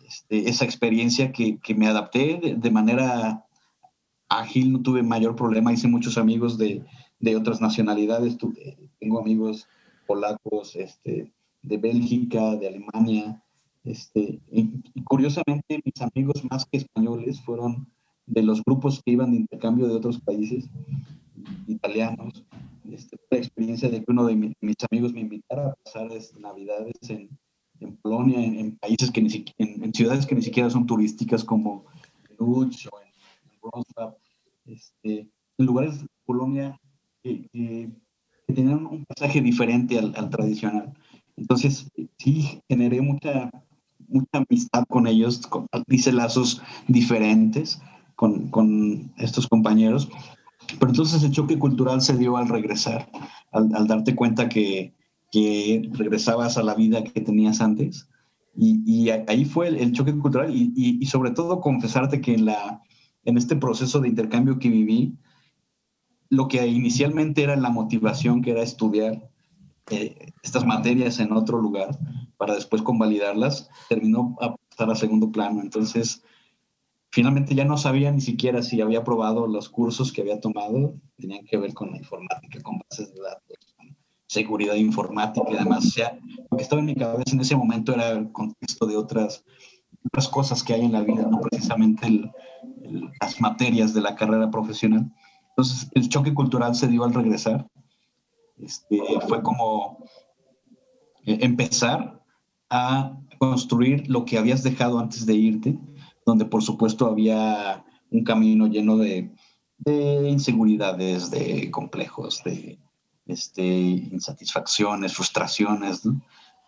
este, 0.07 0.49
esa 0.49 0.65
experiencia 0.65 1.33
que, 1.33 1.59
me 1.77 1.87
adapté 1.87 2.57
de, 2.57 2.71
manera 2.71 3.45
ágil, 4.29 4.73
no 4.73 4.83
tuve 4.83 5.03
mayor 5.03 5.37
problema, 5.37 5.73
hice 5.73 5.89
muchos 5.89 6.19
amigos 6.19 6.59
de, 6.59 6.85
otras 7.37 7.61
nacionalidades, 7.61 8.37
tengo 9.01 9.19
amigos 9.19 9.67
polacos, 10.07 10.77
este, 10.77 11.33
de 11.63 11.77
Bélgica, 11.79 12.57
de 12.57 12.69
Alemania, 12.69 13.43
este, 13.85 14.41
y 14.51 15.03
curiosamente 15.05 15.81
mis 15.85 16.01
amigos 16.03 16.43
más 16.51 16.67
que 16.67 16.79
españoles 16.79 17.41
fueron 17.41 17.87
de 18.27 18.43
los 18.43 18.63
grupos 18.63 19.03
que 19.03 19.13
iban 19.13 19.33
de 19.33 19.39
intercambio 19.39 19.87
de 19.87 19.95
otros 19.95 20.21
países 20.21 20.69
italianos. 21.67 22.45
Este, 22.91 23.17
la 23.31 23.39
experiencia 23.39 23.89
de 23.89 24.05
que 24.05 24.13
uno 24.13 24.27
de 24.27 24.37
mis 24.37 24.77
amigos 24.91 25.13
me 25.13 25.21
invitara 25.21 25.69
a 25.69 25.75
pasar 25.83 26.13
este, 26.13 26.39
navidades 26.41 26.95
en, 27.09 27.29
en 27.85 27.97
Polonia, 27.97 28.41
en, 28.41 28.77
países 28.77 29.11
que 29.11 29.23
ni 29.23 29.45
en, 29.59 29.85
en, 29.85 29.95
ciudades 29.95 30.27
que 30.27 30.35
ni 30.35 30.43
siquiera 30.43 30.71
son 30.71 30.87
turísticas 30.87 31.45
como 31.45 31.85
Łódź 32.39 32.89
o 32.91 33.01
en, 33.01 33.13
Wrocław, 33.63 34.17
este, 34.67 35.29
en 35.59 35.67
lugares 35.67 36.01
de 36.01 36.09
Polonia 36.27 36.81
que, 37.23 37.49
que, 37.53 37.91
tenían 38.47 38.87
un 38.87 39.05
pasaje 39.07 39.41
diferente 39.41 39.99
al, 39.99 40.15
al, 40.17 40.29
tradicional. 40.29 40.93
Entonces, 41.37 41.91
sí, 42.19 42.61
generé 42.69 43.01
mucha, 43.01 43.51
mucha 44.09 44.45
amistad 44.49 44.85
con 44.89 45.07
ellos, 45.07 45.47
con, 45.47 45.67
hice 45.89 46.13
lazos 46.13 46.63
diferentes 46.89 47.81
con, 48.17 49.13
estos 49.19 49.47
compañeros. 49.49 50.09
Pero 50.79 50.91
entonces 50.91 51.23
el 51.23 51.33
choque 51.33 51.59
cultural 51.59 52.01
se 52.01 52.17
dio 52.17 52.37
al 52.37 52.49
regresar, 52.49 53.11
al, 53.53 53.87
darte 53.87 54.15
cuenta 54.15 54.49
que, 54.49 54.93
que, 55.35 55.91
regresabas 55.93 56.57
a 56.59 56.63
la 56.63 56.77
vida 56.77 57.03
que 57.03 57.21
tenías 57.21 57.61
antes. 57.61 58.09
Y, 58.57 59.11
ahí 59.11 59.45
fue 59.45 59.67
el, 59.67 59.93
choque 59.93 60.17
cultural 60.17 60.53
y, 60.55 61.05
sobre 61.07 61.33
todo 61.33 61.61
confesarte 61.61 62.21
que 62.21 62.35
en, 62.35 62.45
la, 62.45 62.83
en 63.25 63.37
este 63.37 63.57
proceso 63.57 64.01
de 64.01 64.09
intercambio 64.09 64.61
que 64.61 64.69
viví, 64.69 65.19
lo 66.31 66.47
que 66.47 66.65
inicialmente 66.69 67.43
era 67.43 67.57
la 67.57 67.71
motivación, 67.71 68.43
que 68.43 68.53
era 68.53 68.63
estudiar 68.63 69.29
eh, 69.91 70.33
estas 70.45 70.65
materias 70.65 71.19
en 71.19 71.33
otro 71.33 71.61
lugar 71.61 71.99
para 72.37 72.55
después 72.55 72.83
convalidarlas, 72.83 73.69
terminó 73.89 74.37
a 74.41 74.55
pasar 74.55 74.91
a 74.93 74.95
segundo 74.95 75.33
plano. 75.33 75.61
Entonces, 75.61 76.23
finalmente 77.11 77.57
ya 77.57 77.65
no 77.65 77.77
sabía 77.77 78.13
ni 78.13 78.21
siquiera 78.21 78.63
si 78.63 78.81
había 78.81 79.01
aprobado 79.01 79.49
los 79.49 79.69
cursos 79.69 80.13
que 80.13 80.21
había 80.21 80.41
tomado, 80.41 80.95
tenían 81.17 81.45
que 81.45 81.57
ver 81.57 81.75
con 81.75 81.91
la 81.91 81.99
informática, 81.99 82.63
con 82.63 82.79
bases 82.79 83.13
de 83.13 83.21
datos, 83.21 83.74
seguridad 84.35 84.75
informática 84.75 85.47
y 85.51 85.57
además, 85.57 85.87
o 85.87 85.91
sea, 85.91 86.19
lo 86.51 86.57
que 86.57 86.63
estaba 86.63 86.81
en 86.81 86.87
mi 86.87 86.95
cabeza 86.95 87.33
en 87.33 87.41
ese 87.41 87.57
momento 87.57 87.95
era 87.95 88.11
el 88.11 88.33
contexto 88.33 88.87
de 88.87 88.97
otras, 88.97 89.45
otras 90.07 90.29
cosas 90.29 90.63
que 90.63 90.75
hay 90.75 90.85
en 90.85 90.93
la 90.93 91.03
vida, 91.03 91.23
no 91.31 91.41
precisamente 91.41 92.33
las 93.21 93.41
materias 93.41 93.95
de 93.95 94.03
la 94.03 94.15
carrera 94.15 94.51
profesional. 94.51 95.11
Entonces, 95.51 95.89
el 95.95 96.09
choque 96.09 96.35
cultural 96.35 96.75
se 96.75 96.89
dio 96.89 97.05
al 97.05 97.15
regresar. 97.15 97.67
Este, 98.57 98.99
fue 99.29 99.43
como 99.43 100.05
eh, 101.25 101.39
empezar 101.41 102.21
a 102.71 103.17
construir 103.39 104.09
lo 104.09 104.25
que 104.25 104.39
habías 104.39 104.63
dejado 104.63 104.99
antes 104.99 105.27
de 105.27 105.35
irte, 105.35 105.79
donde 106.27 106.45
por 106.45 106.63
supuesto 106.63 107.07
había 107.07 107.85
un 108.11 108.25
camino 108.25 108.67
lleno 108.67 108.97
de, 108.97 109.31
inseguridades, 109.87 111.31
de 111.31 111.71
complejos, 111.71 112.43
de 112.45 112.79
este, 113.27 113.65
insatisfacciones, 113.65 115.15
frustraciones, 115.15 116.03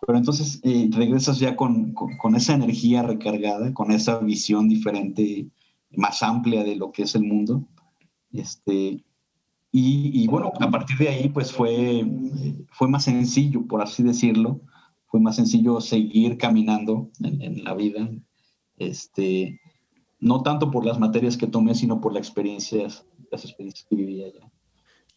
Pero 0.05 0.17
entonces 0.17 0.59
eh, 0.63 0.89
regresas 0.91 1.39
ya 1.39 1.55
con, 1.55 1.95
esa 2.35 2.53
energía 2.53 3.03
recargada, 3.03 3.73
con 3.73 3.91
esa 3.91 4.19
visión 4.19 4.67
diferente, 4.67 5.47
más 5.91 6.23
amplia 6.23 6.63
de 6.63 6.75
lo 6.75 6.91
que 6.91 7.03
es 7.03 7.15
el 7.15 7.23
mundo. 7.23 7.63
Este, 8.31 9.03
y, 9.71 10.27
bueno, 10.27 10.51
a 10.59 10.71
partir 10.71 10.97
de 10.97 11.09
ahí 11.09 11.29
pues 11.29 11.51
fue, 11.51 12.03
fue 12.71 12.87
más 12.87 13.03
sencillo, 13.03 13.67
por 13.67 13.81
así 13.81 14.01
decirlo, 14.01 14.61
fue 15.07 15.19
más 15.19 15.35
sencillo 15.35 15.81
seguir 15.81 16.37
caminando 16.37 17.09
en, 17.19 17.63
la 17.63 17.73
vida. 17.73 18.09
Este, 18.77 19.59
no 20.19 20.41
tanto 20.41 20.71
por 20.71 20.85
las 20.85 20.99
materias 20.99 21.37
que 21.37 21.47
tomé, 21.47 21.75
sino 21.75 22.01
por 22.01 22.13
las 22.13 22.27
experiencias, 22.27 23.05
las 23.31 23.45
experiencias 23.45 23.85
que 23.87 23.95
viví 23.95 24.23
allá. 24.23 24.46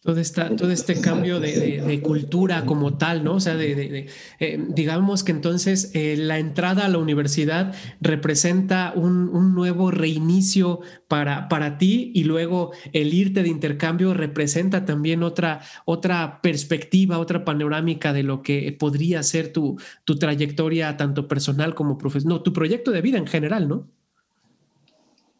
Todo, 0.01 0.19
esta, 0.19 0.55
todo 0.55 0.71
este 0.71 0.99
cambio 0.99 1.39
de, 1.39 2.01
cultura 2.01 2.65
como 2.65 2.97
tal, 2.97 3.23
¿no? 3.23 3.35
O 3.35 3.39
sea, 3.39 3.55
de, 3.55 4.07
eh, 4.39 4.65
digamos 4.69 5.23
que 5.23 5.31
entonces 5.31 5.91
eh, 5.93 6.15
la 6.17 6.39
entrada 6.39 6.87
a 6.87 6.89
la 6.89 6.97
universidad 6.97 7.75
representa 7.99 8.93
un, 8.95 9.53
nuevo 9.53 9.91
reinicio 9.91 10.79
para, 11.07 11.47
para 11.49 11.77
ti 11.77 12.11
y 12.15 12.23
luego 12.23 12.71
el 12.93 13.13
irte 13.13 13.43
de 13.43 13.49
intercambio 13.49 14.15
representa 14.15 14.85
también 14.85 15.21
otra, 15.21 15.61
otra 15.85 16.41
perspectiva, 16.41 17.19
otra 17.19 17.45
panorámica 17.45 18.11
de 18.11 18.23
lo 18.23 18.41
que 18.41 18.75
podría 18.79 19.21
ser 19.21 19.53
tu, 19.53 19.77
tu 20.03 20.17
trayectoria 20.17 20.97
tanto 20.97 21.27
personal 21.27 21.75
como 21.75 21.99
profesional, 21.99 22.37
no, 22.37 22.41
tu 22.41 22.53
proyecto 22.53 22.89
de 22.89 23.01
vida 23.01 23.19
en 23.19 23.27
general, 23.27 23.67
¿no? 23.67 23.87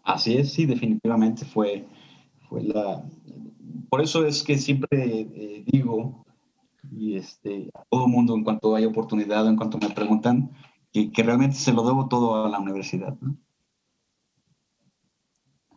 Así 0.04 0.38
es, 0.38 0.52
sí, 0.52 0.68
definitivamente 0.68 1.46
fue, 1.46 1.86
fue 2.48 2.64
la, 2.64 3.04
por 3.90 4.02
eso 4.02 4.26
es 4.26 4.44
que 4.44 4.58
siempre 4.58 4.90
eh, 5.02 5.64
digo, 5.66 6.26
y 6.92 7.16
este, 7.16 7.70
a 7.74 7.84
todo 7.90 8.08
mundo 8.08 8.36
en 8.36 8.44
cuanto 8.44 8.76
hay 8.76 8.86
oportunidad, 8.86 9.48
en 9.48 9.56
cuanto 9.56 9.78
me 9.78 9.90
preguntan, 9.90 10.52
que, 10.92 11.12
realmente 11.24 11.56
se 11.56 11.74
lo 11.74 11.86
debo 11.86 12.08
todo 12.08 12.46
a 12.46 12.50
la 12.50 12.60
universidad. 12.60 13.16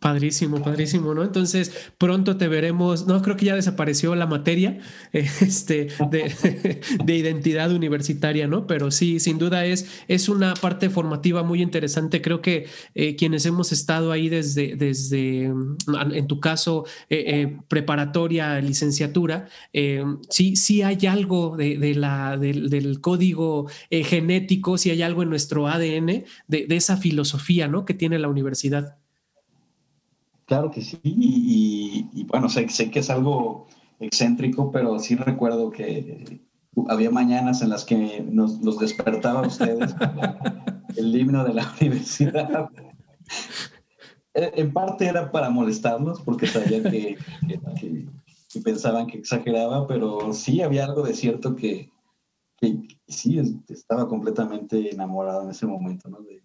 Padrísimo, 0.05 0.61
padrísimo, 0.61 1.15
¿no? 1.15 1.23
Entonces, 1.23 1.89
pronto 1.97 2.37
te 2.37 2.47
veremos, 2.47 3.07
no, 3.07 3.23
creo 3.23 3.35
que 3.35 3.45
ya 3.45 3.55
desapareció 3.55 4.13
la 4.13 4.27
materia 4.27 4.77
este, 5.11 5.87
de, 6.11 7.15
identidad 7.15 7.71
universitaria, 7.71 8.45
¿no? 8.45 8.67
Pero 8.67 8.91
sí, 8.91 9.19
sin 9.19 9.39
duda 9.39 9.65
es, 9.65 10.03
es 10.07 10.29
una 10.29 10.53
parte 10.53 10.91
formativa 10.91 11.41
muy 11.41 11.59
interesante. 11.59 12.21
Creo 12.21 12.43
que 12.43 12.67
eh, 12.93 13.15
quienes 13.15 13.47
hemos 13.47 13.71
estado 13.71 14.11
ahí 14.11 14.29
desde, 14.29 14.75
desde 14.75 15.49
mm, 15.49 15.77
en 16.13 16.27
tu 16.27 16.39
caso, 16.39 16.85
eh, 17.09 17.23
eh, 17.25 17.57
preparatoria, 17.67 18.61
licenciatura, 18.61 19.47
sí, 20.29 20.55
sí 20.55 20.83
hay 20.83 21.03
algo 21.07 21.57
de, 21.57 21.95
la, 21.95 22.37
del 22.37 23.01
código 23.01 23.67
genético, 23.89 24.77
sí 24.77 24.91
hay 24.91 25.01
algo 25.01 25.23
en 25.23 25.31
nuestro 25.31 25.67
ADN 25.67 26.25
de, 26.47 26.67
de 26.67 26.75
esa 26.75 26.95
filosofía, 26.97 27.67
¿no? 27.67 27.85
Que 27.85 27.95
tiene 27.95 28.19
la 28.19 28.27
universidad. 28.27 28.99
Claro 30.45 30.69
que 30.69 30.81
sí, 30.81 30.99
y, 31.03 32.23
bueno, 32.25 32.49
sé, 32.49 32.69
sé, 32.69 32.91
que 32.91 32.99
es 32.99 33.09
algo 33.09 33.67
excéntrico, 33.99 34.71
pero 34.71 34.99
sí 34.99 35.15
recuerdo 35.15 35.71
que 35.71 36.39
había 36.87 37.09
mañanas 37.09 37.63
en 37.63 37.69
las 37.69 37.83
que 37.83 38.21
nos 38.21 38.61
los 38.61 38.77
despertaba 38.77 39.39
a 39.39 39.47
ustedes 39.47 39.95
el 40.97 41.15
himno 41.15 41.43
de 41.43 41.53
la 41.55 41.73
universidad. 41.81 42.69
E, 44.35 44.51
en 44.55 44.71
parte 44.71 45.07
era 45.07 45.31
para 45.31 45.49
molestarlos, 45.49 46.21
porque 46.21 46.45
sabía 46.45 46.83
que, 46.83 47.17
pensaban 48.63 49.07
que 49.07 49.17
exageraba, 49.17 49.87
pero 49.87 50.31
sí 50.31 50.61
había 50.61 50.85
algo 50.85 51.01
de 51.03 51.13
cierto 51.15 51.55
que, 51.55 51.89
sí 53.07 53.61
estaba 53.67 54.07
completamente 54.07 54.91
enamorado 54.91 55.43
en 55.43 55.49
ese 55.49 55.65
momento 55.65 56.09
¿no? 56.09 56.21
de, 56.21 56.43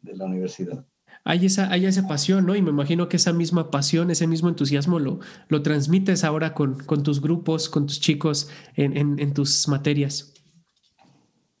de 0.00 0.16
la 0.16 0.24
universidad 0.26 0.86
hay 1.24 1.46
esa, 1.46 1.70
hay 1.70 1.86
esa 1.86 2.06
pasión, 2.06 2.44
¿no? 2.44 2.54
Y 2.54 2.60
me 2.60 2.70
imagino 2.70 3.08
que 3.08 3.16
esa 3.16 3.32
misma 3.32 3.70
pasión, 3.70 4.10
ese 4.10 4.26
mismo 4.26 4.50
entusiasmo 4.50 4.98
lo, 4.98 5.20
lo 5.48 5.62
transmites 5.62 6.22
ahora 6.22 6.52
con, 6.52 6.78
con 6.84 7.02
tus 7.02 7.22
grupos, 7.22 7.70
con 7.70 7.86
tus 7.86 7.98
chicos 7.98 8.50
en, 8.76 9.18
en, 9.18 9.32
tus 9.32 9.66
materias. 9.66 10.34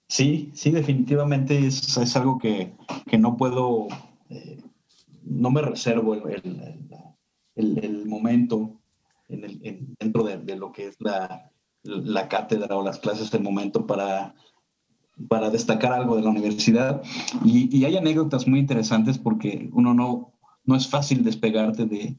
Sí, 0.06 0.50
sí, 0.54 0.70
definitivamente 0.70 1.66
es, 1.66 1.96
es 1.96 2.14
algo 2.14 2.38
que, 2.38 2.74
que, 3.06 3.16
no 3.16 3.38
puedo, 3.38 3.88
eh, 4.28 4.62
no 5.22 5.50
me 5.50 5.62
reservo 5.62 6.14
el, 6.14 6.78
el, 7.56 8.06
momento 8.06 8.80
en 9.28 9.96
dentro 9.98 10.24
de, 10.24 10.36
de, 10.36 10.56
lo 10.56 10.72
que 10.72 10.88
es 10.88 10.96
la, 11.00 11.50
la 11.82 12.28
cátedra 12.28 12.76
o 12.76 12.84
las 12.84 12.98
clases 12.98 13.30
del 13.30 13.42
momento 13.42 13.86
para 13.86 14.34
para 15.28 15.50
destacar 15.50 15.92
algo 15.92 16.16
de 16.16 16.22
la 16.22 16.30
universidad. 16.30 17.02
Y, 17.44 17.84
hay 17.84 17.96
anécdotas 17.96 18.46
muy 18.46 18.58
interesantes 18.58 19.18
porque 19.18 19.68
uno 19.72 19.94
no, 19.94 20.32
no 20.64 20.76
es 20.76 20.88
fácil 20.88 21.22
despegarte 21.22 21.86
de, 21.86 22.18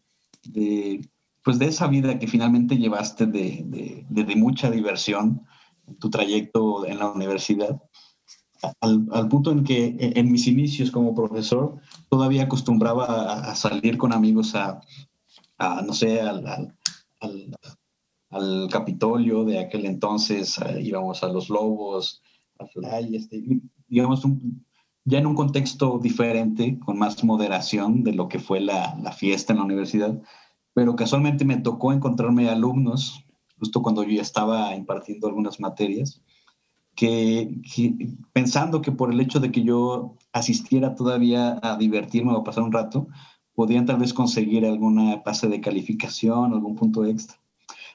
pues 1.43 1.59
de 1.59 1.67
esa 1.67 1.87
vida 1.87 2.19
que 2.19 2.27
finalmente 2.27 2.77
llevaste 2.77 3.25
de, 3.25 4.05
de, 4.09 4.35
mucha 4.35 4.69
diversión 4.69 5.45
tu 5.99 6.09
trayecto 6.09 6.85
en 6.85 6.99
la 6.99 7.11
universidad. 7.11 7.81
Al, 8.81 9.27
punto 9.29 9.51
en 9.51 9.63
que 9.63 9.95
en 9.99 10.31
mis 10.31 10.47
inicios 10.47 10.89
como 10.89 11.13
profesor 11.13 11.75
todavía 12.09 12.43
acostumbraba 12.43 13.05
a, 13.51 13.55
salir 13.55 13.97
con 13.97 14.11
amigos 14.11 14.55
a, 14.55 14.81
no 15.85 15.93
sé, 15.93 16.21
al, 16.21 16.73
al, 17.19 18.67
Capitolio 18.69 19.45
de 19.45 19.59
aquel 19.59 19.85
entonces, 19.85 20.59
íbamos 20.81 21.23
a 21.23 21.29
los 21.29 21.49
Lobos, 21.49 22.21
Fly, 22.73 23.15
este, 23.15 23.43
digamos, 23.87 24.23
ya 25.03 25.19
en 25.19 25.27
un 25.27 25.35
contexto 25.35 25.99
diferente, 25.99 26.79
con 26.79 26.97
más 26.97 27.23
moderación 27.23 28.03
de 28.03 28.13
lo 28.13 28.27
que 28.27 28.39
fue 28.39 28.59
la, 28.59 28.97
la, 29.01 29.11
fiesta 29.11 29.53
en 29.53 29.59
la 29.59 29.65
universidad, 29.65 30.21
pero 30.73 30.95
casualmente 30.95 31.45
me 31.45 31.57
tocó 31.57 31.93
encontrarme 31.93 32.49
alumnos, 32.49 33.23
justo 33.59 33.81
cuando 33.81 34.03
yo 34.03 34.11
ya 34.11 34.21
estaba 34.21 34.75
impartiendo 34.75 35.27
algunas 35.27 35.59
materias, 35.59 36.21
que, 36.95 37.61
pensando 38.33 38.81
que 38.81 38.91
por 38.91 39.11
el 39.11 39.19
hecho 39.19 39.39
de 39.39 39.51
que 39.51 39.63
yo 39.63 40.15
asistiera 40.31 40.95
todavía 40.95 41.59
a 41.61 41.77
divertirme 41.77 42.31
o 42.31 42.37
a 42.37 42.43
pasar 42.43 42.63
un 42.63 42.71
rato, 42.71 43.07
podían 43.53 43.85
tal 43.85 43.97
vez 43.97 44.13
conseguir 44.13 44.65
alguna 44.65 45.23
pase 45.23 45.47
de 45.47 45.61
calificación, 45.61 46.53
algún 46.53 46.75
punto 46.75 47.05
extra. 47.05 47.37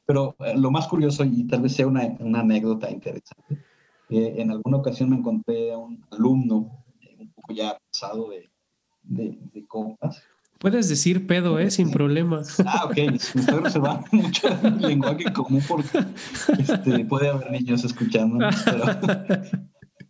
Pero 0.06 0.36
eh, 0.40 0.56
lo 0.56 0.70
más 0.70 0.86
curioso, 0.86 1.24
y 1.24 1.44
tal 1.44 1.62
vez 1.62 1.74
sea 1.74 1.86
una, 1.86 2.16
una 2.20 2.40
anécdota 2.40 2.90
interesante, 2.90 3.62
en 4.10 4.50
alguna 4.50 4.78
ocasión 4.78 5.10
me 5.10 5.16
encontré 5.16 5.72
a 5.72 5.78
un 5.78 6.04
alumno, 6.10 6.84
eh, 7.00 7.16
un 7.18 7.32
poco 7.32 7.52
ya 7.52 7.78
pasado 7.90 8.30
de, 8.30 8.50
de, 9.02 9.38
de 9.52 9.66
compas. 9.66 10.22
Puedes 10.60 10.90
decir 10.90 11.26
pedo, 11.26 11.58
¿eh? 11.58 11.70
Sin 11.70 11.90
problema. 11.90 12.42
Ah, 12.66 12.84
ok. 12.84 12.98
Estoy 13.14 13.60
reservando 13.60 14.06
mucho 14.12 14.46
el 14.62 14.78
lenguaje 14.78 15.32
común 15.32 15.62
porque 15.66 16.00
este, 16.58 17.06
puede 17.06 17.30
haber 17.30 17.50
niños 17.50 17.82
escuchando. 17.82 18.46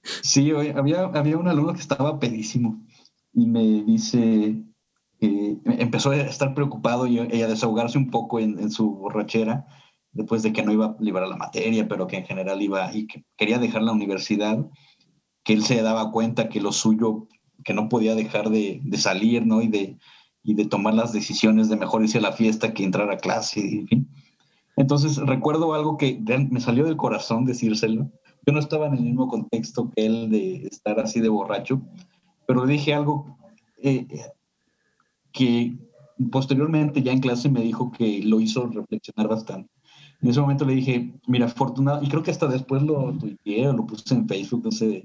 sí, 0.03 0.51
había, 0.75 1.05
había 1.05 1.39
un 1.39 1.47
alumno 1.47 1.73
que 1.73 1.81
estaba 1.81 2.19
pedísimo 2.19 2.85
y 3.33 3.47
me 3.47 3.63
dice, 3.85 4.61
empezó 5.21 6.11
a 6.11 6.17
estar 6.17 6.53
preocupado 6.53 7.07
y, 7.07 7.21
a 7.21 7.47
desahogarse 7.47 7.97
un 7.97 8.11
poco 8.11 8.41
en, 8.41 8.73
su 8.73 8.91
borrachera, 8.91 9.69
después 10.13 10.43
de 10.43 10.53
que 10.53 10.63
no 10.63 10.73
iba 10.73 10.87
a 10.87 10.97
liberar 11.01 11.29
la 11.29 11.37
materia, 11.37 11.89
pero 11.89 12.07
que 12.07 12.17
en 12.17 12.25
general 12.25 12.61
iba 12.63 12.95
y 12.95 13.07
que 13.07 13.25
quería 13.37 13.59
dejar 13.59 13.83
la 13.83 13.93
universidad, 13.93 14.67
que 15.45 15.53
él 15.53 15.65
se 15.65 15.81
daba 15.83 16.11
cuenta 16.11 16.49
que 16.49 16.61
lo 16.61 16.73
suyo, 16.73 17.29
que 17.65 17.75
no 17.75 17.89
podía 17.89 18.15
dejar 18.15 18.51
de, 18.51 18.81
salir, 18.97 19.47
¿no? 19.47 19.63
Y 19.63 19.69
de, 19.69 19.99
y 20.43 20.55
de 20.55 20.65
tomar 20.65 20.95
las 20.95 21.13
decisiones 21.13 21.69
de 21.69 21.77
mejor 21.77 22.03
irse 22.03 22.19
a 22.19 22.23
la 22.23 22.33
fiesta 22.33 22.75
que 22.75 22.85
entrar 22.85 23.11
a 23.11 23.19
clase, 23.19 23.61
en 23.61 23.87
fin. 23.87 24.09
Entonces 24.77 25.17
recuerdo 25.17 25.75
algo 25.75 25.97
que 25.97 26.21
me 26.51 26.61
salió 26.61 26.85
del 26.85 26.97
corazón 26.97 27.45
decírselo. 27.45 28.11
Yo 28.47 28.53
no 28.53 28.61
estaba 28.61 28.87
en 28.87 28.95
el 28.95 29.03
mismo 29.03 29.29
contexto 29.29 29.91
que 29.95 30.07
él 30.07 30.31
de 30.31 30.67
estar 30.67 30.99
así 30.99 31.21
de 31.21 31.29
borracho, 31.29 31.83
pero 32.47 32.67
dije 32.67 32.95
algo 32.95 33.37
eh, 33.83 34.07
que 35.33 35.77
posteriormente 36.31 37.03
ya 37.03 37.13
en 37.13 37.21
clase 37.21 37.49
me 37.51 37.61
dijo 37.61 37.93
que 37.93 38.23
lo 38.23 38.41
hizo 38.41 38.67
reflexionar 38.67 39.29
bastante. 39.29 39.71
En 40.23 40.29
ese 40.29 40.41
momento 40.41 40.65
le 40.65 40.75
dije, 40.75 41.13
mira, 41.27 41.47
afortunado, 41.47 42.03
y 42.03 42.09
creo 42.09 42.23
que 42.23 42.31
hasta 42.31 42.47
después 42.47 42.83
lo 42.83 43.13
tuiteé 43.15 43.69
o 43.69 43.73
lo 43.73 43.87
puse 43.87 44.15
en 44.15 44.29
Facebook, 44.29 44.65
no 44.65 44.71
sé, 44.71 45.03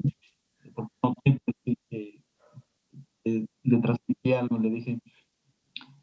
le 3.63 3.77
transmití 3.81 4.33
algo, 4.33 4.59
le 4.59 4.69
dije, 4.69 4.99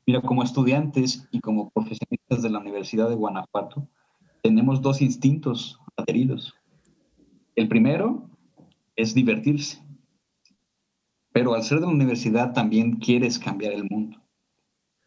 mira, 0.06 0.22
como 0.22 0.42
estudiantes 0.42 1.28
y 1.30 1.40
como 1.40 1.70
profesionistas 1.70 2.42
de 2.42 2.50
la 2.50 2.58
Universidad 2.58 3.08
de 3.08 3.14
Guanajuato, 3.14 3.86
tenemos 4.42 4.82
dos 4.82 5.02
instintos 5.02 5.78
adheridos. 5.96 6.54
El 7.54 7.68
primero 7.68 8.28
es 8.96 9.14
divertirse, 9.14 9.82
pero 11.32 11.54
al 11.54 11.62
ser 11.62 11.80
de 11.80 11.86
la 11.86 11.92
universidad 11.92 12.52
también 12.52 12.96
quieres 12.96 13.38
cambiar 13.38 13.72
el 13.74 13.84
mundo. 13.88 14.18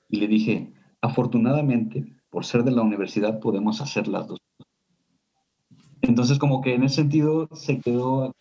Y 0.09 0.17
le 0.17 0.27
dije, 0.27 0.73
afortunadamente, 1.01 2.14
por 2.35 2.43
ser 2.43 2.65
de 2.65 2.71
la 2.71 2.81
universidad 2.81 3.39
podemos 3.39 3.79
hacer 3.79 4.09
las 4.09 4.27
dos. 4.27 4.39
Entonces, 6.01 6.37
como 6.37 6.59
que 6.59 6.73
en 6.73 6.83
ese 6.83 6.95
sentido 6.95 7.47
se 7.53 7.79
quedó 7.79 8.35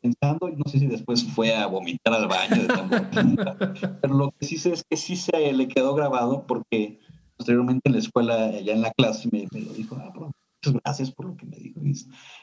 pensando, 0.00 0.48
y 0.48 0.56
no 0.56 0.64
sé 0.64 0.78
si 0.78 0.86
después 0.86 1.22
fue 1.24 1.54
a 1.54 1.66
vomitar 1.66 2.14
al 2.14 2.26
baño, 2.26 2.62
de 2.62 3.98
pero 4.00 4.14
lo 4.14 4.30
que 4.30 4.46
sí 4.46 4.56
sé 4.56 4.72
es 4.72 4.82
que 4.88 4.96
sí 4.96 5.14
se 5.16 5.52
le 5.52 5.68
quedó 5.68 5.94
grabado 5.94 6.46
porque 6.46 6.98
posteriormente 7.36 7.82
en 7.84 7.92
la 7.92 7.98
escuela, 7.98 8.58
ya 8.62 8.72
en 8.72 8.80
la 8.80 8.92
clase, 8.92 9.28
me, 9.30 9.46
lo 9.60 9.74
dijo, 9.74 9.94
ah, 9.96 10.10
muchas 10.14 10.82
gracias 10.82 11.10
por 11.10 11.26
lo 11.26 11.36
que 11.36 11.44
me 11.44 11.58
dijo. 11.58 11.80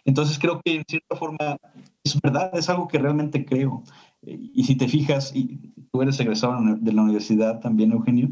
Entonces 0.05 0.37
creo 0.37 0.61
que 0.63 0.75
en 0.75 0.83
cierta 0.87 1.15
forma 1.15 1.57
es 2.03 2.21
verdad, 2.21 2.51
es 2.53 2.69
algo 2.69 2.87
que 2.87 2.99
realmente 2.99 3.43
creo. 3.43 3.83
Y 4.21 4.65
si 4.65 4.75
te 4.75 4.87
fijas, 4.87 5.35
y 5.35 5.73
tú 5.91 6.03
eres 6.03 6.19
egresado 6.19 6.61
de 6.79 6.93
la 6.93 7.01
universidad 7.01 7.59
también, 7.59 7.91
Eugenio, 7.91 8.29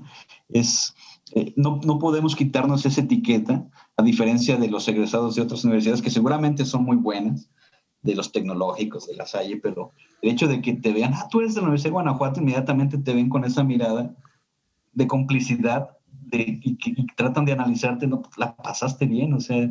es, 0.50 0.94
eh, 1.36 1.54
no, 1.56 1.80
no 1.84 2.00
podemos 2.00 2.36
quitarnos 2.36 2.86
esa 2.86 3.02
etiqueta, 3.02 3.68
a 3.98 4.04
diferencia 4.04 4.58
de 4.58 4.70
los 4.70 4.88
egresados 4.88 5.36
de 5.36 5.42
otras 5.42 5.64
universidades 5.64 6.02
que 6.02 6.10
seguramente 6.10 6.66
son 6.66 6.84
muy 6.84 6.98
buenas, 6.98 7.50
de 8.02 8.16
los 8.16 8.32
tecnológicos, 8.32 9.08
de 9.08 9.16
la 9.16 9.26
Salle, 9.26 9.58
pero 9.58 9.92
el 10.22 10.32
hecho 10.32 10.48
de 10.48 10.62
que 10.62 10.74
te 10.74 10.94
vean, 10.94 11.14
ah, 11.14 11.28
tú 11.30 11.42
eres 11.42 11.54
de 11.54 11.62
la 11.62 11.68
Universidad 11.68 11.90
de 11.90 11.94
Guanajuato, 11.94 12.40
inmediatamente 12.40 12.98
te 12.98 13.14
ven 13.14 13.30
con 13.30 13.44
esa 13.44 13.64
mirada 13.64 14.16
de 14.94 15.08
complicidad 15.08 15.90
y, 16.32 16.78
tratan 17.16 17.46
de 17.46 17.54
analizarte, 17.54 18.08
no, 18.08 18.22
la 18.38 18.56
pasaste 18.56 19.06
bien, 19.06 19.34
o 19.34 19.40
sea, 19.40 19.70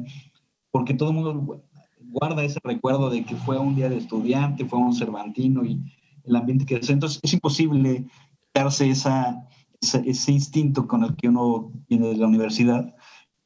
porque 0.71 0.95
todo 0.95 1.11
el 1.11 1.15
mundo 1.15 1.63
guarda 2.11 2.45
ese 2.45 2.61
recuerdo 2.63 3.11
de 3.11 3.25
que 3.25 3.37
fue 3.37 3.59
un 3.59 3.75
día 3.75 3.89
de 3.89 3.99
estudiante, 3.99 4.65
fue 4.65 4.79
un 4.79 4.95
cervantino 4.95 5.65
y 5.65 5.81
el 6.25 6.37
ambiente 6.37 6.67
que 6.67 6.77
es. 6.77 6.91
Entonces 6.91 7.21
es 7.23 7.33
imposible 7.33 8.07
darse 8.53 8.91
esa, 8.91 9.47
ese 9.81 10.33
instinto 10.33 10.87
con 10.87 11.05
el 11.05 11.17
que 11.17 11.29
uno 11.29 11.73
viene 11.89 12.09
de 12.09 12.17
la 12.17 12.27
universidad, 12.27 12.95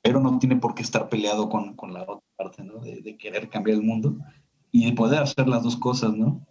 pero 0.03 0.21
no 0.21 0.39
tiene 0.39 0.57
por 0.57 0.75
qué 0.75 0.83
estar 0.83 1.09
peleado 1.09 1.49
con, 1.49 1.75
con 1.75 1.93
la 1.93 2.03
otra 2.03 2.21
parte, 2.37 2.65
¿no? 2.65 2.81
De, 2.81 3.17
querer 3.17 3.49
cambiar 3.49 3.79
el 3.79 3.85
mundo 3.85 4.17
y 4.71 4.87
de 4.87 4.93
poder 4.93 5.23
hacer 5.23 5.49
las 5.49 5.63
dos 5.63 5.77
cosas, 5.77 6.15
¿no? 6.15 6.47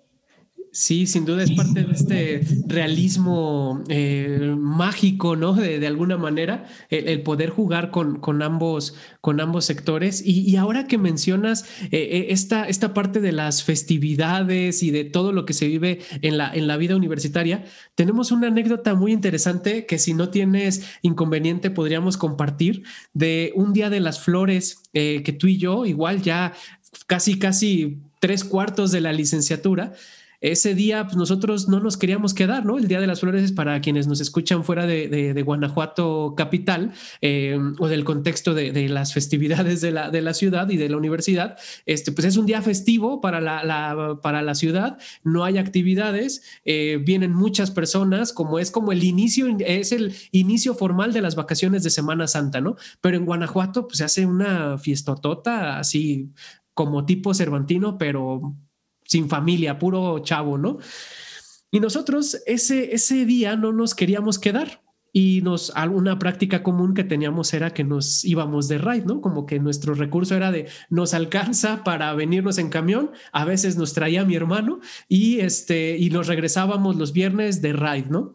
Sí, 0.73 1.05
sin 1.05 1.25
duda 1.25 1.43
es 1.43 1.51
parte 1.51 1.83
de 1.83 1.91
este 1.91 2.41
realismo 2.65 3.83
eh, 3.89 4.55
mágico, 4.57 5.35
¿no? 5.35 5.53
De, 5.53 5.85
alguna 5.85 6.15
manera, 6.15 6.65
el, 6.89 7.23
poder 7.23 7.49
jugar 7.49 7.91
con, 7.91 8.21
con, 8.21 8.41
ambos, 8.41 8.95
con 9.19 9.41
ambos 9.41 9.65
sectores. 9.65 10.25
Y, 10.25 10.55
ahora 10.55 10.87
que 10.87 10.97
mencionas 10.97 11.63
eh, 11.83 11.89
eh, 11.91 12.25
esta, 12.29 12.69
esta 12.69 12.93
parte 12.93 13.19
de 13.19 13.33
las 13.33 13.63
festividades 13.63 14.81
y 14.81 14.91
de 14.91 15.03
todo 15.03 15.33
lo 15.33 15.45
que 15.45 15.51
se 15.51 15.67
vive 15.67 15.99
en 16.21 16.37
la, 16.37 16.49
en 16.53 16.67
la 16.67 16.77
vida 16.77 16.95
universitaria, 16.95 17.65
tenemos 17.95 18.31
una 18.31 18.47
anécdota 18.47 18.95
muy 18.95 19.11
interesante 19.11 19.85
que 19.85 19.99
si 19.99 20.13
no 20.13 20.29
tienes 20.29 20.85
inconveniente 21.01 21.69
podríamos 21.69 22.15
compartir 22.15 22.83
de 23.13 23.51
un 23.55 23.73
día 23.73 23.89
de 23.89 23.99
las 23.99 24.21
flores 24.21 24.83
que 24.93 25.35
tú 25.37 25.47
y 25.47 25.57
yo, 25.57 25.85
igual 25.85 26.21
ya 26.21 26.53
casi, 27.07 27.39
casi 27.39 27.99
tres 28.19 28.43
cuartos 28.43 28.91
de 28.91 29.01
la 29.01 29.11
licenciatura, 29.11 29.93
ese 30.41 30.73
día 30.73 31.05
pues, 31.05 31.15
nosotros 31.15 31.69
no 31.69 31.79
nos 31.79 31.97
queríamos 31.97 32.33
quedar, 32.33 32.65
¿no? 32.65 32.79
El 32.79 32.87
Día 32.87 32.99
de 32.99 33.07
las 33.07 33.19
Flores 33.19 33.43
es 33.43 33.51
para 33.51 33.79
quienes 33.79 34.07
nos 34.07 34.19
escuchan 34.19 34.63
fuera 34.63 34.87
de, 34.87 35.41
Guanajuato 35.45 36.33
capital 36.35 36.93
eh, 37.21 37.57
o 37.79 37.87
del 37.87 38.03
contexto 38.03 38.53
de, 38.53 38.89
las 38.89 39.13
festividades 39.13 39.81
de 39.81 39.91
la, 39.91 40.09
de 40.09 40.21
la 40.21 40.33
ciudad 40.33 40.69
y 40.69 40.77
de 40.77 40.89
la 40.89 40.97
universidad. 40.97 41.57
Este, 41.85 42.11
pues 42.11 42.25
es 42.25 42.37
un 42.37 42.47
día 42.47 42.61
festivo 42.61 43.21
para 43.21 43.39
la, 43.39 44.19
para 44.21 44.41
la 44.41 44.55
ciudad, 44.55 44.97
no 45.23 45.43
hay 45.43 45.57
actividades, 45.57 46.41
eh, 46.65 46.99
vienen 47.03 47.33
muchas 47.33 47.69
personas, 47.71 48.33
como 48.33 48.59
es 48.59 48.71
como 48.71 48.91
el 48.91 49.03
inicio, 49.03 49.47
es 49.59 49.91
el 49.91 50.15
inicio 50.31 50.73
formal 50.73 51.13
de 51.13 51.21
las 51.21 51.35
vacaciones 51.35 51.83
de 51.83 51.91
Semana 51.91 52.27
Santa, 52.27 52.61
¿no? 52.61 52.75
Pero 52.99 53.17
en 53.17 53.25
Guanajuato 53.25 53.87
pues 53.87 53.99
se 53.99 54.05
hace 54.05 54.25
una 54.25 54.77
fiestotota 54.79 55.77
así 55.77 56.31
como 56.73 57.05
tipo 57.05 57.33
cervantino, 57.33 57.97
pero 57.97 58.55
sin 59.11 59.27
familia, 59.27 59.77
puro 59.77 60.19
chavo, 60.19 60.57
¿no? 60.57 60.77
Y 61.69 61.81
nosotros 61.81 62.41
ese, 62.45 62.95
ese 62.95 63.25
día 63.25 63.57
no 63.57 63.73
nos 63.73 63.93
queríamos 63.93 64.39
quedar 64.39 64.81
y 65.11 65.41
nos 65.41 65.73
una 65.91 66.17
práctica 66.17 66.63
común 66.63 66.93
que 66.93 67.03
teníamos 67.03 67.53
era 67.53 67.73
que 67.73 67.83
nos 67.83 68.23
íbamos 68.23 68.69
de 68.69 68.77
ride, 68.77 69.03
¿no? 69.05 69.19
Como 69.19 69.45
que 69.45 69.59
nuestro 69.59 69.95
recurso 69.95 70.37
era 70.37 70.49
de 70.49 70.69
nos 70.89 71.13
alcanza 71.13 71.83
para 71.83 72.13
venirnos 72.13 72.57
en 72.57 72.69
camión, 72.69 73.11
a 73.33 73.43
veces 73.43 73.75
nos 73.75 73.93
traía 73.93 74.23
mi 74.23 74.35
hermano 74.35 74.79
y 75.09 75.41
este 75.41 75.97
y 75.97 76.09
nos 76.09 76.27
regresábamos 76.27 76.95
los 76.95 77.11
viernes 77.11 77.61
de 77.61 77.73
ride, 77.73 78.07
¿no? 78.09 78.33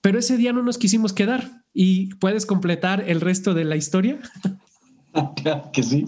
Pero 0.00 0.20
ese 0.20 0.38
día 0.38 0.54
no 0.54 0.62
nos 0.62 0.78
quisimos 0.78 1.12
quedar 1.12 1.64
y 1.74 2.14
puedes 2.14 2.46
completar 2.46 3.04
el 3.06 3.20
resto 3.20 3.52
de 3.52 3.64
la 3.64 3.76
historia. 3.76 4.20
Que 5.72 5.82
sí. 5.82 6.06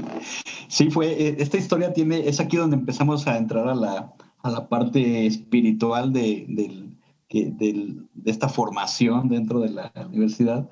Sí, 0.69 0.91
fue, 0.91 1.11
eh, 1.13 1.37
esta 1.39 1.57
historia 1.57 1.93
tiene, 1.93 2.29
es 2.29 2.41
aquí 2.41 2.57
donde 2.57 2.77
empezamos 2.77 3.27
a 3.27 3.37
entrar 3.37 3.69
a 3.69 3.75
la, 3.75 4.13
a 4.43 4.51
la 4.51 4.69
parte 4.69 5.27
espiritual 5.27 6.13
de, 6.13 6.47
de, 6.49 7.51
de, 7.51 7.97
esta 8.25 8.49
formación 8.49 9.29
dentro 9.29 9.61
de 9.61 9.71
la 9.71 9.93
universidad, 10.09 10.69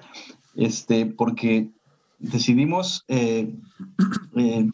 este, 0.54 1.06
porque 1.06 1.70
decidimos, 2.18 3.04
eh, 3.08 3.54
eh, 4.36 4.70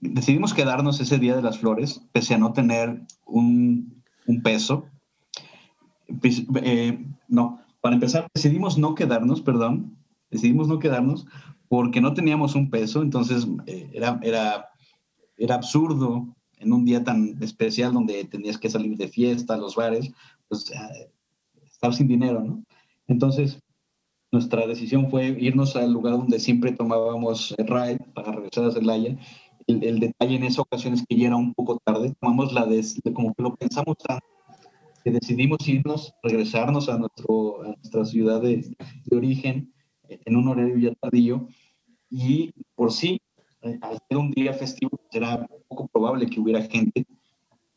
decidimos 0.00 0.54
quedarnos 0.54 1.00
ese 1.00 1.18
día 1.18 1.36
de 1.36 1.42
las 1.42 1.58
flores, 1.58 2.02
pese 2.12 2.34
a 2.34 2.38
no 2.38 2.52
tener 2.52 3.02
un, 3.24 4.02
un 4.26 4.42
peso. 4.42 4.86
Pues, 6.20 6.44
no, 7.28 7.60
para 7.80 7.94
empezar, 7.94 8.28
decidimos 8.34 8.78
no 8.78 8.94
quedarnos, 8.94 9.40
perdón, 9.40 9.96
decidimos 10.30 10.68
no 10.68 10.78
quedarnos 10.78 11.26
porque 11.68 12.00
no 12.00 12.14
teníamos 12.14 12.54
un 12.54 12.70
peso, 12.70 13.02
entonces 13.02 13.46
eh, 13.66 13.90
era, 13.92 14.18
era, 14.22 14.68
era 15.36 15.54
absurdo 15.54 16.34
en 16.58 16.72
un 16.72 16.84
día 16.84 17.04
tan 17.04 17.36
especial 17.42 17.92
donde 17.92 18.24
tenías 18.24 18.58
que 18.58 18.70
salir 18.70 18.96
de 18.96 19.08
fiesta, 19.08 19.54
a 19.54 19.58
los 19.58 19.76
bares, 19.76 20.10
pues 20.48 20.72
estar 21.70 21.94
sin 21.94 22.08
dinero, 22.08 22.42
¿no? 22.42 22.64
Entonces, 23.08 23.60
nuestra 24.32 24.66
decisión 24.66 25.10
fue 25.10 25.36
irnos 25.40 25.76
al 25.76 25.92
lugar 25.92 26.14
donde 26.14 26.40
siempre 26.40 26.72
tomábamos 26.72 27.54
el 27.58 27.66
ride 27.66 27.98
para 28.14 28.32
regresar 28.32 28.64
a 28.64 28.72
Celaya. 28.72 29.16
El, 29.66 29.84
el, 29.84 30.00
detalle 30.00 30.36
en 30.36 30.44
esa 30.44 30.62
ocasión 30.62 30.94
es 30.94 31.04
que 31.06 31.16
ya 31.16 31.28
era 31.28 31.36
un 31.36 31.54
poco 31.54 31.78
tarde, 31.84 32.14
tomamos 32.20 32.52
la 32.52 32.66
de, 32.66 32.84
como 33.14 33.34
que 33.34 33.42
lo 33.42 33.54
pensamos 33.54 33.96
tanto, 33.98 34.26
que 35.04 35.10
decidimos 35.10 35.66
irnos, 35.68 36.14
regresarnos 36.22 36.88
a, 36.88 36.98
nuestro, 36.98 37.62
a 37.62 37.66
nuestra 37.68 38.04
ciudad 38.04 38.40
de 38.40 38.76
origen, 39.10 39.72
en 40.08 40.36
un 40.36 40.48
horario 40.48 40.78
ya 40.78 40.94
tardío 40.94 41.48
y 42.10 42.52
por 42.74 42.92
sí, 42.92 43.20
eh, 43.62 43.78
al 43.82 43.98
ser 44.08 44.18
un 44.18 44.30
día 44.30 44.52
festivo, 44.52 44.98
era 45.10 45.46
poco 45.68 45.88
probable 45.88 46.26
que 46.26 46.40
hubiera 46.40 46.62
gente 46.62 47.06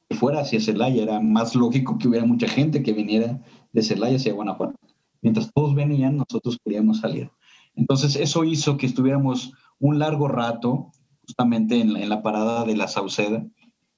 que 0.07 0.15
fuera 0.15 0.41
hacia 0.41 0.59
Celaya, 0.59 1.03
era 1.03 1.19
más 1.19 1.55
lógico 1.55 1.97
que 1.97 2.07
hubiera 2.07 2.25
mucha 2.25 2.47
gente 2.47 2.81
que 2.81 2.93
viniera 2.93 3.41
de 3.71 3.83
Celaya 3.83 4.17
hacia 4.17 4.33
Guanajuato. 4.33 4.77
Mientras 5.21 5.51
todos 5.53 5.75
venían, 5.75 6.17
nosotros 6.17 6.57
queríamos 6.63 6.99
salir. 6.99 7.29
Entonces 7.75 8.15
eso 8.15 8.43
hizo 8.43 8.77
que 8.77 8.85
estuviéramos 8.85 9.53
un 9.79 9.99
largo 9.99 10.27
rato 10.27 10.91
justamente 11.21 11.79
en 11.79 11.93
la, 11.93 12.01
en 12.01 12.09
la 12.09 12.23
parada 12.23 12.65
de 12.65 12.75
la 12.75 12.87
Sauceda, 12.87 13.45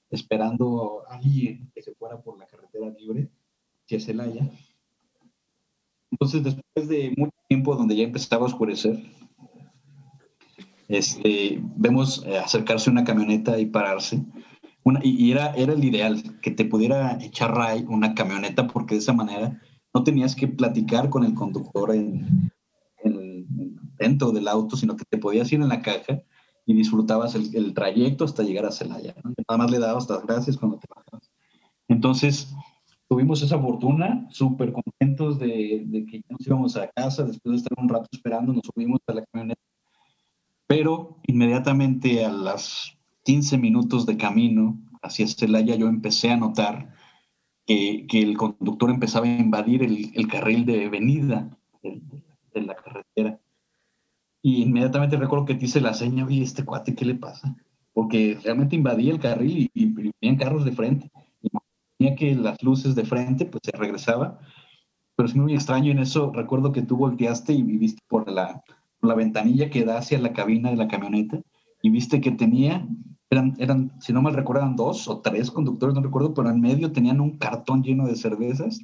esperando 0.09 1.03
a 1.09 1.15
alguien 1.15 1.71
que 1.73 1.81
se 1.81 1.93
fuera 1.95 2.21
por 2.21 2.37
la 2.37 2.45
carretera 2.45 2.89
libre 2.89 3.29
hacia 3.85 3.99
Celaya 3.99 4.49
Entonces, 6.11 6.43
después 6.43 6.87
de 6.87 7.13
mucho 7.17 7.33
tiempo 7.47 7.75
donde 7.75 7.95
ya 7.95 8.03
empezaba 8.03 8.43
a 8.43 8.49
oscurecer, 8.49 9.01
este, 10.87 11.61
vemos 11.77 12.23
eh, 12.25 12.37
acercarse 12.37 12.89
una 12.89 13.03
camioneta 13.03 13.57
y 13.57 13.65
pararse. 13.65 14.21
Una, 14.83 14.99
y, 15.03 15.31
era, 15.31 15.53
era 15.55 15.73
el 15.73 15.83
ideal, 15.83 16.39
que 16.41 16.51
te 16.51 16.65
pudiera 16.65 17.17
echar 17.21 17.55
ray 17.55 17.85
una 17.87 18.13
camioneta, 18.13 18.67
porque 18.67 18.95
de 18.95 18.99
esa 18.99 19.13
manera 19.13 19.61
no 19.93 20.03
tenías 20.03 20.35
que 20.35 20.47
platicar 20.47 21.09
con 21.09 21.23
el 21.23 21.33
conductor 21.33 21.95
en, 21.95 22.51
dentro 24.01 24.31
del 24.31 24.47
auto, 24.47 24.75
sino 24.75 24.95
que 24.95 25.05
te 25.07 25.17
podías 25.17 25.51
ir 25.51 25.61
en 25.61 25.69
la 25.69 25.81
caja 25.81 26.21
y 26.65 26.73
disfrutabas 26.73 27.35
el, 27.35 27.73
trayecto 27.73 28.25
hasta 28.25 28.43
llegar 28.43 28.65
a 28.65 28.71
Celaya. 28.71 29.15
Nada 29.23 29.57
más 29.57 29.71
le 29.71 29.79
dabas 29.79 30.09
las 30.09 30.25
gracias 30.25 30.57
cuando 30.57 30.77
te 30.77 30.87
bajabas. 30.93 31.31
Entonces, 31.87 32.53
tuvimos 33.11 33.41
esa 33.41 33.59
fortuna, 33.59 34.25
súper 34.29 34.71
contentos 34.71 35.37
de, 35.37 35.83
de, 35.85 36.05
que 36.05 36.21
nos 36.29 36.47
íbamos 36.47 36.77
a 36.77 36.87
casa, 36.87 37.23
después 37.23 37.51
de 37.51 37.57
estar 37.57 37.77
un 37.77 37.89
rato 37.89 38.07
esperando, 38.09 38.53
nos 38.53 38.63
subimos 38.73 39.01
a 39.07 39.13
la 39.13 39.25
camioneta 39.25 39.61
pero 40.71 41.17
inmediatamente 41.27 42.23
a 42.23 42.31
las 42.31 42.97
15 43.25 43.57
minutos 43.57 44.05
de 44.05 44.15
camino 44.15 44.79
hacia 45.01 45.27
Celaya 45.27 45.75
yo 45.75 45.89
empecé 45.89 46.31
a 46.31 46.37
notar 46.37 46.93
que, 47.65 48.07
que 48.07 48.21
el 48.21 48.37
conductor 48.37 48.89
empezaba 48.89 49.25
a 49.25 49.37
invadir 49.37 49.83
el, 49.83 50.13
el 50.13 50.29
carril 50.29 50.65
de 50.65 50.87
venida 50.87 51.49
de, 51.83 52.01
de, 52.53 52.61
la 52.61 52.75
carretera. 52.75 53.41
Y 54.41 54.61
inmediatamente 54.61 55.17
recuerdo 55.17 55.43
que 55.43 55.55
te 55.55 55.65
hice 55.65 55.81
la 55.81 55.93
seña, 55.93 56.25
oye, 56.25 56.41
este 56.41 56.63
cuate, 56.63 56.95
¿qué 56.95 57.03
le 57.03 57.15
pasa? 57.15 57.53
Porque 57.91 58.39
realmente 58.41 58.77
invadía 58.77 59.11
el 59.11 59.19
carril 59.19 59.69
y, 59.73 59.83
y 59.83 59.87
venían 59.87 60.37
carros 60.37 60.63
de 60.63 60.71
frente. 60.71 61.11
Tenía 62.01 62.15
que 62.15 62.33
las 62.33 62.63
luces 62.63 62.95
de 62.95 63.05
frente, 63.05 63.45
pues 63.45 63.61
se 63.63 63.77
regresaba. 63.77 64.39
Pero 65.15 65.29
es 65.29 65.35
muy 65.35 65.53
extraño 65.53 65.91
en 65.91 65.99
eso. 65.99 66.31
Recuerdo 66.33 66.71
que 66.71 66.81
tú 66.81 66.97
volteaste 66.97 67.53
y 67.53 67.61
viviste 67.61 68.01
por 68.07 68.27
la, 68.27 68.63
la 69.03 69.13
ventanilla 69.13 69.69
que 69.69 69.85
da 69.85 69.99
hacia 69.99 70.17
la 70.17 70.33
cabina 70.33 70.71
de 70.71 70.77
la 70.77 70.87
camioneta 70.87 71.39
y 71.79 71.91
viste 71.91 72.19
que 72.19 72.31
tenía, 72.31 72.87
eran, 73.29 73.55
eran, 73.59 74.01
si 74.01 74.13
no 74.13 74.23
mal 74.23 74.33
recuerdan, 74.33 74.75
dos 74.75 75.07
o 75.07 75.19
tres 75.19 75.51
conductores, 75.51 75.93
no 75.93 76.01
recuerdo, 76.01 76.33
pero 76.33 76.49
en 76.49 76.59
medio 76.59 76.91
tenían 76.91 77.21
un 77.21 77.37
cartón 77.37 77.83
lleno 77.83 78.07
de 78.07 78.15
cervezas. 78.15 78.81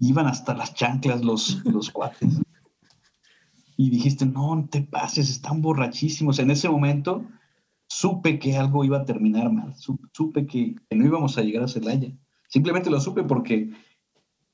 Iban 0.00 0.26
hasta 0.26 0.52
las 0.52 0.74
chanclas 0.74 1.22
los, 1.22 1.64
los 1.64 1.90
cuates. 1.92 2.40
Y 3.76 3.88
dijiste, 3.88 4.26
no, 4.26 4.66
te 4.68 4.82
pases, 4.82 5.30
están 5.30 5.62
borrachísimos. 5.62 6.40
En 6.40 6.50
ese 6.50 6.68
momento 6.68 7.24
supe 7.86 8.40
que 8.40 8.56
algo 8.56 8.84
iba 8.84 8.98
a 8.98 9.04
terminar 9.04 9.52
mal, 9.52 9.76
supe 9.76 10.44
que 10.48 10.74
no 10.90 11.06
íbamos 11.06 11.38
a 11.38 11.42
llegar 11.42 11.62
a 11.62 11.68
Celaya. 11.68 12.12
Simplemente 12.52 12.90
lo 12.90 13.00
supe 13.00 13.24
porque 13.24 13.70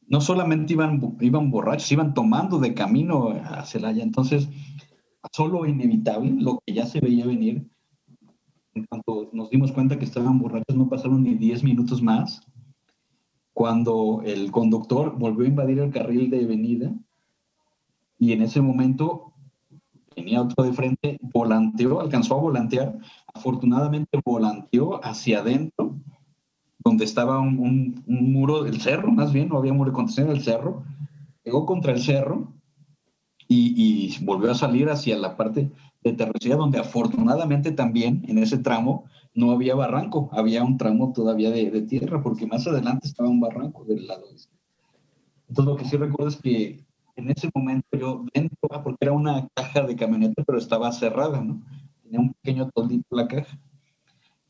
no 0.07 0.21
solamente 0.21 0.75
iban, 0.75 1.17
iban 1.21 1.51
borrachos, 1.51 1.91
iban 1.91 2.15
tomando 2.15 2.61
de 2.61 2.73
camino 2.73 3.31
a 3.31 3.65
Celaya. 3.65 4.05
Entonces, 4.05 4.49
solo 5.33 5.67
inevitable, 5.67 6.31
lo 6.31 6.61
que 6.65 6.75
ya 6.75 6.87
se 6.87 7.01
veía 7.01 7.27
venir, 7.27 7.69
en 8.75 8.85
cuanto 8.85 9.31
nos 9.33 9.51
dimos 9.51 9.73
cuenta 9.73 9.99
que 9.99 10.05
estaban 10.05 10.39
borrachos, 10.39 10.77
no 10.77 10.89
pasaron 10.89 11.25
ni 11.25 11.35
10 11.35 11.65
minutos 11.65 12.01
más, 12.01 12.41
cuando 13.53 14.23
el 14.25 14.53
conductor 14.53 15.19
volvió 15.19 15.45
a 15.45 15.49
invadir 15.49 15.81
el 15.81 15.91
carril 15.91 16.31
de 16.31 16.47
venida 16.47 16.95
y 18.17 18.31
en 18.31 18.43
ese 18.43 18.61
momento 18.61 19.33
venía 20.15 20.41
otro 20.41 20.63
de 20.63 20.73
frente, 20.73 21.19
volanteó, 21.21 22.01
alcanzó 22.01 22.37
a 22.37 22.41
volantear, 22.41 22.97
afortunadamente 23.35 24.21
volanteó 24.25 25.05
hacia 25.05 25.41
adentro, 25.41 25.99
donde 26.79 27.05
estaba 27.05 27.41
un, 27.41 28.03
muro 28.07 28.63
del 28.63 28.81
cerro, 28.81 29.11
más 29.11 29.33
bien, 29.33 29.49
no 29.49 29.59
había 29.59 29.73
muro 29.73 29.91
de 29.91 29.97
contención 29.97 30.29
del 30.29 30.43
cerro, 30.43 30.85
llegó 31.45 31.67
contra 31.67 31.93
el 31.93 32.01
cerro 32.01 32.53
y, 33.49 34.17
volvió 34.25 34.51
a 34.51 34.55
salir 34.55 34.89
hacia 34.91 35.17
la 35.17 35.37
parte 35.37 35.71
de 36.03 36.13
terracería, 36.13 36.57
donde 36.57 36.79
afortunadamente 36.79 37.73
también 37.73 38.25
en 38.29 38.39
ese 38.39 38.59
tramo 38.59 39.05
no 39.35 39.51
había 39.51 39.75
barranco, 39.75 40.29
había 40.33 40.63
un 40.63 40.77
tramo 40.77 41.13
todavía 41.13 41.51
de, 41.51 41.83
tierra, 41.83 42.23
porque 42.23 42.47
más 42.47 42.67
adelante 42.67 43.09
estaba 43.09 43.29
un 43.29 43.41
barranco 43.41 43.85
del 43.85 44.07
lado 44.07 44.25
este. 44.35 44.53
Entonces 45.49 45.73
lo 45.73 45.77
que 45.77 45.85
sí 45.87 45.97
recuerdo 45.97 46.29
es 46.29 46.37
que 46.37 46.85
en 47.17 47.31
ese 47.31 47.49
momento 47.55 47.89
yo 47.99 48.25
dentro, 48.33 48.57
porque 48.85 48.99
era 49.01 49.13
una 49.13 49.49
caja 49.55 49.83
de 49.83 49.97
camioneta, 49.97 50.45
pero 50.47 50.59
estaba 50.59 50.93
cerrada, 50.93 51.41
¿no? 51.41 51.63
Tenía 52.03 52.21
un 52.21 52.33
pequeño 52.35 52.71
toldito 52.71 53.17
la 53.17 53.27
caja. 53.27 53.59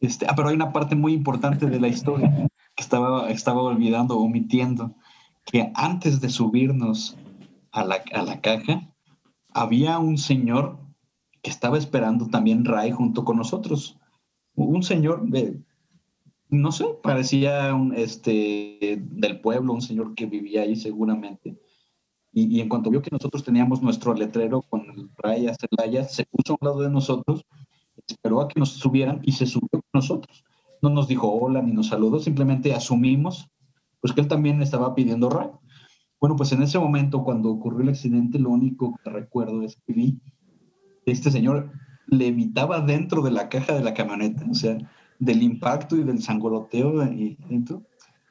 Este, 0.00 0.26
ah, 0.28 0.34
pero 0.36 0.48
hay 0.48 0.54
una 0.54 0.72
parte 0.72 0.94
muy 0.94 1.12
importante 1.12 1.66
de 1.66 1.80
la 1.80 1.88
historia 1.88 2.48
que 2.76 2.82
estaba, 2.82 3.30
estaba 3.30 3.62
olvidando, 3.62 4.18
omitiendo, 4.18 4.94
que 5.44 5.72
antes 5.74 6.20
de 6.20 6.28
subirnos 6.28 7.16
a 7.72 7.84
la, 7.84 8.40
caja, 8.40 8.92
había 9.52 9.98
un 9.98 10.18
señor 10.18 10.78
que 11.42 11.50
estaba 11.50 11.78
esperando 11.78 12.28
también 12.28 12.64
Ray 12.64 12.92
junto 12.92 13.24
con 13.24 13.36
nosotros. 13.36 13.98
Un 14.54 14.82
señor, 14.82 15.24
no 16.48 16.72
sé, 16.72 16.86
parecía 17.02 17.74
un, 17.74 17.94
este, 17.94 18.98
del 19.00 19.40
pueblo, 19.40 19.72
un 19.72 19.82
señor 19.82 20.14
que 20.14 20.26
vivía 20.26 20.62
ahí 20.62 20.76
seguramente. 20.76 21.58
Y, 22.32 22.60
en 22.60 22.68
cuanto 22.68 22.90
vio 22.90 23.02
que 23.02 23.10
nosotros 23.10 23.42
teníamos 23.42 23.82
nuestro 23.82 24.14
letrero 24.14 24.62
con 24.62 24.82
el 24.90 25.10
Ray 25.16 25.48
Celaya, 25.58 26.04
se 26.04 26.24
puso 26.26 26.52
a 26.52 26.56
un 26.60 26.68
lado 26.68 26.82
de 26.82 26.90
nosotros, 26.90 27.44
esperó 28.14 28.40
a 28.40 28.48
que 28.48 28.58
nos 28.58 28.70
subieran 28.70 29.20
y 29.22 29.32
se 29.32 29.46
subió 29.46 29.68
con 29.70 29.82
nosotros. 29.92 30.44
No 30.82 30.90
nos 30.90 31.08
dijo 31.08 31.28
hola 31.30 31.62
ni 31.62 31.72
nos 31.72 31.88
saludó, 31.88 32.20
simplemente 32.20 32.74
asumimos 32.74 33.48
pues 34.00 34.12
que 34.12 34.20
él 34.20 34.28
también 34.28 34.62
estaba 34.62 34.94
pidiendo 34.94 35.28
Ray. 35.28 35.50
Bueno, 36.20 36.36
pues 36.36 36.52
en 36.52 36.62
ese 36.62 36.78
momento, 36.78 37.22
cuando 37.22 37.50
ocurrió 37.50 37.80
el 37.82 37.90
accidente, 37.90 38.38
lo 38.38 38.50
único 38.50 38.96
que 39.02 39.10
recuerdo 39.10 39.62
es 39.62 39.76
que 39.86 39.92
vi 39.92 40.20
este 41.06 41.30
señor 41.30 41.72
levitaba 42.06 42.80
dentro 42.80 43.22
de 43.22 43.30
la 43.30 43.48
caja 43.48 43.74
de 43.74 43.82
la 43.82 43.94
camioneta, 43.94 44.44
o 44.50 44.54
sea, 44.54 44.78
del 45.18 45.42
impacto 45.42 45.96
y 45.96 46.04
del 46.04 46.22
sangoloteo 46.22 47.00
ahí 47.00 47.36
dentro. 47.48 47.82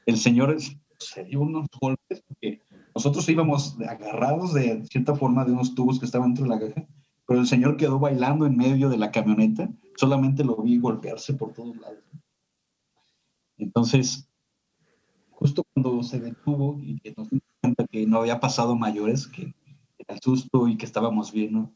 El 0.06 0.16
señor 0.16 0.56
se 0.98 1.24
dio 1.24 1.40
unos 1.40 1.66
golpes 1.80 2.22
porque 2.26 2.60
nosotros 2.94 3.28
íbamos 3.28 3.76
agarrados 3.88 4.54
de 4.54 4.84
cierta 4.86 5.14
forma 5.14 5.44
de 5.44 5.52
unos 5.52 5.74
tubos 5.74 5.98
que 5.98 6.06
estaban 6.06 6.34
dentro 6.34 6.44
de 6.44 6.50
la 6.50 6.74
caja, 6.74 6.88
pero 7.28 7.40
el 7.40 7.46
señor 7.46 7.76
quedó 7.76 7.98
bailando 7.98 8.46
en 8.46 8.56
medio 8.56 8.88
de 8.88 8.96
la 8.96 9.10
camioneta, 9.10 9.68
solamente 9.96 10.42
lo 10.42 10.56
vi 10.56 10.78
golpearse 10.78 11.34
por 11.34 11.52
todos 11.52 11.76
lados. 11.76 12.02
Entonces, 13.58 14.26
justo 15.28 15.62
cuando 15.74 16.02
se 16.02 16.20
detuvo 16.20 16.80
y 16.80 16.98
que 17.00 17.12
nos 17.14 17.28
dimos 17.28 17.44
cuenta 17.60 17.86
que 17.86 18.06
no 18.06 18.20
había 18.20 18.40
pasado 18.40 18.76
mayores, 18.76 19.26
que 19.26 19.54
era 19.98 20.14
el 20.14 20.20
susto 20.22 20.68
y 20.68 20.78
que 20.78 20.86
estábamos 20.86 21.30
bien, 21.30 21.52
¿no? 21.52 21.74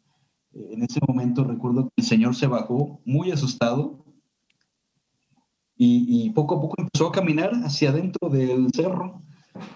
En 0.54 0.82
ese 0.82 1.00
momento 1.06 1.44
recuerdo 1.44 1.84
que 1.84 2.00
el 2.00 2.04
señor 2.04 2.34
se 2.34 2.46
bajó 2.46 3.02
muy 3.04 3.30
asustado 3.30 4.06
y, 5.76 6.30
poco 6.30 6.54
a 6.56 6.60
poco 6.62 6.76
empezó 6.78 7.08
a 7.08 7.12
caminar 7.12 7.50
hacia 7.64 7.90
adentro 7.90 8.30
del 8.30 8.70
cerro. 8.72 9.20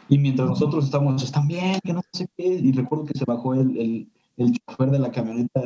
Y 0.08 0.16
mientras 0.16 0.48
nosotros 0.48 0.86
estábamos, 0.86 1.22
están 1.22 1.48
bien, 1.48 1.80
que 1.84 1.92
no 1.92 2.00
sé 2.12 2.28
qué, 2.34 2.46
y 2.46 2.72
recuerdo 2.72 3.04
que 3.04 3.18
se 3.18 3.24
bajó 3.26 3.54
el, 3.54 3.76
el, 3.76 4.12
el 4.36 4.52
chofer 4.52 4.90
de 4.90 4.98
la 4.98 5.10
camioneta 5.10 5.60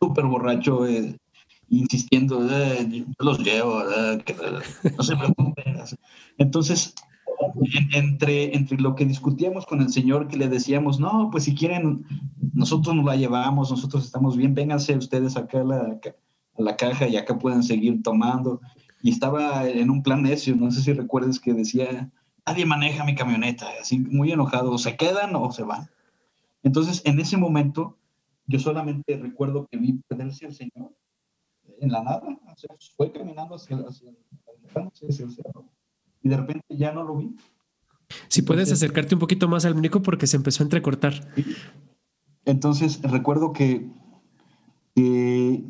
súper 0.00 0.24
borracho, 0.26 0.86
eh, 0.86 1.16
insistiendo, 1.68 2.46
eh, 2.50 2.86
yo 2.90 3.04
los 3.18 3.38
llevo, 3.40 3.82
eh, 3.82 4.22
que, 4.24 4.34
no 4.96 5.02
se 5.02 5.16
preocupen. 5.16 5.76
Entonces, 6.38 6.94
entre, 7.92 8.56
entre 8.56 8.78
lo 8.78 8.94
que 8.94 9.04
discutíamos 9.04 9.66
con 9.66 9.80
el 9.80 9.90
señor, 9.90 10.28
que 10.28 10.36
le 10.36 10.48
decíamos, 10.48 10.98
no, 10.98 11.28
pues 11.30 11.44
si 11.44 11.54
quieren, 11.54 12.04
nosotros 12.54 12.94
nos 12.94 13.04
la 13.04 13.16
llevamos, 13.16 13.70
nosotros 13.70 14.04
estamos 14.04 14.36
bien, 14.36 14.54
vénganse 14.54 14.96
ustedes 14.96 15.36
acá 15.36 15.60
a 15.60 15.64
la, 15.64 15.98
a 16.58 16.62
la 16.62 16.76
caja 16.76 17.06
y 17.06 17.16
acá 17.16 17.38
pueden 17.38 17.62
seguir 17.62 18.02
tomando. 18.02 18.60
Y 19.02 19.10
estaba 19.10 19.68
en 19.68 19.90
un 19.90 20.02
plan 20.02 20.22
necio, 20.22 20.56
no 20.56 20.70
sé 20.70 20.82
si 20.82 20.92
recuerdes 20.92 21.38
que 21.38 21.54
decía, 21.54 22.10
nadie 22.46 22.66
maneja 22.66 23.04
mi 23.04 23.14
camioneta, 23.14 23.66
así 23.80 23.98
muy 24.00 24.32
enojado, 24.32 24.76
se 24.78 24.96
quedan 24.96 25.36
o 25.36 25.52
se 25.52 25.62
van. 25.62 25.88
Entonces, 26.68 27.00
en 27.06 27.18
ese 27.18 27.38
momento, 27.38 27.96
yo 28.46 28.58
solamente 28.58 29.16
recuerdo 29.16 29.66
que 29.70 29.78
vi 29.78 29.94
perderse 30.06 30.44
al 30.44 30.52
Señor 30.52 30.94
en 31.80 31.90
la 31.90 32.02
nada, 32.02 32.22
o 32.26 32.56
sea, 32.58 32.76
fue 32.94 33.10
caminando 33.10 33.54
hacia, 33.54 33.78
hacia, 33.78 34.12
hacia 34.74 35.24
el 35.24 35.32
cerro 35.32 35.64
y 36.22 36.28
de 36.28 36.36
repente 36.36 36.66
ya 36.68 36.92
no 36.92 37.04
lo 37.04 37.16
vi. 37.16 37.34
Si 38.28 38.42
puedes 38.42 38.70
acercarte 38.70 39.14
un 39.14 39.18
poquito 39.18 39.48
más 39.48 39.64
al 39.64 39.76
muñeco 39.76 40.02
porque 40.02 40.26
se 40.26 40.36
empezó 40.36 40.62
a 40.62 40.66
entrecortar. 40.66 41.14
Entonces 42.44 43.00
recuerdo 43.00 43.54
que, 43.54 43.90
que, 44.94 45.64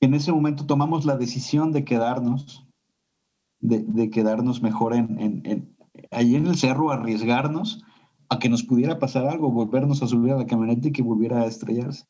en 0.00 0.14
ese 0.14 0.30
momento 0.30 0.64
tomamos 0.64 1.06
la 1.06 1.16
decisión 1.16 1.72
de 1.72 1.84
quedarnos, 1.84 2.68
de, 3.58 3.82
de 3.82 4.10
quedarnos 4.10 4.62
mejor 4.62 4.94
en, 4.94 5.18
en, 5.18 5.42
en, 5.44 5.76
allí 6.12 6.36
en 6.36 6.46
el 6.46 6.54
cerro, 6.54 6.92
arriesgarnos 6.92 7.82
a 8.30 8.38
que 8.38 8.48
nos 8.48 8.62
pudiera 8.62 8.98
pasar 8.98 9.26
algo, 9.26 9.50
volvernos 9.50 10.02
a 10.02 10.06
subir 10.06 10.32
a 10.32 10.36
la 10.38 10.46
camioneta 10.46 10.88
y 10.88 10.92
que 10.92 11.02
volviera 11.02 11.42
a 11.42 11.46
estrellarse. 11.46 12.06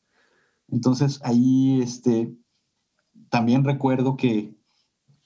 Entonces 0.69 1.21
ahí 1.25 1.81
este, 1.83 2.33
también 3.29 3.65
recuerdo 3.65 4.17
que, 4.17 4.55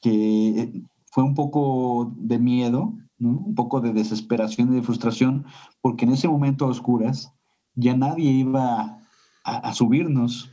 que 0.01 0.83
fue 1.11 1.23
un 1.23 1.35
poco 1.35 2.15
de 2.17 2.39
miedo 2.39 2.95
un 3.21 3.55
poco 3.55 3.81
de 3.81 3.93
desesperación 3.93 4.73
y 4.73 4.77
de 4.77 4.83
frustración, 4.83 5.47
porque 5.81 6.05
en 6.05 6.13
ese 6.13 6.29
momento 6.29 6.65
a 6.65 6.69
oscuras 6.69 7.33
ya 7.75 7.97
nadie 7.97 8.31
iba 8.31 9.01
a, 9.45 9.75
subirnos, 9.75 10.51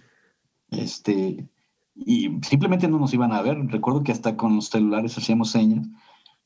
este, 0.69 1.47
y 1.95 2.39
simplemente 2.41 2.87
no 2.87 2.99
nos 2.99 3.13
iban 3.13 3.31
a 3.31 3.41
ver. 3.41 3.57
Recuerdo 3.67 4.03
que 4.03 4.11
hasta 4.11 4.35
con 4.35 4.55
los 4.55 4.67
celulares 4.67 5.17
hacíamos 5.17 5.51
señas. 5.51 5.87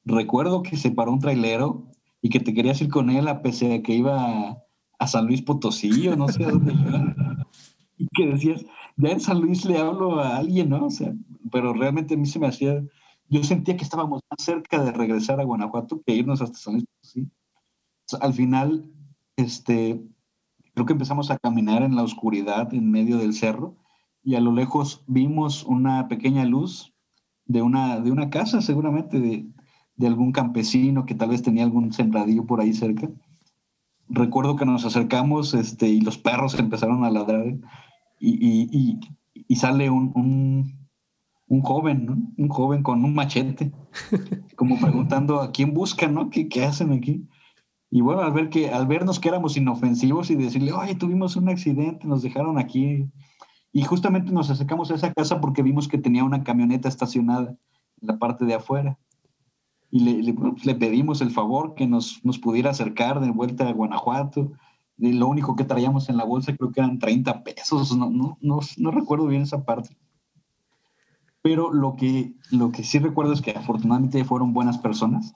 Recuerdo 0.04 0.62
que 0.62 0.78
se 0.78 0.92
paró 0.92 1.12
un 1.12 1.20
trailero 1.20 1.88
y 2.22 2.30
que 2.30 2.40
te 2.40 2.54
querías 2.54 2.82
ir 2.82 2.90
con 2.90 3.10
él 3.10 3.28
a 3.28 3.42
pesar 3.42 3.70
de 3.70 3.82
que 3.82 3.96
iba 3.96 4.58
a, 5.00 5.08
San 5.08 5.28
Luis 5.28 5.42
Potosí 5.42 6.08
o 6.08 6.16
no 6.16 6.28
sé 6.28 6.46
a 6.46 6.50
dónde 6.50 6.74
iba. 6.74 7.48
Y 7.98 8.08
que 8.08 8.28
decías, 8.28 8.66
ya 8.98 9.10
en 9.10 9.20
San 9.20 9.40
Luis 9.40 9.66
le 9.66 9.78
hablo 9.78 10.20
a 10.20 10.38
alguien, 10.38 10.70
¿no? 10.70 10.88
O 10.88 10.90
sea, 10.90 11.14
pero 11.52 11.74
realmente 11.74 12.16
a 12.16 12.18
mí 12.18 12.26
se 12.26 12.40
me 12.40 12.48
hacía 12.48 12.82
yo 13.30 13.44
sentía 13.44 13.76
que 13.76 13.84
estábamos 13.84 14.22
más 14.30 14.44
cerca 14.44 14.84
de 14.84 14.92
regresar 14.92 15.40
a 15.40 15.44
Guanajuato 15.44 16.02
que 16.06 16.16
irnos 16.16 16.42
hasta 16.42 16.58
San 16.58 16.74
Luis 16.74 16.86
Potosí. 16.86 17.30
Al 18.22 18.34
final, 18.34 18.92
este, 19.36 20.04
creo 20.74 20.86
que 20.86 20.94
empezamos 20.94 21.32
a 21.32 21.38
caminar 21.38 21.82
en 21.82 21.96
la 21.96 22.04
oscuridad 22.04 22.74
en 22.74 22.92
medio 22.92 23.18
del 23.18 23.34
cerro 23.34 23.76
y 24.24 24.36
a 24.36 24.42
lo 24.42 24.52
lejos 24.52 25.04
vimos 25.08 25.64
una 25.64 26.08
pequeña 26.08 26.46
luz 26.46 26.94
de 27.46 27.62
una, 27.62 28.00
de 28.00 28.12
una 28.12 28.30
casa, 28.30 28.62
seguramente 28.62 29.20
de, 29.20 29.48
de 29.98 30.08
algún 30.08 30.32
campesino 30.32 31.06
que 31.06 31.16
tal 31.16 31.30
vez 31.30 31.42
tenía 31.42 31.64
algún 31.64 31.94
sembradillo 31.94 32.46
por 32.46 32.62
ahí 32.62 32.74
cerca. 32.74 33.10
Recuerdo 34.08 34.56
que 34.56 34.66
nos 34.66 34.86
acercamos 34.86 35.54
este, 35.54 35.88
y 35.88 36.02
los 36.02 36.18
perros 36.18 36.58
empezaron 36.60 37.04
a 37.04 37.10
ladrar 37.10 37.46
y, 38.20 38.30
y, 38.30 39.00
y, 39.48 39.56
sale 39.56 39.90
un, 39.90 40.76
un 41.48 41.62
joven, 41.62 42.06
¿no? 42.06 42.18
Un 42.38 42.50
joven 42.50 42.84
con 42.84 43.04
un 43.04 43.14
machete, 43.14 43.72
como 44.56 44.80
preguntando 44.80 45.42
a 45.42 45.52
quién 45.52 45.74
buscan, 45.74 46.14
¿no? 46.14 46.30
¿Qué, 46.30 46.48
¿Qué, 46.48 46.66
hacen 46.66 46.92
aquí? 46.92 47.28
Y 47.92 48.02
bueno, 48.02 48.22
al 48.22 48.34
ver 48.34 48.50
que, 48.50 48.70
al 48.70 48.88
vernos 48.88 49.20
que 49.20 49.30
éramos 49.30 49.56
inofensivos 49.58 50.30
y 50.32 50.36
decirle, 50.36 50.74
oye, 50.74 50.96
tuvimos 50.96 51.36
un 51.36 51.50
accidente, 51.50 52.08
nos 52.08 52.24
dejaron 52.24 52.58
aquí. 52.58 53.08
Y 53.72 53.84
justamente 53.84 54.32
nos 54.32 54.50
acercamos 54.50 54.90
a 54.90 54.96
esa 54.96 55.14
casa 55.14 55.40
porque 55.40 55.62
vimos 55.62 55.88
que 55.88 55.98
tenía 55.98 56.24
una 56.24 56.44
camioneta 56.44 56.90
estacionada 56.90 57.52
en 58.02 58.08
la 58.08 58.18
parte 58.18 58.46
de 58.46 58.56
afuera. 58.56 58.98
Y 59.92 60.00
le, 60.00 60.36
le, 60.64 60.76
pedimos 60.76 61.22
el 61.22 61.32
favor 61.32 61.76
que 61.76 61.88
nos, 61.88 62.24
nos, 62.26 62.40
pudiera 62.40 62.72
acercar 62.72 63.20
de 63.22 63.32
vuelta 63.32 63.68
a 63.68 63.74
Guanajuato. 63.74 64.52
Y 64.98 65.14
lo 65.14 65.28
único 65.28 65.56
que 65.56 65.64
traíamos 65.64 66.10
en 66.10 66.18
la 66.18 66.26
bolsa 66.26 66.56
creo 66.56 66.72
que 66.72 66.80
eran 66.80 67.00
30 67.00 67.44
pesos, 67.44 67.96
no, 67.96 68.10
no, 68.10 68.38
no, 68.42 68.60
no 68.78 68.92
recuerdo 68.92 69.28
bien 69.28 69.44
esa 69.44 69.64
parte 69.64 69.98
pero 71.46 71.72
lo 71.72 71.96
que, 71.96 72.34
lo 72.50 72.72
que 72.72 72.84
sí 72.84 72.98
recuerdo 72.98 73.32
es 73.32 73.40
que 73.40 73.52
afortunadamente 73.52 74.26
fueron 74.26 74.52
buenas 74.52 74.80
personas. 74.80 75.36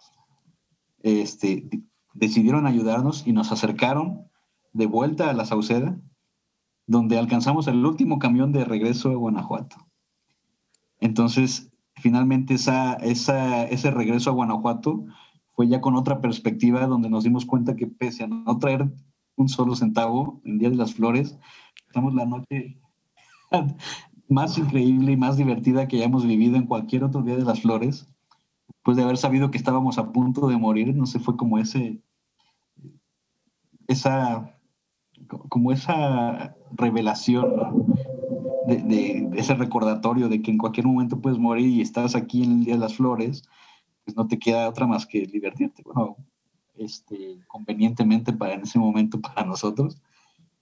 Este, 1.04 1.70
decidieron 2.16 2.66
ayudarnos 2.66 3.28
y 3.28 3.32
nos 3.32 3.52
acercaron 3.52 4.28
de 4.74 4.88
vuelta 4.88 5.30
a 5.30 5.34
la 5.34 5.46
Sauceda, 5.46 6.02
donde 6.88 7.20
alcanzamos 7.20 7.68
el 7.68 7.86
último 7.86 8.18
camión 8.18 8.52
de 8.52 8.66
regreso 8.66 9.12
a 9.12 9.18
Guanajuato. 9.18 9.76
Entonces, 11.00 11.69
finalmente 12.00 12.56
esa, 12.56 12.94
ese 12.96 13.92
regreso 13.92 14.30
a 14.30 14.34
Guanajuato 14.34 15.06
fue 15.56 15.68
ya 15.68 15.82
con 15.82 15.96
otra 15.96 16.22
perspectiva, 16.22 16.88
donde 16.88 17.10
nos 17.10 17.24
dimos 17.24 17.46
cuenta 17.46 17.76
que 17.76 17.88
pese 17.88 18.24
a 18.24 18.28
no 18.28 18.58
traer 18.60 18.90
un 19.36 19.50
solo 19.50 19.76
centavo 19.76 20.42
en 20.46 20.58
Día 20.58 20.70
de 20.70 20.76
las 20.76 20.94
Flores, 20.94 21.38
estamos 21.88 22.14
la 22.14 22.26
noche 22.26 22.80
más 24.30 24.58
increíble 24.58 25.14
y 25.14 25.18
más 25.18 25.38
divertida 25.38 25.88
que 25.88 25.98
hayamos 25.98 26.26
vivido 26.26 26.56
en 26.56 26.68
cualquier 26.68 27.04
otro 27.04 27.24
día 27.24 27.36
de 27.36 27.44
las 27.44 27.62
flores, 27.62 28.08
pues 28.84 28.96
de 28.96 29.04
haber 29.04 29.18
sabido 29.18 29.52
que 29.52 29.58
estábamos 29.58 29.98
a 29.98 30.12
punto 30.12 30.48
de 30.48 30.58
morir, 30.58 30.96
no 30.96 31.06
sé, 31.06 31.20
fue 31.20 31.36
como 31.36 31.58
ese, 31.58 32.02
esa, 33.88 34.56
como 35.28 35.72
esa 35.72 36.56
revelación, 36.72 37.96
de, 38.76 39.30
ese 39.36 39.56
recordatorio 39.56 40.30
de 40.30 40.42
que 40.42 40.52
en 40.52 40.58
cualquier 40.58 40.88
momento 40.88 41.20
puedes 41.20 41.40
morir 41.40 41.68
y 41.68 41.82
estás 41.82 42.16
aquí 42.16 42.44
en 42.44 42.52
el 42.52 42.66
Día 42.66 42.74
de 42.76 42.80
las 42.80 42.96
Flores, 42.96 43.44
pues 44.06 44.16
no 44.16 44.28
te 44.28 44.40
queda 44.40 44.70
otra 44.70 44.88
más 44.88 45.06
que 45.06 45.26
divertirte, 45.26 45.84
bueno, 45.84 46.18
este, 46.76 47.40
convenientemente 47.48 48.34
para 48.34 48.54
en 48.54 48.62
ese 48.62 48.80
momento 48.80 49.20
para 49.22 49.46
nosotros. 49.46 50.02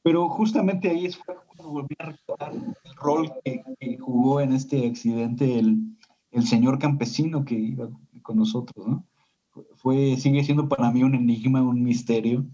Pero 0.03 0.29
justamente 0.29 0.89
ahí 0.89 1.05
es 1.05 1.17
cuando 1.17 1.69
volví 1.69 1.95
a 1.99 2.05
recordar 2.05 2.53
el 2.53 2.95
rol 2.95 3.31
que, 3.43 3.97
jugó 3.99 4.41
en 4.41 4.53
este 4.53 4.87
accidente 4.87 5.59
el, 5.59 5.97
el, 6.31 6.47
señor 6.47 6.79
campesino 6.79 7.43
que 7.43 7.55
iba 7.55 7.89
con 8.21 8.37
nosotros, 8.37 8.87
¿no? 8.87 9.05
Fue, 9.75 10.15
sigue 10.17 10.43
siendo 10.43 10.69
para 10.69 10.91
mí 10.91 11.03
un 11.03 11.15
enigma, 11.15 11.61
un 11.61 11.83
misterio. 11.83 12.45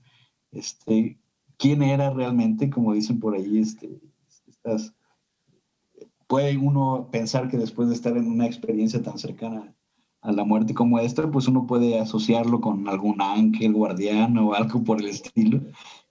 Este, 0.52 1.18
¿Quién 1.58 1.84
era 1.84 2.10
realmente? 2.10 2.70
Como 2.70 2.94
dicen 2.94 3.20
por 3.20 3.36
ahí, 3.36 3.60
este, 3.60 4.00
estas, 4.48 4.94
puede 6.28 6.58
uno 6.58 7.10
pensar 7.12 7.50
que 7.50 7.58
después 7.58 7.90
de 7.90 7.96
estar 7.96 8.16
en 8.18 8.28
una 8.28 8.46
experiencia 8.46 9.02
tan 9.02 9.18
cercana 9.18 9.74
a 10.22 10.32
la 10.32 10.46
muerte 10.46 10.74
como 10.74 11.00
esta, 11.00 11.30
pues 11.30 11.48
uno 11.48 11.68
puede 11.68 12.00
asociarlo 12.00 12.62
con 12.62 12.88
algún 12.88 13.22
ángel, 13.22 13.74
guardián 13.74 14.38
o 14.38 14.54
algo 14.54 14.84
por 14.84 15.00
el 15.00 15.10
estilo. 15.10 15.62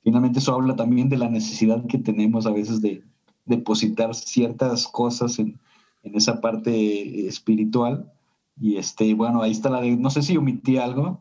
Finalmente 0.02 0.38
eso 0.38 0.54
habla 0.54 0.76
también 0.76 1.08
de 1.08 1.16
la 1.16 1.28
necesidad 1.28 1.86
que 1.86 1.98
tenemos 1.98 2.46
a 2.46 2.50
veces 2.50 2.82
de 2.82 3.02
depositar 3.46 4.14
ciertas 4.14 4.86
cosas 4.86 5.38
en, 5.38 5.58
en 6.02 6.14
esa 6.14 6.40
parte 6.40 7.26
espiritual. 7.26 8.12
Y 8.60 8.76
este, 8.76 9.14
bueno, 9.14 9.42
ahí 9.42 9.52
está 9.52 9.70
la 9.70 9.80
de, 9.80 9.96
no 9.96 10.10
sé 10.10 10.22
si 10.22 10.36
omití 10.36 10.76
algo. 10.76 11.18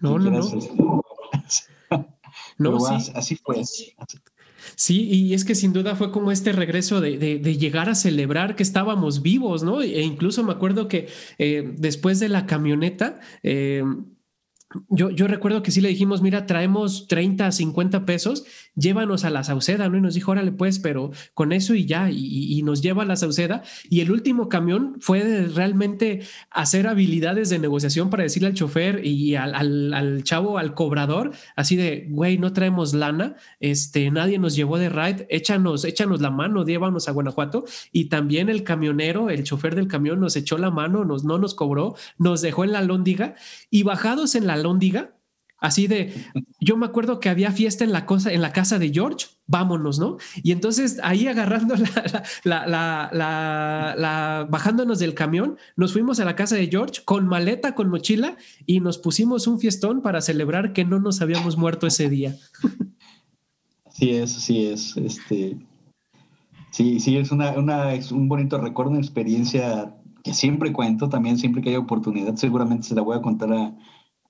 no, 0.00 0.18
no, 0.18 0.30
no. 0.30 0.38
Este, 0.40 0.72
no, 2.58 2.80
sí. 2.80 3.12
así, 3.14 3.36
fue. 3.36 3.62
Sí, 4.76 5.08
y 5.08 5.34
es 5.34 5.44
que 5.44 5.54
sin 5.54 5.72
duda 5.72 5.96
fue 5.96 6.10
como 6.10 6.32
este 6.32 6.52
regreso 6.52 7.00
de, 7.00 7.18
de, 7.18 7.58
llegar 7.58 7.88
a 7.88 7.94
celebrar 7.94 8.56
que 8.56 8.62
estábamos 8.62 9.22
vivos, 9.22 9.62
¿no? 9.62 9.82
E 9.82 10.02
incluso 10.02 10.42
me 10.44 10.52
acuerdo 10.52 10.88
que 10.88 11.08
eh, 11.38 11.72
después 11.76 12.20
de 12.20 12.28
la 12.28 12.46
camioneta, 12.46 13.20
eh, 13.42 13.82
yo, 14.88 15.10
yo, 15.10 15.26
recuerdo 15.26 15.64
que 15.64 15.72
sí 15.72 15.80
le 15.80 15.88
dijimos, 15.88 16.22
mira, 16.22 16.46
traemos 16.46 17.08
30, 17.08 17.50
50 17.50 18.06
pesos, 18.06 18.44
llévanos 18.76 19.24
a 19.24 19.30
la 19.30 19.42
Sauceda, 19.42 19.88
¿no? 19.88 19.98
Y 19.98 20.00
nos 20.00 20.14
dijo, 20.14 20.30
órale, 20.30 20.52
pues, 20.52 20.78
pero 20.78 21.10
con 21.34 21.52
eso 21.52 21.74
y 21.74 21.86
ya, 21.86 22.08
y, 22.08 22.62
nos 22.62 22.80
lleva 22.80 23.02
a 23.02 23.06
la 23.06 23.16
Sauceda. 23.16 23.62
Y 23.88 24.00
el 24.00 24.12
último 24.12 24.48
camión 24.48 24.96
fue 25.00 25.48
realmente 25.52 26.20
hacer 26.50 26.86
habilidades 26.86 27.50
de 27.50 27.58
negociación 27.58 28.10
para 28.10 28.22
decirle 28.22 28.48
al 28.48 28.54
chofer 28.54 29.04
y 29.04 29.34
al, 29.34 29.56
al, 29.56 29.92
al 29.92 30.22
chavo, 30.22 30.56
al 30.56 30.74
cobrador, 30.74 31.32
así 31.56 31.74
de, 31.74 32.06
güey, 32.08 32.38
no 32.38 32.52
traemos 32.52 32.94
lana, 32.94 33.34
este, 33.58 34.10
nadie 34.12 34.38
nos 34.38 34.54
llevó 34.54 34.78
de 34.78 34.88
ride, 34.88 35.26
échanos, 35.30 35.84
échanos 35.84 36.20
la 36.20 36.30
mano, 36.30 36.64
llévanos 36.64 37.08
a 37.08 37.12
Guanajuato. 37.12 37.64
Y 37.90 38.04
también 38.04 38.48
el 38.48 38.62
camionero, 38.62 39.30
el 39.30 39.42
chofer 39.42 39.74
del 39.74 39.88
camión 39.88 40.20
nos 40.20 40.36
echó 40.36 40.58
la 40.58 40.70
mano, 40.70 41.04
nos, 41.04 41.24
no 41.24 41.38
nos 41.38 41.54
cobró, 41.56 41.96
nos 42.18 42.40
dejó 42.40 42.62
en 42.62 42.72
la 42.72 42.82
lóndiga 42.82 43.34
y 43.68 43.82
bajados 43.82 44.36
en 44.36 44.46
la 44.46 44.59
lóndiga, 44.60 45.16
así 45.60 45.86
de, 45.86 46.12
yo 46.60 46.76
me 46.76 46.86
acuerdo 46.86 47.20
que 47.20 47.28
había 47.28 47.52
fiesta 47.52 47.84
en 47.84 47.92
la, 47.92 48.06
cosa, 48.06 48.32
en 48.32 48.42
la 48.42 48.52
casa 48.52 48.78
de 48.78 48.90
George, 48.90 49.26
vámonos, 49.46 49.98
¿no? 49.98 50.16
Y 50.42 50.52
entonces 50.52 50.98
ahí 51.02 51.26
agarrando 51.26 51.74
la, 52.44 52.66
la, 53.12 54.46
bajándonos 54.48 54.98
del 54.98 55.14
camión, 55.14 55.58
nos 55.76 55.92
fuimos 55.92 56.18
a 56.20 56.24
la 56.24 56.36
casa 56.36 56.56
de 56.56 56.68
George 56.68 57.02
con 57.04 57.26
maleta, 57.26 57.74
con 57.74 57.90
mochila 57.90 58.36
y 58.66 58.80
nos 58.80 58.98
pusimos 58.98 59.46
un 59.46 59.60
fiestón 59.60 60.02
para 60.02 60.20
celebrar 60.20 60.72
que 60.72 60.84
no 60.84 60.98
nos 60.98 61.20
habíamos 61.20 61.56
muerto 61.56 61.86
ese 61.86 62.08
día. 62.08 62.36
Sí 63.90 64.10
es, 64.10 64.32
sí 64.32 64.64
es, 64.64 64.96
este, 64.96 65.58
sí, 66.70 67.00
sí 67.00 67.18
es 67.18 67.32
una, 67.32 67.50
una, 67.52 67.92
es 67.92 68.12
un 68.12 68.28
bonito 68.28 68.56
recuerdo, 68.58 68.92
una 68.92 69.00
experiencia 69.00 69.94
que 70.24 70.32
siempre 70.32 70.72
cuento, 70.72 71.08
también 71.08 71.36
siempre 71.38 71.60
que 71.60 71.70
haya 71.70 71.78
oportunidad, 71.78 72.36
seguramente 72.36 72.86
se 72.86 72.94
la 72.94 73.02
voy 73.02 73.16
a 73.16 73.22
contar 73.22 73.52
a, 73.52 73.74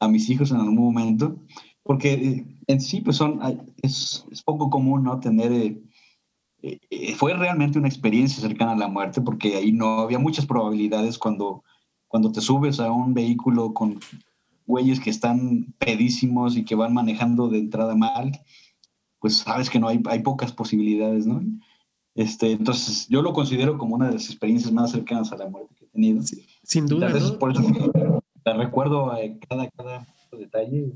a 0.01 0.09
mis 0.09 0.29
hijos 0.31 0.51
en 0.51 0.57
algún 0.57 0.77
momento, 0.77 1.37
porque 1.83 2.13
eh, 2.15 2.45
en 2.67 2.81
sí 2.81 3.03
pues 3.03 3.17
son, 3.17 3.39
es, 3.83 4.27
es 4.31 4.43
poco 4.43 4.71
común, 4.71 5.05
¿no? 5.05 5.21
Tener, 5.21 5.53
eh, 5.53 5.81
eh, 6.63 7.15
fue 7.15 7.35
realmente 7.35 7.79
una 7.79 7.89
experiencia 7.89 8.41
cercana 8.41 8.73
a 8.73 8.77
la 8.77 8.89
muerte, 8.89 9.21
porque 9.21 9.57
ahí 9.57 9.73
no 9.73 10.01
había 10.01 10.19
muchas 10.19 10.47
probabilidades 10.47 11.19
cuando, 11.19 11.63
cuando 12.09 12.33
te 12.33 12.41
subes 12.41 12.81
a 12.81 12.91
un 12.91 13.15
vehículo 13.15 13.73
con 13.75 14.01
güeyes 14.67 15.01
que 15.01 15.11
están 15.11 15.75
pedísimos 15.79 16.57
y 16.57 16.65
que 16.65 16.75
van 16.75 16.95
manejando 16.95 17.49
de 17.49 17.59
entrada 17.59 17.95
mal, 17.95 18.41
pues 19.21 19.39
sabes 19.39 19.69
que 19.69 19.79
no 19.79 19.89
hay, 19.89 20.01
hay 20.07 20.21
pocas 20.21 20.53
posibilidades, 20.53 21.27
¿no? 21.27 21.43
Este, 22.15 22.53
entonces, 22.53 23.07
yo 23.09 23.23
lo 23.23 23.33
considero 23.33 23.79
como 23.79 23.95
una 23.95 24.09
de 24.09 24.15
las 24.15 24.27
experiencias 24.27 24.73
más 24.73 24.91
cercanas 24.91 25.31
a 25.33 25.37
la 25.37 25.49
muerte 25.49 25.75
que 25.77 25.85
he 25.85 25.89
tenido. 25.89 26.23
sin 26.63 26.87
duda. 26.87 27.11
¿no? 27.11 27.39
por 27.39 27.53
eso 27.53 28.20
la 28.45 28.55
recuerdo 28.55 29.13
cada, 29.49 29.69
cada 29.71 30.07
detalle, 30.33 30.93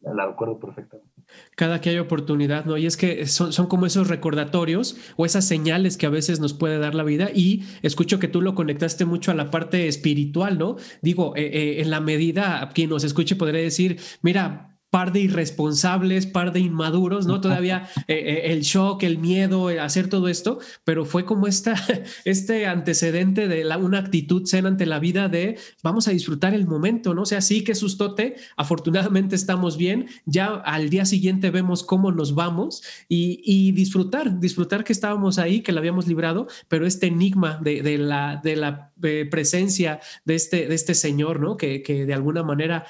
la, 0.00 0.26
recuerdo 0.26 0.58
perfectamente. 0.58 1.10
cada 1.56 1.80
que 1.80 1.90
hay 1.90 1.98
oportunidad, 1.98 2.64
¿no? 2.64 2.76
Y 2.76 2.86
es 2.86 2.96
que 2.96 3.26
son, 3.26 3.52
son, 3.52 3.66
como 3.66 3.86
esos 3.86 4.08
recordatorios 4.08 4.96
o 5.16 5.26
esas 5.26 5.46
señales 5.46 5.96
que 5.96 6.06
a 6.06 6.10
veces 6.10 6.40
nos 6.40 6.54
puede 6.54 6.78
dar 6.78 6.94
la 6.94 7.02
vida 7.02 7.30
y 7.34 7.64
escucho 7.82 8.18
que 8.18 8.28
tú 8.28 8.40
lo 8.40 8.54
conectaste 8.54 9.04
mucho 9.04 9.30
a 9.30 9.34
la 9.34 9.50
parte 9.50 9.88
espiritual, 9.88 10.58
¿no? 10.58 10.76
Digo, 11.02 11.34
eh, 11.36 11.50
eh, 11.52 11.82
en 11.82 11.90
la 11.90 12.00
medida, 12.00 12.68
quien 12.74 12.90
nos 12.90 13.04
escuche 13.04 13.36
podría 13.36 13.60
decir, 13.60 14.00
mira, 14.22 14.69
par 14.90 15.12
de 15.12 15.20
irresponsables, 15.20 16.26
par 16.26 16.52
de 16.52 16.60
inmaduros, 16.60 17.26
¿no? 17.26 17.40
Todavía 17.40 17.88
eh, 18.08 18.14
eh, 18.14 18.52
el 18.52 18.62
shock, 18.62 19.02
el 19.04 19.18
miedo, 19.18 19.68
hacer 19.68 20.08
todo 20.08 20.28
esto, 20.28 20.58
pero 20.84 21.04
fue 21.04 21.24
como 21.24 21.46
esta, 21.46 21.74
este 22.24 22.66
antecedente 22.66 23.48
de 23.48 23.64
la, 23.64 23.78
una 23.78 23.98
actitud 23.98 24.46
zen 24.46 24.66
ante 24.66 24.86
la 24.86 24.98
vida 24.98 25.28
de 25.28 25.58
vamos 25.82 26.08
a 26.08 26.10
disfrutar 26.10 26.54
el 26.54 26.66
momento, 26.66 27.14
¿no? 27.14 27.22
O 27.22 27.26
sea, 27.26 27.40
sí 27.40 27.62
que 27.62 27.74
sustote, 27.74 28.34
afortunadamente 28.56 29.36
estamos 29.36 29.76
bien, 29.76 30.08
ya 30.26 30.46
al 30.46 30.90
día 30.90 31.04
siguiente 31.04 31.50
vemos 31.50 31.84
cómo 31.84 32.10
nos 32.10 32.34
vamos 32.34 32.82
y, 33.08 33.70
disfrutar, 33.72 34.40
disfrutar 34.40 34.84
que 34.84 34.92
estábamos 34.92 35.38
ahí, 35.38 35.60
que 35.60 35.72
la 35.72 35.80
habíamos 35.80 36.08
librado, 36.08 36.48
pero 36.68 36.86
este 36.86 37.06
enigma 37.06 37.60
de, 37.62 37.98
la, 37.98 38.40
de 38.42 38.56
la 38.56 38.92
eh, 39.02 39.26
presencia 39.30 40.00
de 40.24 40.34
este, 40.34 40.66
de 40.66 40.74
este 40.74 40.94
señor, 40.94 41.40
¿no? 41.40 41.56
Que, 41.56 41.82
que 41.82 42.06
de 42.06 42.14
alguna 42.14 42.42
manera 42.42 42.86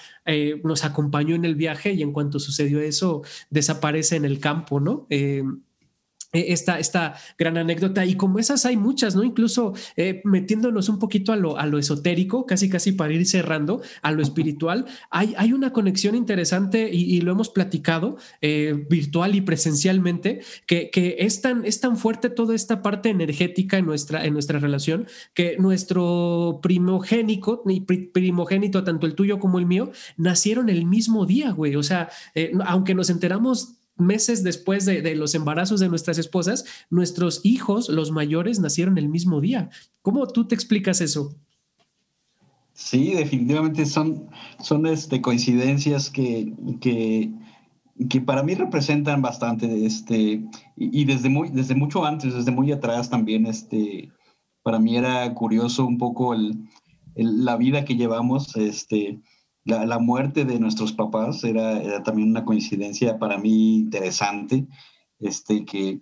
nos 0.64 0.84
acompañó 0.84 1.34
en 1.34 1.44
el 1.44 1.54
viaje 1.54 1.92
y 1.92 2.02
en 2.02 2.12
cuanto 2.12 2.38
sucedió 2.38 2.80
eso 2.80 3.22
desaparece 3.50 4.16
en 4.16 4.24
el 4.24 4.40
campo, 4.40 4.80
¿no? 4.80 5.06
Eh, 5.10 5.42
esta, 6.32 6.78
esta 6.78 7.14
gran 7.38 7.56
anécdota 7.56 8.04
y 8.04 8.14
como 8.14 8.38
esas 8.38 8.64
hay 8.66 8.76
muchas, 8.76 9.16
¿no? 9.16 9.24
Incluso 9.24 9.74
eh, 9.96 10.22
metiéndonos 10.24 10.88
un 10.88 10.98
poquito 10.98 11.32
a 11.32 11.36
lo, 11.36 11.58
a 11.58 11.66
lo 11.66 11.78
esotérico, 11.78 12.46
casi 12.46 12.68
casi 12.68 12.92
para 12.92 13.12
ir 13.12 13.26
cerrando, 13.26 13.82
a 14.02 14.12
lo 14.12 14.22
espiritual, 14.22 14.86
hay, 15.10 15.34
hay 15.36 15.52
una 15.52 15.72
conexión 15.72 16.14
interesante 16.14 16.90
y, 16.92 17.20
lo 17.20 17.32
hemos 17.32 17.50
platicado 17.50 18.16
eh, 18.40 18.86
virtual 18.88 19.34
y 19.34 19.42
presencialmente, 19.42 20.40
que, 20.66 20.90
que, 20.90 21.16
es, 21.18 21.42
tan, 21.42 21.66
es 21.66 21.80
tan 21.80 21.98
fuerte 21.98 22.30
toda 22.30 22.54
esta 22.54 22.80
parte 22.80 23.10
energética 23.10 23.76
en 23.76 23.84
nuestra, 23.84 24.24
en 24.24 24.32
nuestra 24.32 24.58
relación 24.58 25.06
que 25.34 25.56
nuestro 25.58 26.60
primogénico, 26.62 27.62
primogénito, 28.12 28.84
tanto 28.84 29.06
el 29.06 29.14
tuyo 29.14 29.38
como 29.38 29.58
el 29.58 29.66
mío, 29.66 29.90
nacieron 30.16 30.70
el 30.70 30.86
mismo 30.86 31.26
día, 31.26 31.50
güey. 31.50 31.76
O 31.76 31.82
sea, 31.82 32.08
eh, 32.34 32.52
aunque 32.64 32.94
nos 32.94 33.10
enteramos 33.10 33.79
meses 33.96 34.42
después 34.42 34.84
de, 34.86 35.14
los 35.14 35.34
embarazos 35.34 35.80
de 35.80 35.88
nuestras 35.88 36.18
esposas, 36.18 36.64
nuestros 36.90 37.40
hijos, 37.44 37.88
los 37.88 38.10
mayores, 38.10 38.60
nacieron 38.60 38.98
el 38.98 39.08
mismo 39.08 39.40
día. 39.40 39.70
¿Cómo 40.02 40.26
tú 40.26 40.46
te 40.46 40.54
explicas 40.54 41.00
eso? 41.00 41.36
Sí, 42.72 43.12
definitivamente 43.12 43.84
son, 43.84 44.30
son 44.60 44.86
este, 44.86 45.20
coincidencias 45.20 46.08
que, 46.08 46.52
que, 46.80 48.20
para 48.22 48.42
mí 48.42 48.54
representan 48.54 49.20
bastante, 49.20 49.84
este, 49.84 50.42
y, 50.76 51.04
desde, 51.04 51.28
muy, 51.28 51.50
desde 51.50 51.74
mucho 51.74 52.06
antes, 52.06 52.32
desde 52.34 52.50
muy 52.50 52.72
atrás 52.72 53.10
también, 53.10 53.46
este, 53.46 54.10
para 54.62 54.78
mí 54.78 54.96
era 54.96 55.34
curioso 55.34 55.84
un 55.84 55.98
poco 55.98 56.34
la 57.14 57.56
vida 57.56 57.84
que 57.84 57.96
llevamos, 57.96 58.56
este, 58.56 59.20
la, 59.64 59.98
muerte 59.98 60.44
de 60.44 60.58
nuestros 60.58 60.92
papás 60.92 61.44
era, 61.44 62.02
también 62.02 62.30
una 62.30 62.44
coincidencia 62.44 63.18
para 63.18 63.38
mí 63.38 63.78
interesante, 63.78 64.66
este, 65.18 65.64
que, 65.64 66.00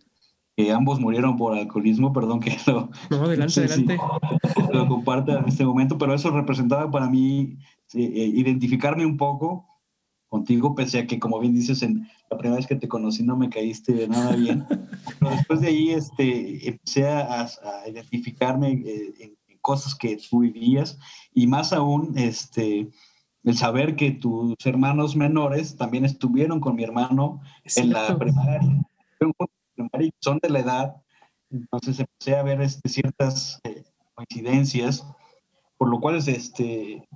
ambos 0.72 0.98
murieron 0.98 1.36
por 1.36 1.56
alcoholismo, 1.56 2.12
perdón 2.12 2.40
que 2.40 2.56
lo, 2.66 2.90
no, 3.10 3.16
adelante, 3.24 3.60
adelante. 3.60 3.98
lo 4.72 4.88
comparta 4.88 5.38
en 5.38 5.48
este 5.48 5.64
momento, 5.64 5.98
pero 5.98 6.14
eso 6.14 6.30
representaba 6.30 6.90
para 6.90 7.08
mí 7.08 7.56
eh, 7.94 8.32
identificarme 8.34 9.06
un 9.06 9.16
poco 9.16 9.66
contigo, 10.28 10.74
pese 10.74 10.98
a 10.98 11.06
que, 11.06 11.18
como 11.18 11.40
bien 11.40 11.54
dices, 11.54 11.82
en 11.82 12.06
la 12.30 12.36
primera 12.36 12.56
vez 12.56 12.66
que 12.66 12.76
te 12.76 12.88
conocí 12.88 13.22
no 13.22 13.36
me 13.36 13.48
caíste 13.48 13.92
de 13.92 14.08
nada 14.08 14.36
bien, 14.36 14.66
pero 15.18 15.30
después 15.30 15.60
de 15.60 15.68
ahí 15.68 15.90
este, 15.90 16.68
empecé 16.68 17.08
a, 17.08 17.46
identificarme 17.88 18.72
eh, 18.72 19.14
en, 19.20 19.36
en, 19.48 19.58
cosas 19.60 19.94
que 19.94 20.16
tú 20.16 20.40
vivías 20.40 20.98
y 21.34 21.46
más 21.46 21.72
aún, 21.72 22.16
este, 22.16 22.88
el 23.44 23.56
saber 23.56 23.96
que 23.96 24.10
tus 24.10 24.54
hermanos 24.64 25.16
menores 25.16 25.76
también 25.76 26.04
estuvieron 26.04 26.60
con 26.60 26.76
mi 26.76 26.84
hermano 26.84 27.40
en 27.76 27.90
la 27.90 28.16
primaria, 28.18 28.60
son 30.20 30.38
de 30.42 30.50
la 30.50 30.58
edad, 30.58 31.02
entonces 31.50 32.00
empecé 32.00 32.36
a 32.36 32.42
ver 32.42 32.60
este, 32.60 32.88
ciertas 32.88 33.60
eh, 33.64 33.84
coincidencias, 34.14 35.06
por 35.76 35.88
lo 35.88 36.00
cual 36.00 36.16
este, 36.16 37.08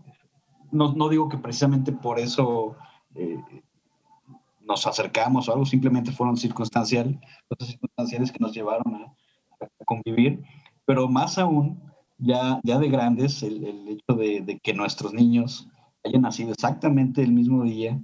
no, 0.70 0.94
no, 0.94 1.08
digo 1.08 1.28
que 1.28 1.38
precisamente 1.38 1.92
por 1.92 2.18
eso 2.18 2.76
eh, 3.14 3.38
nos 4.60 4.86
acercamos 4.86 5.48
o 5.48 5.52
algo, 5.52 5.66
simplemente 5.66 6.12
fueron 6.12 6.36
circunstanciales, 6.36 7.18
cosas 7.48 7.68
circunstanciales 7.68 8.30
que 8.32 8.38
nos 8.38 8.52
llevaron 8.52 8.94
a, 8.94 9.14
convivir, 9.84 10.42
pero 10.84 11.08
más 11.08 11.38
aún, 11.38 11.80
ya, 12.18 12.60
ya 12.64 12.78
de 12.78 12.88
grandes, 12.88 13.44
el, 13.44 13.64
el 13.64 13.88
hecho 13.88 14.16
de, 14.16 14.40
de 14.40 14.58
que 14.58 14.74
nuestros 14.74 15.12
niños 15.12 15.68
haya 16.04 16.18
nacido 16.18 16.52
exactamente 16.52 17.22
el 17.22 17.32
mismo 17.32 17.64
día, 17.64 18.00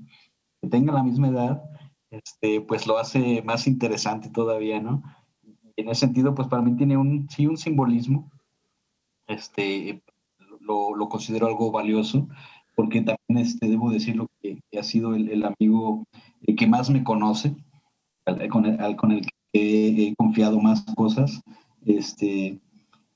que 0.61 0.68
tenga 0.68 0.92
la 0.92 1.03
misma 1.03 1.28
edad, 1.28 1.62
este, 2.11 2.61
pues 2.61 2.86
lo 2.86 2.99
hace 2.99 3.42
más 3.42 3.66
interesante 3.66 4.30
todavía, 4.30 4.80
¿no? 4.80 5.03
en 5.78 5.88
ese 5.88 6.01
sentido, 6.01 6.34
pues 6.34 6.49
para 6.49 6.61
mí 6.61 6.76
tiene 6.76 6.96
un, 6.96 7.28
sí, 7.30 7.46
un 7.46 7.57
simbolismo, 7.57 8.30
este, 9.28 10.03
lo, 10.61 10.94
lo 10.94 11.09
considero 11.09 11.46
algo 11.46 11.70
valioso, 11.70 12.28
porque 12.74 13.01
también 13.01 13.46
este, 13.46 13.68
debo 13.68 13.90
decirlo 13.90 14.26
que, 14.42 14.61
ha 14.76 14.82
sido 14.82 15.14
el, 15.14 15.30
el 15.30 15.44
amigo 15.44 16.05
el 16.42 16.57
que 16.57 16.66
más 16.66 16.90
me 16.90 17.05
conoce, 17.05 17.55
con 18.51 18.66
el, 18.66 18.96
con 18.96 19.12
el 19.12 19.26
que 19.53 20.09
he 20.09 20.14
confiado 20.16 20.61
más 20.61 20.84
cosas, 20.96 21.40
este, 21.86 22.61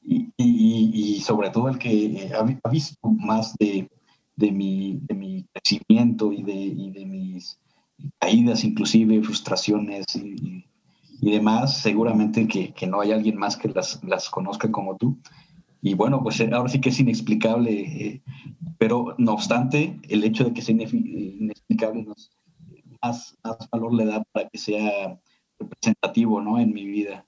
y, 0.00 0.32
y, 0.36 1.16
y 1.16 1.20
sobre 1.20 1.50
todo 1.50 1.68
el 1.68 1.78
que 1.78 2.30
ha 2.32 2.70
visto 2.70 2.96
más 3.08 3.54
de, 3.58 3.90
de 4.36 4.50
mi, 4.50 4.98
de 5.02 5.14
mi 5.14 5.46
crecimiento 5.52 6.32
y 6.32 6.42
de, 6.42 6.54
y 6.54 6.90
de 6.90 7.06
mis 7.06 7.58
caídas, 8.18 8.64
inclusive 8.64 9.22
frustraciones 9.22 10.04
y, 10.16 10.64
y 11.20 11.30
demás, 11.30 11.78
seguramente 11.78 12.48
que, 12.48 12.72
que, 12.72 12.86
no 12.86 13.00
hay 13.00 13.12
alguien 13.12 13.36
más 13.36 13.56
que 13.56 13.68
las, 13.68 14.02
las 14.02 14.28
conozca 14.28 14.70
como 14.70 14.96
tú. 14.96 15.18
Y 15.80 15.94
bueno, 15.94 16.22
pues 16.22 16.40
ahora 16.40 16.68
sí 16.68 16.80
que 16.80 16.90
es 16.90 17.00
inexplicable, 17.00 17.80
eh, 17.80 18.22
pero 18.78 19.14
no 19.18 19.32
obstante, 19.32 20.00
el 20.08 20.24
hecho 20.24 20.44
de 20.44 20.52
que 20.52 20.62
sea 20.62 20.74
inexplicable 20.74 22.04
nos, 22.04 22.30
más, 23.02 23.36
más 23.44 23.68
valor 23.70 23.94
le 23.94 24.06
da 24.06 24.22
para 24.32 24.48
que 24.48 24.58
sea 24.58 25.20
representativo 25.58 26.40
¿no? 26.40 26.58
en 26.58 26.72
mi 26.72 26.86
vida. 26.86 27.26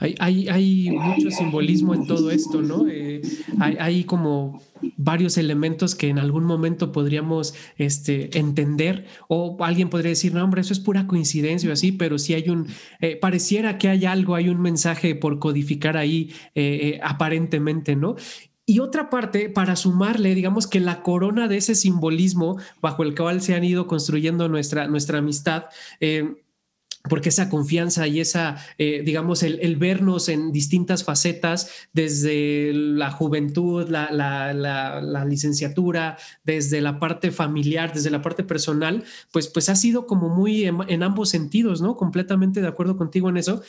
Hay, 0.00 0.48
hay, 0.48 0.90
mucho 0.90 1.30
simbolismo 1.30 1.94
en 1.94 2.06
todo 2.06 2.30
esto, 2.30 2.62
¿no? 2.62 2.88
Eh, 2.88 3.20
hay, 3.58 4.04
como 4.04 4.62
varios 4.96 5.36
elementos 5.36 5.94
que 5.94 6.08
en 6.08 6.18
algún 6.18 6.44
momento 6.44 6.90
podríamos 6.90 7.54
este, 7.76 8.38
entender 8.38 9.04
o 9.28 9.58
alguien 9.60 9.90
podría 9.90 10.10
decir, 10.10 10.32
no, 10.32 10.42
hombre, 10.42 10.62
eso 10.62 10.72
es 10.72 10.80
pura 10.80 11.06
coincidencia 11.06 11.68
o 11.68 11.72
así, 11.74 11.92
pero 11.92 12.18
si 12.18 12.32
hay 12.32 12.48
un, 12.48 12.66
eh, 13.00 13.16
pareciera 13.16 13.76
que 13.76 13.88
hay 13.88 14.06
algo, 14.06 14.34
hay 14.36 14.48
un 14.48 14.62
mensaje 14.62 15.14
por 15.14 15.38
codificar 15.38 15.98
ahí 15.98 16.32
eh, 16.54 16.98
aparentemente, 17.02 17.94
¿no? 17.94 18.16
Y 18.64 18.78
otra 18.78 19.10
parte, 19.10 19.50
para 19.50 19.76
sumarle, 19.76 20.34
digamos 20.34 20.66
que 20.66 20.80
la 20.80 21.02
corona 21.02 21.48
de 21.48 21.56
ese 21.56 21.74
simbolismo 21.74 22.56
bajo 22.80 23.02
el 23.02 23.14
cual 23.14 23.42
se 23.42 23.54
han 23.54 23.64
ido 23.64 23.86
construyendo 23.86 24.48
nuestra, 24.48 24.86
nuestra 24.86 25.18
amistad, 25.18 25.64
porque 27.08 27.30
esa 27.30 27.48
confianza 27.48 28.06
y 28.06 28.20
esa, 28.20 28.56
eh, 28.76 29.02
digamos, 29.04 29.42
el, 29.42 29.76
vernos 29.76 30.28
en 30.28 30.52
distintas 30.52 31.02
facetas, 31.02 31.70
desde 31.92 32.72
la 32.74 33.10
juventud, 33.10 33.88
la, 33.88 35.24
licenciatura, 35.26 36.18
desde 36.44 36.80
la 36.80 36.98
parte 36.98 37.30
familiar, 37.30 37.92
desde 37.94 38.10
la 38.10 38.20
parte 38.20 38.44
personal, 38.44 39.04
pues, 39.32 39.48
pues 39.48 39.68
ha 39.70 39.76
sido 39.76 40.06
como 40.06 40.28
muy 40.28 40.64
en, 40.64 41.02
ambos 41.02 41.30
sentidos, 41.30 41.80
¿no? 41.80 41.96
Completamente 41.96 42.60
de 42.60 42.68
acuerdo 42.68 42.96
contigo 42.98 43.30
en 43.30 43.38
eso. 43.38 43.62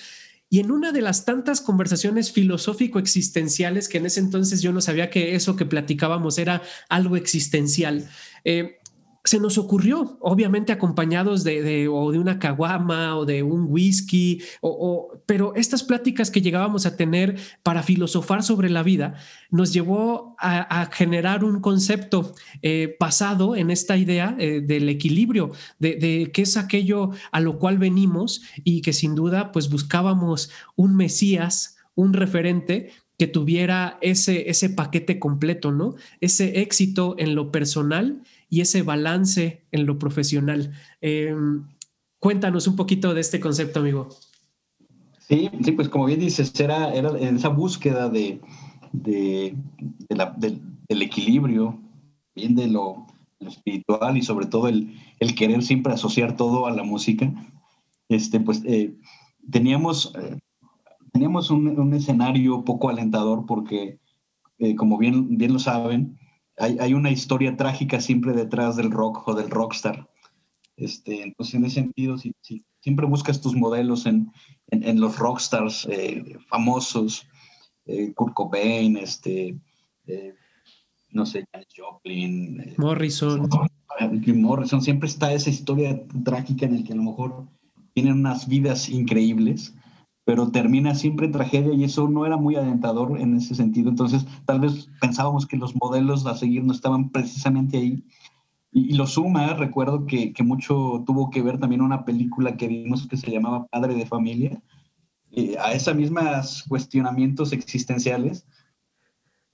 Y 0.49 0.59
en 0.59 0.69
una 0.69 0.91
de 0.91 1.01
las 1.01 1.23
tantas 1.23 1.61
conversaciones 1.61 2.33
filosófico-existenciales 2.33 3.87
que 3.87 3.99
en 3.99 4.07
ese 4.07 4.19
entonces 4.19 4.61
yo 4.61 4.73
no 4.73 4.81
sabía 4.81 5.09
que 5.09 5.35
eso 5.35 5.55
que 5.55 5.65
platicábamos 5.65 6.37
era 6.37 6.61
algo 6.89 7.15
existencial. 7.15 8.09
Eh, 8.43 8.80
se 9.23 9.39
nos 9.39 9.57
ocurrió, 9.57 10.17
obviamente 10.19 10.71
acompañados 10.71 11.43
de, 11.43 11.87
o 11.87 12.11
de 12.11 12.17
una 12.17 12.39
caguama 12.39 13.17
o 13.17 13.25
de 13.25 13.43
un 13.43 13.67
whisky, 13.69 14.41
o, 14.61 15.21
pero 15.25 15.53
estas 15.55 15.83
pláticas 15.83 16.31
que 16.31 16.41
llegábamos 16.41 16.85
a 16.85 16.97
tener 16.97 17.37
para 17.61 17.83
filosofar 17.83 18.41
sobre 18.41 18.69
la 18.69 18.81
vida 18.81 19.15
nos 19.51 19.73
llevó 19.73 20.35
a, 20.39 20.89
generar 20.91 21.43
un 21.43 21.61
concepto 21.61 22.33
eh, 22.61 22.95
basado 22.99 23.55
en 23.55 23.69
esta 23.69 23.95
idea 23.95 24.35
eh, 24.39 24.61
del 24.61 24.89
equilibrio, 24.89 25.51
de, 25.77 25.95
de 25.95 26.31
qué 26.33 26.41
es 26.41 26.57
aquello 26.57 27.11
a 27.31 27.39
lo 27.39 27.59
cual 27.59 27.77
venimos 27.77 28.41
y 28.63 28.81
que 28.81 28.93
sin 28.93 29.13
duda 29.13 29.51
pues 29.51 29.69
buscábamos 29.69 30.49
un 30.75 30.95
Mesías, 30.95 31.77
un 31.93 32.13
referente 32.13 32.91
que 33.21 33.27
tuviera 33.27 33.99
ese, 34.01 34.49
ese 34.49 34.71
paquete 34.71 35.19
completo, 35.19 35.71
¿no? 35.71 35.93
Ese 36.21 36.61
éxito 36.61 37.13
en 37.19 37.35
lo 37.35 37.51
personal 37.51 38.23
y 38.51 38.61
ese 38.61 38.83
balance 38.83 39.63
en 39.71 39.85
lo 39.87 39.97
profesional. 39.97 40.73
Em, 40.99 41.63
cuéntanos 42.19 42.67
un 42.67 42.75
poquito 42.75 43.13
de 43.13 43.21
este 43.21 43.39
concepto, 43.39 43.79
amigo. 43.79 44.09
Sí, 45.19 45.49
sí, 45.63 45.71
pues 45.71 45.87
como 45.87 46.05
bien 46.05 46.19
dices, 46.19 46.59
era, 46.59 46.93
era 46.93 47.17
esa 47.17 47.47
búsqueda 47.47 48.09
de, 48.09 48.41
de, 48.91 49.55
del 50.09 51.01
equilibrio, 51.01 51.79
bien 52.35 52.53
de 52.55 52.67
lo, 52.67 53.07
espiritual 53.39 54.17
y 54.17 54.21
sobre 54.21 54.45
todo 54.45 54.67
el, 54.67 54.93
querer 55.35 55.63
siempre 55.63 55.93
asociar 55.93 56.35
todo 56.35 56.67
a 56.67 56.71
la 56.71 56.83
música, 56.83 57.33
este, 58.09 58.41
pues 58.41 58.61
eh, 58.65 58.93
teníamos, 59.49 60.13
eh, 60.21 60.37
teníamos 61.13 61.49
un, 61.49 61.79
un, 61.79 61.93
escenario 61.93 62.65
poco 62.65 62.89
alentador 62.89 63.45
porque, 63.45 63.99
eh, 64.59 64.75
como 64.75 64.97
bien, 64.97 65.37
bien 65.37 65.53
lo 65.53 65.59
saben, 65.59 66.19
hay, 66.61 66.77
hay, 66.79 66.93
una 66.93 67.11
historia 67.11 67.57
trágica 67.57 67.99
siempre 67.99 68.33
detrás 68.33 68.75
del 68.75 68.91
rock 68.91 69.27
o 69.27 69.33
del 69.33 69.49
rockstar. 69.49 70.09
Este, 70.77 71.23
entonces, 71.23 71.55
en 71.55 71.65
ese 71.65 71.75
sentido, 71.75 72.17
si, 72.17 72.33
si 72.41 72.63
siempre 72.79 73.05
buscas 73.05 73.41
tus 73.41 73.55
modelos 73.55 74.05
en, 74.05 74.31
en, 74.67 74.83
en 74.83 74.99
los 74.99 75.17
rockstars 75.17 75.87
famosos, 76.47 77.27
Kurt 78.15 78.33
Cobain, 78.33 78.97
este, 78.97 79.55
no 81.11 81.25
sé, 81.25 81.45
Joplin. 81.75 82.61
Eh, 82.61 82.75
Morrison. 82.77 83.49
Morrison, 84.35 84.81
siempre 84.81 85.07
está 85.07 85.33
esa 85.33 85.49
historia 85.49 86.01
trágica 86.23 86.65
en 86.65 86.75
el 86.75 86.83
que 86.83 86.93
a 86.93 86.95
lo 86.95 87.03
mejor 87.03 87.47
tienen 87.93 88.13
unas 88.13 88.47
vidas 88.47 88.89
increíbles, 88.89 89.75
pero 90.23 90.51
termina 90.51 90.95
siempre 90.95 91.25
en 91.25 91.31
tragedia 91.31 91.73
y 91.73 91.83
eso 91.83 92.07
no 92.07 92.25
era 92.25 92.37
muy 92.37 92.55
alentador 92.55 93.19
en 93.19 93.35
ese 93.35 93.55
sentido. 93.55 93.89
Entonces, 93.89 94.25
tal 94.45 94.59
vez 94.59 94.89
pensábamos 94.99 95.47
que 95.47 95.57
los 95.57 95.75
modelos 95.75 96.25
a 96.25 96.35
seguir 96.35 96.63
no 96.63 96.73
estaban 96.73 97.09
precisamente 97.09 97.77
ahí. 97.77 98.03
Y, 98.71 98.93
lo 98.93 99.07
suma, 99.07 99.53
recuerdo 99.53 100.05
que, 100.05 100.31
que, 100.31 100.43
mucho 100.43 101.03
tuvo 101.05 101.29
que 101.29 101.41
ver 101.41 101.59
también 101.59 101.81
una 101.81 102.05
película 102.05 102.55
que 102.55 102.67
vimos 102.67 103.07
que 103.07 103.17
se 103.17 103.31
llamaba 103.31 103.67
Padre 103.67 103.95
de 103.95 104.05
Familia, 104.05 104.61
eh, 105.31 105.55
a 105.59 105.73
esos 105.73 105.95
mismos 105.95 106.63
cuestionamientos 106.67 107.53
existenciales 107.53 108.45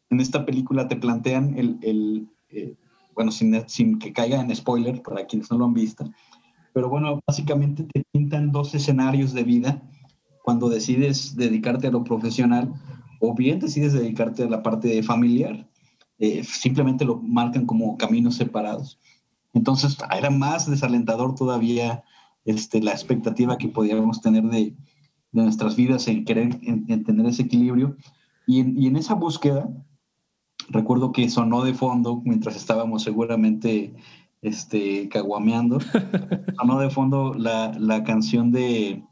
en 0.10 0.22
esta 0.22 0.46
película 0.46 0.88
te 0.88 0.96
plantean 0.96 1.58
el, 1.58 1.78
el 1.82 2.28
eh, 2.50 2.76
bueno, 3.14 3.32
sin, 3.32 3.68
sin, 3.68 4.00
que 4.00 4.14
caiga 4.14 4.40
en 4.40 4.56
spoiler 4.56 5.02
para 5.02 5.26
quienes 5.26 5.52
no 5.52 5.58
lo 5.58 5.66
han 5.66 5.74
visto, 5.74 6.10
pero 6.74 6.90
bueno, 6.90 7.20
básicamente 7.26 7.84
te 7.84 8.04
pintan 8.12 8.52
dos 8.52 8.74
escenarios 8.76 9.34
de 9.34 9.44
vida 9.44 9.82
cuando 10.48 10.70
decides 10.70 11.36
dedicarte 11.36 11.88
a 11.88 11.92
lo 11.92 12.06
profesional 12.06 12.74
o 13.20 13.36
bien 13.36 13.60
decides 13.60 13.92
dedicarte 13.92 14.44
a 14.44 14.50
la 14.50 14.64
parte 14.64 15.04
familiar. 15.04 15.68
Eh, 16.20 16.42
simplemente 16.46 17.04
lo 17.04 17.18
marcan 17.18 17.66
como 17.66 17.98
caminos 17.98 18.36
separados. 18.36 18.98
Entonces 19.54 19.98
era 20.18 20.30
más 20.30 20.72
desalentador 20.72 21.36
todavía 21.36 22.02
este, 22.46 22.82
la 22.82 22.92
expectativa 22.92 23.58
que 23.58 23.68
podíamos 23.68 24.22
tener 24.22 24.44
de, 24.44 24.74
de 25.34 25.44
nuestras 25.44 25.76
vidas 25.76 26.08
en 26.08 26.24
querer 26.24 26.58
en, 26.62 27.04
tener 27.04 27.26
ese 27.26 27.42
equilibrio. 27.42 27.98
Y 28.46 28.62
en, 28.62 28.82
y 28.82 28.88
en, 28.88 28.96
esa 28.96 29.16
búsqueda, 29.16 29.70
recuerdo 30.70 31.12
que 31.12 31.30
sonó 31.30 31.66
de 31.66 31.74
fondo 31.74 32.22
mientras 32.24 32.56
estábamos 32.56 33.04
seguramente 33.04 33.94
este, 34.42 35.10
caguameando, 35.10 35.80
sonó 36.58 36.80
de 36.80 36.90
fondo 36.90 37.34
la, 37.34 37.74
la 37.78 38.06
canción 38.06 38.54
de, 38.54 39.04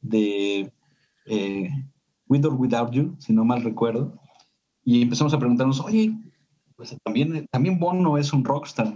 de 0.00 0.72
eh, 1.26 1.70
With 2.28 2.44
or 2.44 2.54
Without 2.54 2.92
You, 2.92 3.16
si 3.18 3.32
no 3.32 3.44
mal 3.44 3.62
recuerdo, 3.62 4.18
y 4.84 5.02
empezamos 5.02 5.34
a 5.34 5.38
preguntarnos, 5.38 5.80
oye, 5.80 6.12
pues 6.76 6.96
también, 7.04 7.46
también 7.50 7.78
Bono 7.78 8.18
es 8.18 8.32
un 8.32 8.44
rockstar. 8.44 8.92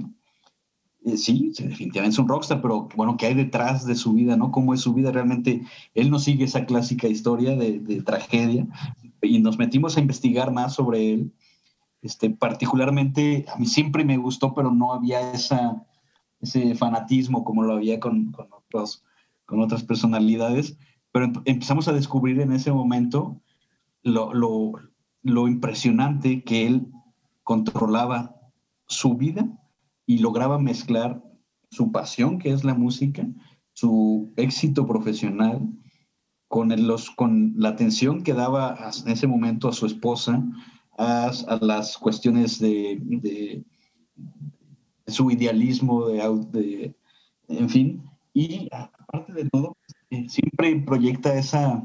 sí, 1.16 1.52
definitivamente 1.58 2.14
es 2.14 2.18
un 2.18 2.28
rockstar, 2.28 2.62
pero 2.62 2.88
bueno, 2.96 3.16
¿qué 3.16 3.26
hay 3.26 3.34
detrás 3.34 3.86
de 3.86 3.94
su 3.94 4.14
vida, 4.14 4.36
no? 4.36 4.50
¿Cómo 4.50 4.72
es 4.72 4.80
su 4.80 4.94
vida 4.94 5.12
realmente? 5.12 5.62
Él 5.94 6.10
no 6.10 6.18
sigue 6.18 6.44
esa 6.44 6.64
clásica 6.64 7.08
historia 7.08 7.56
de, 7.56 7.78
de 7.78 8.02
tragedia 8.02 8.66
y 9.20 9.38
nos 9.38 9.58
metimos 9.58 9.96
a 9.96 10.00
investigar 10.00 10.52
más 10.52 10.74
sobre 10.74 11.12
él 11.12 11.32
este, 12.04 12.28
particularmente, 12.28 13.46
a 13.48 13.56
mí 13.56 13.64
siempre 13.64 14.04
me 14.04 14.18
gustó, 14.18 14.52
pero 14.52 14.70
no 14.70 14.92
había 14.92 15.32
esa, 15.32 15.82
ese 16.38 16.74
fanatismo 16.74 17.44
como 17.44 17.62
lo 17.62 17.72
había 17.72 17.98
con, 17.98 18.30
con, 18.30 18.46
con 19.46 19.60
otras 19.62 19.82
personalidades. 19.84 20.76
Pero 21.14 21.30
empezamos 21.44 21.86
a 21.86 21.92
descubrir 21.92 22.40
en 22.40 22.50
ese 22.50 22.72
momento 22.72 23.40
lo, 24.02 24.72
impresionante 25.22 26.42
que 26.42 26.66
él 26.66 26.88
controlaba 27.44 28.34
su 28.88 29.14
vida 29.14 29.48
y 30.06 30.18
lograba 30.18 30.58
mezclar 30.58 31.22
su 31.70 31.92
pasión, 31.92 32.40
que 32.40 32.50
es 32.50 32.64
la 32.64 32.74
música, 32.74 33.28
su 33.74 34.32
éxito 34.36 34.88
profesional, 34.88 35.72
con, 36.48 36.70
los, 36.84 37.10
con 37.12 37.54
la 37.56 37.68
atención 37.68 38.24
que 38.24 38.34
daba 38.34 38.76
en 39.06 39.12
ese 39.12 39.28
momento 39.28 39.68
a 39.68 39.72
su 39.72 39.86
esposa, 39.86 40.44
a, 40.98 41.30
las 41.60 41.96
cuestiones 41.96 42.58
de, 42.58 42.98
de, 43.00 43.64
su 45.06 45.30
idealismo, 45.30 46.08
de, 46.08 46.92
en 47.46 47.68
fin, 47.70 48.02
y 48.32 48.68
aparte 48.72 49.32
de 49.32 49.48
todo, 49.48 49.76
siempre 50.28 50.76
proyecta 50.84 51.34
esa, 51.34 51.84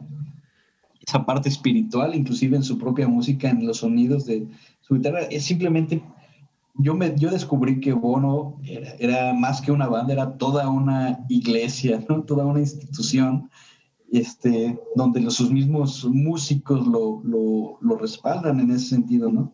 esa 1.06 1.26
parte 1.26 1.50
espiritual, 1.50 2.16
inclusive 2.16 2.56
en 2.56 2.64
su 2.64 2.78
propia 2.78 3.08
música, 3.08 3.50
en 3.50 3.66
los 3.66 3.78
sonidos 3.78 4.26
de 4.26 4.48
su 4.82 4.96
guitarra. 4.96 5.22
Es 5.24 5.46
simplemente, 5.46 6.02
yo, 6.76 6.96
me, 6.96 7.16
yo 7.18 7.32
descubrí 7.32 7.80
que 7.80 7.94
Bono 7.94 8.60
era, 8.64 8.92
era 9.00 9.34
más 9.34 9.62
que 9.62 9.72
una 9.72 9.88
banda, 9.88 10.14
era 10.14 10.38
toda 10.38 10.70
una 10.70 11.26
iglesia, 11.30 12.04
¿no? 12.08 12.24
toda 12.24 12.46
una 12.46 12.60
institución 12.60 13.50
este, 14.12 14.80
donde 14.96 15.22
los, 15.22 15.36
sus 15.36 15.52
mismos 15.52 16.06
músicos 16.06 16.88
lo, 16.88 17.22
lo, 17.24 17.98
respaldan 17.98 18.60
en 18.60 18.72
ese 18.72 18.88
sentido, 18.88 19.32
¿no? 19.32 19.54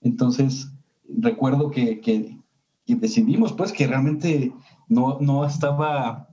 Entonces, 0.00 0.70
recuerdo 1.08 1.70
que, 1.70 2.00
que, 2.00 2.36
decidimos, 2.86 3.52
pues, 3.52 3.72
que 3.72 3.86
realmente 3.86 4.52
no, 4.88 5.18
no, 5.20 5.44
estaba, 5.44 6.28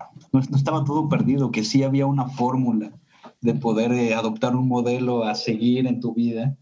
no, 0.49 0.57
estaba 0.57 0.83
todo 0.83 1.09
perdido, 1.09 1.51
que 1.51 1.63
sí 1.63 1.83
había 1.83 2.05
una 2.05 2.27
fórmula 2.29 2.91
de 3.41 3.53
poder 3.55 3.91
eh, 3.91 4.13
adoptar 4.13 4.55
un 4.55 4.67
modelo 4.67 5.23
a 5.23 5.35
seguir 5.35 5.87
en 5.87 5.99
tu 5.99 6.13
vida, 6.13 6.57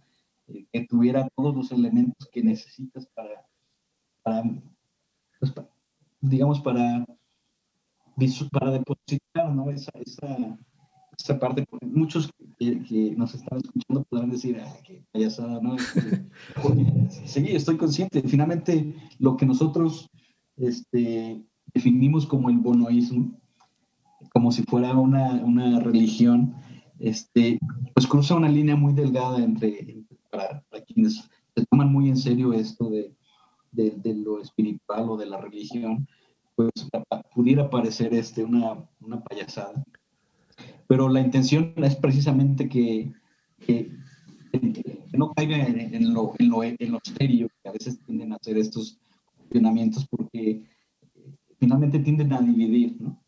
eh, 0.47 0.65
que 0.71 0.86
tuviera 0.86 1.28
todos 1.36 1.55
los 1.55 1.71
elementos 1.71 2.30
que 2.32 2.43
necesitas 2.43 3.07
para, 3.13 3.45
pues, 5.39 5.53
digamos, 6.21 6.59
para 6.61 7.05
para 8.51 8.71
depositar 8.71 9.53
¿no? 9.53 9.69
esa, 9.69 9.91
esa, 9.95 10.57
esa 11.17 11.39
parte. 11.39 11.65
Muchos 11.82 12.30
que, 12.59 13.13
nos 13.17 13.34
están 13.34 13.59
escuchando 13.59 14.03
podrán 14.09 14.30
decir, 14.30 14.59
ah, 14.59 14.74
qué 14.84 15.03
payasada, 15.11 15.59
¿no? 15.61 15.76
Este, 15.76 16.26
sí, 17.26 17.45
estoy 17.49 17.78
consciente. 17.78 18.21
Finalmente, 18.24 18.95
lo 19.19 19.38
que 19.38 19.45
nosotros 19.45 20.09
este, 20.57 21.43
definimos 21.74 22.26
como 22.26 22.49
el 22.49 22.57
bonoísmo, 22.57 23.39
como 24.34 24.51
si 24.51 24.63
fuera 24.63 24.93
una, 24.97 25.34
una 25.43 25.79
religión, 25.79 26.55
este, 26.99 27.59
pues 27.93 28.07
cruza 28.07 28.36
una 28.36 28.49
línea 28.49 28.75
muy 28.75 28.93
delgada 28.93 29.43
entre, 29.43 30.03
para, 30.31 30.63
quienes 30.88 31.29
se 31.55 31.65
toman 31.69 31.91
muy 31.91 32.09
en 32.09 32.17
serio 32.17 32.51
esto 32.51 32.89
de, 32.89 33.13
de, 33.71 34.13
lo 34.15 34.41
espiritual 34.41 35.09
o 35.09 35.17
de 35.17 35.27
la 35.27 35.39
religión, 35.39 36.07
pues 36.55 36.71
pudiera 37.34 37.69
parecer 37.69 38.13
este, 38.13 38.43
una, 38.43 38.77
una 39.01 39.23
payasada. 39.23 39.84
Pero 40.88 41.09
la 41.09 41.21
intención 41.21 41.73
es 41.77 41.95
precisamente 41.95 42.67
que, 42.67 43.11
que, 43.59 43.91
no 45.13 45.31
caiga 45.34 45.57
en, 45.57 46.13
lo, 46.13 46.34
en, 46.39 46.49
lo, 46.49 46.63
en 46.63 46.91
lo 46.91 46.99
serio, 47.03 47.47
que 47.61 47.69
a 47.69 47.71
veces 47.71 47.99
tienden 48.03 48.34
a 48.34 48.38
hacer 48.38 48.57
estos 48.57 48.99
cuestionamientos 49.38 50.07
porque 50.07 50.49
eh, 50.49 50.63
finalmente 51.59 51.99
tienden 51.99 52.34
a 52.34 52.41
dividir, 52.41 52.97
¿no? 52.99 53.22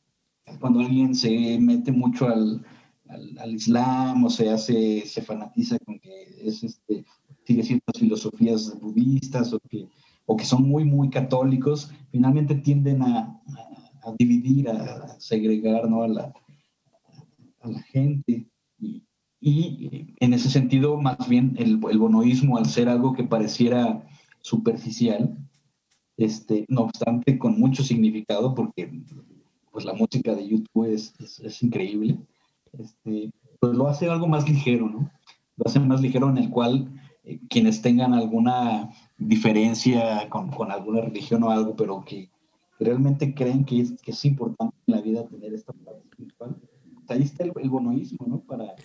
Cuando 0.59 0.79
alguien 0.79 1.15
se 1.15 1.57
mete 1.59 1.91
mucho 1.91 2.27
al, 2.27 2.65
al, 3.07 3.37
al, 3.39 3.55
Islam 3.55 4.23
o 4.23 4.29
se 4.29 4.49
hace, 4.49 5.05
se 5.05 5.21
fanatiza 5.21 5.77
con 5.79 5.99
que 5.99 6.47
es 6.47 6.63
este, 6.63 7.05
sigue 7.43 7.63
ciertas 7.63 7.99
filosofías 7.99 8.79
budistas 8.79 9.53
o 9.53 9.59
que 9.59 9.87
o 10.25 10.35
que 10.35 10.45
son 10.45 10.67
muy, 10.67 10.83
muy 10.83 11.09
católicos, 11.09 11.91
finalmente 12.11 12.55
tienden 12.55 13.01
a, 13.03 13.41
a, 14.03 14.13
dividir, 14.17 14.69
a 14.69 15.19
segregar 15.19 15.89
¿no? 15.89 16.03
a, 16.03 16.07
la, 16.07 16.33
a 17.61 17.67
la 17.69 17.81
gente. 17.83 18.47
Y, 18.79 19.03
y, 19.39 20.15
en 20.19 20.33
ese 20.33 20.49
sentido, 20.49 20.97
más 20.99 21.29
bien, 21.29 21.55
el, 21.57 21.79
el, 21.89 21.97
bonoísmo, 21.97 22.57
al 22.57 22.65
ser 22.65 22.89
algo 22.89 23.13
que 23.13 23.23
pareciera 23.23 24.03
superficial, 24.41 25.37
este, 26.17 26.65
no 26.69 26.81
obstante, 26.81 27.37
con 27.37 27.59
mucho 27.59 27.83
significado, 27.83 28.55
porque 28.55 28.91
pues, 29.75 29.83
la 29.83 29.91
música 29.91 30.33
de 30.33 30.47
YouTube 30.47 30.85
es, 30.85 31.13
es, 31.19 31.37
es 31.41 31.61
increíble, 31.61 32.17
este, 32.79 33.33
pues 33.59 33.73
lo 33.73 33.89
hace 33.89 34.09
algo 34.09 34.25
más 34.25 34.47
ligero, 34.47 34.89
¿no? 34.89 35.11
Lo 35.57 35.65
hace 35.65 35.81
más 35.81 35.99
ligero 35.99 36.29
en 36.29 36.37
el 36.37 36.49
cual 36.49 36.89
eh, 37.25 37.41
quienes 37.49 37.81
tengan 37.81 38.13
alguna 38.13 38.89
diferencia 39.17 40.29
con, 40.29 40.49
con, 40.49 40.71
alguna 40.71 41.01
religión 41.01 41.43
o 41.43 41.51
algo, 41.51 41.75
pero 41.75 42.05
que 42.05 42.29
realmente 42.79 43.35
creen 43.35 43.65
que 43.65 43.81
es, 43.81 44.01
que 44.01 44.11
es 44.11 44.23
importante 44.23 44.77
en 44.87 44.95
la 44.95 45.01
vida 45.01 45.27
tener 45.27 45.53
esta 45.53 45.73
parte 45.73 46.07
espiritual. 46.09 46.55
Pues 46.95 47.09
ahí 47.09 47.23
está 47.23 47.43
el, 47.43 47.51
el 47.61 47.69
bonoísmo, 47.69 48.25
¿no? 48.27 48.39
Para, 48.39 48.75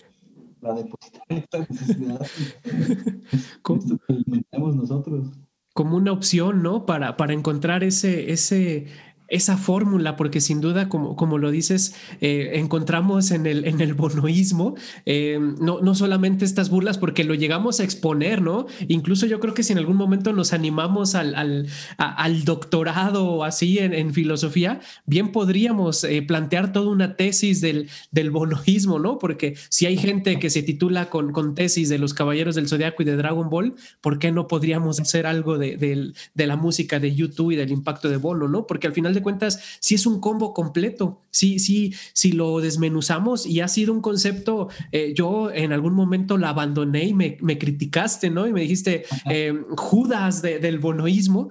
para 0.59 0.73
depositar 0.75 1.23
esta 1.29 1.59
necesidad. 1.59 2.21
Esto 2.65 3.97
que 4.07 4.13
inventamos 4.13 4.75
nosotros 4.75 5.29
como 5.73 5.95
una 5.97 6.11
opción, 6.11 6.61
¿no? 6.63 6.85
Para, 6.85 7.17
para 7.17 7.33
encontrar 7.33 7.83
ese, 7.83 8.31
ese, 8.31 8.87
esa 9.31 9.57
fórmula, 9.57 10.17
porque 10.17 10.41
sin 10.41 10.61
duda, 10.61 10.89
como, 10.89 11.15
como 11.15 11.37
lo 11.37 11.51
dices, 11.51 11.95
eh, 12.19 12.51
encontramos 12.55 13.31
en 13.31 13.47
el, 13.47 13.65
en 13.65 13.79
el 13.79 13.93
bonoísmo 13.93 14.75
eh, 15.05 15.39
no, 15.59 15.81
no 15.81 15.95
solamente 15.95 16.43
estas 16.45 16.69
burlas, 16.69 16.97
porque 16.97 17.23
lo 17.23 17.33
llegamos 17.33 17.79
a 17.79 17.83
exponer, 17.85 18.41
¿no? 18.41 18.67
Incluso 18.89 19.25
yo 19.25 19.39
creo 19.39 19.53
que 19.53 19.63
si 19.63 19.71
en 19.71 19.79
algún 19.79 19.95
momento 19.95 20.33
nos 20.33 20.51
animamos 20.51 21.15
al, 21.15 21.33
al, 21.35 21.67
al 21.97 22.43
doctorado 22.43 23.25
o 23.25 23.43
así 23.43 23.79
en, 23.79 24.11
filosofía, 24.13 24.81
bien 25.05 25.31
podríamos 25.31 26.03
eh, 26.03 26.21
plantear 26.21 26.73
toda 26.73 26.91
una 26.91 27.15
tesis 27.15 27.61
del, 27.61 27.89
del 28.11 28.31
bonoísmo, 28.31 28.99
¿no? 28.99 29.17
Porque 29.17 29.55
si 29.69 29.85
hay 29.85 29.95
gente 29.95 30.39
que 30.39 30.49
se 30.49 30.61
titula 30.61 31.09
con, 31.09 31.31
con 31.31 31.55
tesis 31.55 31.87
de 31.87 31.97
los 31.97 32.13
Caballeros 32.13 32.55
del 32.55 32.67
Zodiaco 32.67 33.01
y 33.03 33.05
de 33.05 33.15
Dragon 33.15 33.49
Ball, 33.49 33.75
¿por 34.01 34.19
qué 34.19 34.33
no 34.33 34.47
podríamos 34.49 34.99
hacer 34.99 35.25
algo 35.25 35.57
de, 35.57 35.77
de, 35.77 36.11
de 36.33 36.47
la 36.47 36.57
música 36.57 36.99
de 36.99 37.15
YouTube 37.15 37.51
y 37.51 37.55
del 37.55 37.71
impacto 37.71 38.09
de 38.09 38.17
Bono, 38.17 38.49
¿no? 38.49 38.67
Porque 38.67 38.87
al 38.87 38.93
final 38.93 39.13
de 39.13 39.20
cuentas, 39.21 39.77
si 39.79 39.95
es 39.95 40.05
un 40.05 40.19
combo 40.19 40.53
completo, 40.53 41.21
sí, 41.31 41.59
sí, 41.59 41.93
si 42.13 42.31
lo 42.31 42.59
desmenuzamos 42.59 43.45
y 43.45 43.61
ha 43.61 43.67
sido 43.67 43.93
un 43.93 44.01
concepto, 44.01 44.69
eh, 44.91 45.13
yo 45.15 45.51
en 45.51 45.73
algún 45.73 45.93
momento 45.93 46.37
la 46.37 46.49
abandoné 46.49 47.05
y 47.05 47.13
me, 47.13 47.57
criticaste, 47.57 48.29
¿no? 48.29 48.47
Y 48.47 48.53
me 48.53 48.61
dijiste, 48.61 49.05
eh, 49.29 49.53
Judas 49.77 50.41
del 50.41 50.79
bonoísmo, 50.79 51.49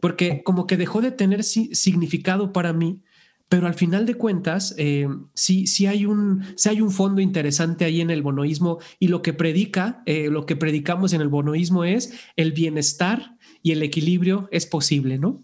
porque 0.00 0.42
como 0.42 0.66
que 0.66 0.76
dejó 0.76 1.00
de 1.00 1.10
tener 1.10 1.44
significado 1.44 2.52
para 2.52 2.72
mí. 2.72 3.02
Pero 3.48 3.66
al 3.66 3.74
final 3.74 4.06
de 4.06 4.14
cuentas, 4.14 4.76
eh, 4.78 5.08
sí, 5.34 5.66
sí, 5.66 5.86
hay 5.86 6.06
un, 6.06 6.44
sí 6.54 6.68
hay 6.68 6.80
un 6.80 6.92
fondo 6.92 7.20
interesante 7.20 7.84
ahí 7.84 8.00
en 8.00 8.10
el 8.10 8.22
bonoísmo 8.22 8.78
y 9.00 9.08
lo 9.08 9.22
que 9.22 9.32
predica, 9.32 10.04
lo 10.06 10.46
que 10.46 10.54
predicamos 10.54 11.12
en 11.12 11.20
el 11.20 11.28
bonoísmo 11.28 11.82
es 11.82 12.12
el 12.36 12.52
bienestar 12.52 13.36
y 13.62 13.72
el 13.72 13.82
equilibrio 13.82 14.48
es 14.52 14.66
posible, 14.66 15.18
¿no? 15.18 15.42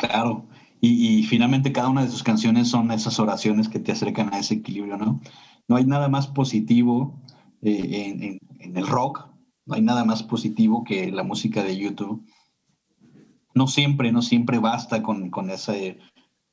Claro, 0.00 0.46
y, 0.80 1.24
finalmente 1.24 1.72
cada 1.72 1.90
una 1.90 2.02
de 2.02 2.10
sus 2.10 2.22
canciones 2.22 2.68
son 2.68 2.90
esas 2.90 3.20
oraciones 3.20 3.68
que 3.68 3.80
te 3.80 3.92
acercan 3.92 4.32
a 4.32 4.38
ese 4.38 4.54
equilibrio, 4.54 4.96
¿no? 4.96 5.20
No 5.68 5.76
hay 5.76 5.84
nada 5.84 6.08
más 6.08 6.26
positivo 6.26 7.20
eh, 7.60 8.38
en, 8.58 8.76
el 8.76 8.86
rock, 8.86 9.28
no 9.66 9.74
hay 9.74 9.82
nada 9.82 10.06
más 10.06 10.22
positivo 10.22 10.84
que 10.84 11.12
la 11.12 11.22
música 11.22 11.62
de 11.62 11.76
YouTube. 11.76 12.24
No 13.54 13.66
siempre, 13.66 14.10
no 14.10 14.22
siempre 14.22 14.58
basta 14.58 15.02
con, 15.02 15.28
con 15.28 15.50
ese, 15.50 15.98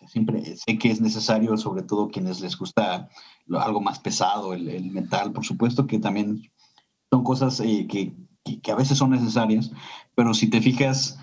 siempre 0.08 0.58
sé 0.58 0.78
que 0.78 0.92
es 0.92 1.00
necesario, 1.00 1.56
sobre 1.56 1.84
todo 1.84 2.10
quienes 2.10 2.42
les 2.42 2.58
gusta 2.58 3.08
algo 3.58 3.80
más 3.80 4.00
pesado, 4.00 4.54
el, 4.54 4.92
metal, 4.92 5.32
por 5.32 5.46
supuesto 5.46 5.88
que 5.88 6.00
también 6.00 6.52
son 7.10 7.24
cosas 7.24 7.62
eh, 7.62 7.88
que, 7.88 8.14
que, 8.62 8.72
a 8.74 8.76
veces 8.76 8.98
son 8.98 9.12
necesarias, 9.12 9.72
pero 10.16 10.34
si 10.34 10.50
te 10.50 10.60
fijas, 10.60 11.18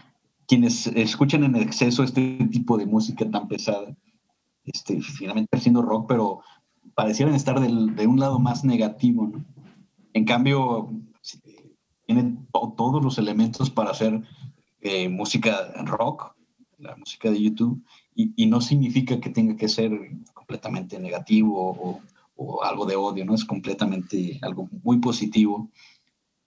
quienes 0.46 0.86
escuchan 0.88 1.44
en 1.44 1.56
exceso 1.56 2.02
este 2.02 2.38
tipo 2.50 2.76
de 2.76 2.86
música 2.86 3.28
tan 3.30 3.48
pesada, 3.48 3.94
este, 4.64 5.00
finalmente 5.00 5.56
haciendo 5.56 5.82
rock, 5.82 6.06
pero 6.08 6.40
parecieran 6.94 7.34
estar 7.34 7.60
de 7.60 8.06
un 8.06 8.20
lado 8.20 8.38
más 8.38 8.64
negativo. 8.64 9.26
¿no? 9.26 9.44
En 10.12 10.24
cambio, 10.24 10.90
tienen 12.06 12.46
todos 12.52 13.02
los 13.02 13.18
elementos 13.18 13.70
para 13.70 13.90
hacer 13.90 14.22
eh, 14.80 15.08
música 15.08 15.72
rock, 15.84 16.34
la 16.78 16.96
música 16.96 17.30
de 17.30 17.42
YouTube, 17.42 17.82
y, 18.14 18.46
no 18.46 18.60
significa 18.60 19.20
que 19.20 19.30
tenga 19.30 19.56
que 19.56 19.68
ser 19.68 19.90
completamente 20.34 21.00
negativo 21.00 21.70
o, 21.70 22.00
o, 22.36 22.62
algo 22.62 22.86
de 22.86 22.94
odio, 22.94 23.24
¿no? 23.24 23.34
Es 23.34 23.44
completamente 23.44 24.38
algo 24.42 24.68
muy 24.84 24.98
positivo. 24.98 25.68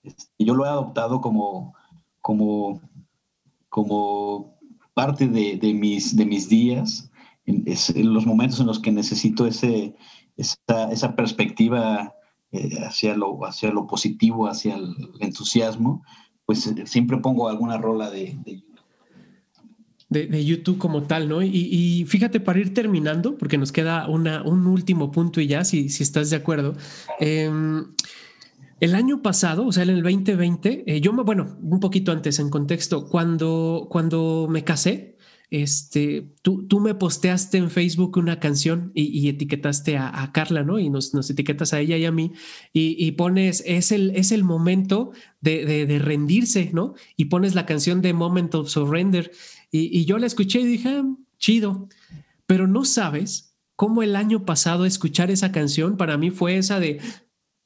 Este, 0.03 0.31
yo 0.39 0.53
lo 0.53 0.65
he 0.65 0.69
adoptado 0.69 1.19
como, 1.19 1.73
como 2.21 2.79
como 3.77 4.57
parte 4.95 5.27
de, 5.27 5.55
de, 5.57 5.71
mis, 5.71 6.15
de 6.15 6.25
mis 6.25 6.49
días, 6.49 7.11
en, 7.45 7.63
los 8.11 8.25
momentos 8.25 8.59
en 8.59 8.65
los 8.65 8.79
que 8.79 8.91
necesito 8.91 9.45
ese, 9.45 9.93
esa, 10.35 10.91
esa 10.91 11.15
perspectiva 11.15 12.11
eh, 12.51 12.71
hacia, 12.79 13.15
lo, 13.15 13.45
hacia 13.45 13.69
lo 13.69 13.85
positivo, 13.85 14.47
hacia 14.47 14.77
el 14.77 14.95
entusiasmo, 15.19 16.03
pues 16.47 16.65
eh, 16.65 16.87
siempre 16.87 17.19
pongo 17.19 17.49
alguna 17.49 17.77
rola 17.77 18.09
de, 18.09 18.35
de 18.45 18.63
de, 20.09 20.43
YouTube 20.43 20.79
como 20.79 21.03
tal, 21.03 21.29
¿no? 21.29 21.43
Y, 21.43 21.49
y, 21.53 22.05
fíjate, 22.05 22.39
para 22.39 22.59
ir 22.59 22.73
terminando, 22.73 23.37
porque 23.37 23.59
nos 23.59 23.71
queda 23.71 24.07
una, 24.07 24.41
un 24.41 24.65
último 24.65 25.11
punto 25.11 25.39
y 25.39 25.47
ya, 25.47 25.65
si, 25.65 25.89
si 25.89 26.01
estás 26.01 26.29
de 26.29 26.37
acuerdo. 26.37 26.75
Eh, 27.19 27.51
el 28.79 28.95
año 28.95 29.21
pasado, 29.21 29.65
o 29.65 29.71
sea, 29.71 29.83
en 29.83 29.89
el 29.89 30.03
2020, 30.03 30.83
eh, 30.85 31.01
yo 31.01 31.13
me, 31.13 31.23
bueno, 31.23 31.57
un 31.61 31.79
poquito 31.79 32.11
antes 32.11 32.39
en 32.39 32.49
contexto, 32.49 33.07
cuando, 33.07 33.87
cuando 33.89 34.47
me 34.49 34.63
casé, 34.63 35.17
este, 35.49 36.33
tú, 36.41 36.67
tú 36.67 36.81
me 36.81 36.93
posteaste 36.93 37.57
en 37.57 37.69
Facebook 37.69 38.17
una 38.17 38.39
canción 38.39 38.91
y, 38.93 39.29
etiquetaste 39.29 39.97
a, 39.97 40.29
Carla, 40.33 40.63
¿no? 40.63 40.77
Y 40.77 40.89
nos, 40.89 41.13
nos, 41.13 41.29
etiquetas 41.29 41.73
a 41.73 41.79
ella 41.79 41.95
y 41.95 42.05
a 42.05 42.11
mí 42.11 42.33
y, 42.73 43.11
pones, 43.11 43.63
es 43.65 43.93
el, 43.93 44.11
es 44.11 44.33
el 44.33 44.43
momento 44.43 45.11
de, 45.39 45.99
rendirse, 46.01 46.69
¿no? 46.73 46.95
Y 47.15 47.25
pones 47.25 47.55
la 47.55 47.65
canción 47.65 48.01
de 48.01 48.13
Moment 48.13 48.53
of 48.55 48.69
Surrender. 48.69 49.31
Y, 49.71 50.03
yo 50.05 50.17
la 50.17 50.27
escuché 50.27 50.59
y 50.59 50.65
dije, 50.65 50.89
ah, 50.89 51.05
chido, 51.37 51.87
pero 52.45 52.67
no 52.67 52.83
sabes 52.83 53.55
cómo 53.77 54.03
el 54.03 54.17
año 54.17 54.43
pasado 54.43 54.85
escuchar 54.85 55.31
esa 55.31 55.53
canción 55.53 55.95
para 55.95 56.17
mí 56.17 56.29
fue 56.29 56.57
esa 56.57 56.79
de, 56.81 56.99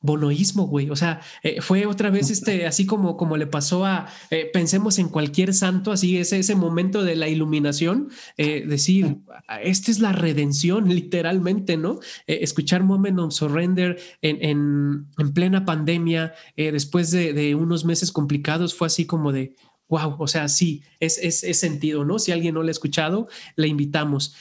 bonoísmo, 0.02 0.68
güey. 0.68 0.90
O 0.90 0.96
sea, 0.96 1.22
eh, 1.44 1.62
fue 1.62 1.86
otra 1.86 2.10
vez 2.10 2.30
este, 2.30 2.66
así 2.66 2.86
como, 2.86 3.18
como 3.18 3.38
le 3.38 3.48
pasó 3.48 3.86
a, 3.86 4.08
eh, 4.32 4.50
pensemos 4.52 5.00
en 5.00 5.10
cualquier 5.10 5.54
santo, 5.54 5.92
así 5.92 6.18
es 6.18 6.34
ese 6.34 6.56
momento 6.56 7.04
de 7.04 7.16
la 7.16 7.30
iluminación, 7.30 8.10
eh, 8.38 8.66
decir, 8.68 9.18
esta 9.64 9.92
es 9.92 10.00
la 10.00 10.12
redención, 10.12 10.90
literalmente, 10.94 11.78
¿no? 11.78 12.00
escuchar 12.28 12.84
Moment 12.84 13.20
of 13.20 13.34
Surrender 13.34 14.00
en, 14.22 15.08
en, 15.18 15.34
plena 15.34 15.66
pandemia, 15.66 16.34
después 16.56 17.12
de, 17.12 17.34
de, 17.34 17.56
unos 17.56 17.86
meses 17.86 18.12
complicados, 18.12 18.74
fue 18.74 18.88
así 18.88 19.06
como 19.06 19.32
de, 19.32 19.56
wow, 19.88 20.16
o 20.18 20.28
sea, 20.28 20.48
sí, 20.48 20.84
es, 21.00 21.18
es, 21.18 21.44
es 21.44 21.60
sentido, 21.60 22.06
¿no? 22.06 22.18
Si 22.18 22.32
alguien 22.32 22.56
no 22.56 22.64
lo 22.64 22.70
ha 22.70 22.72
escuchado, 22.72 23.28
le 23.56 23.68
invitamos. 23.68 24.36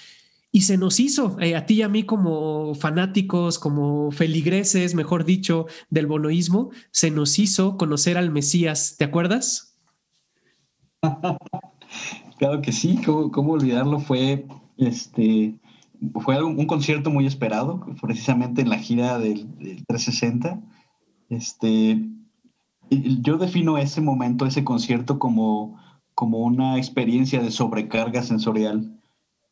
Y 0.53 0.63
se 0.63 0.77
nos 0.79 0.99
hizo, 0.99 1.39
eh, 1.41 1.55
a 1.55 1.65
ti 1.65 1.75
y 1.75 1.83
a 1.83 1.89
mí 1.89 2.03
como 2.03 2.75
fanáticos, 2.75 3.59
como 3.59 4.11
feligreses, 4.11 4.97
mejor 4.97 5.25
dicho, 5.25 5.67
del 5.91 6.09
bonoísmo, 6.09 6.71
se 6.91 7.13
nos 7.13 7.39
hizo 7.39 7.77
conocer 7.77 8.19
al 8.19 8.31
Mesías. 8.31 8.97
¿Te 8.99 9.05
acuerdas? 9.05 9.79
claro 12.39 12.61
que 12.63 12.73
sí, 12.73 13.01
¿cómo, 13.05 13.53
olvidarlo? 13.53 14.01
Fue, 14.01 14.45
este, 14.77 15.55
fue 16.21 16.43
un, 16.43 16.67
concierto 16.67 17.11
muy 17.11 17.27
esperado, 17.27 17.87
precisamente 18.01 18.63
en 18.63 18.71
la 18.71 18.79
gira 18.79 19.21
del, 19.21 19.47
360. 19.87 20.61
Este, 21.29 22.09
yo 22.91 23.39
defino 23.39 23.79
ese 23.79 24.01
momento, 24.01 24.47
ese 24.47 24.65
concierto 24.65 25.21
como, 25.21 25.79
como 26.17 26.39
una 26.39 26.77
experiencia 26.77 27.41
de 27.41 27.53
sobrecarga 27.53 28.25
sensorial 28.25 29.00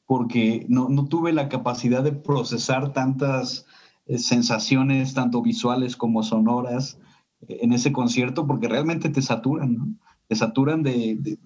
porque 0.09 0.64
no, 0.70 1.05
tuve 1.05 1.35
la 1.35 1.51
capacidad 1.51 2.02
de 2.02 2.12
procesar 2.12 2.94
tantas 2.94 3.66
eh, 4.06 4.16
sensaciones, 4.16 5.12
tanto 5.12 5.43
visuales 5.43 5.97
como 5.97 6.22
sonoras, 6.22 6.98
eh, 7.47 7.59
en 7.60 7.74
ese 7.74 7.93
concierto, 7.93 8.47
porque 8.47 8.68
realmente 8.68 9.10
te 9.10 9.20
saturan, 9.20 9.76
¿no? 9.76 9.94
Te 10.26 10.35
saturan 10.35 10.82
de, 10.82 11.39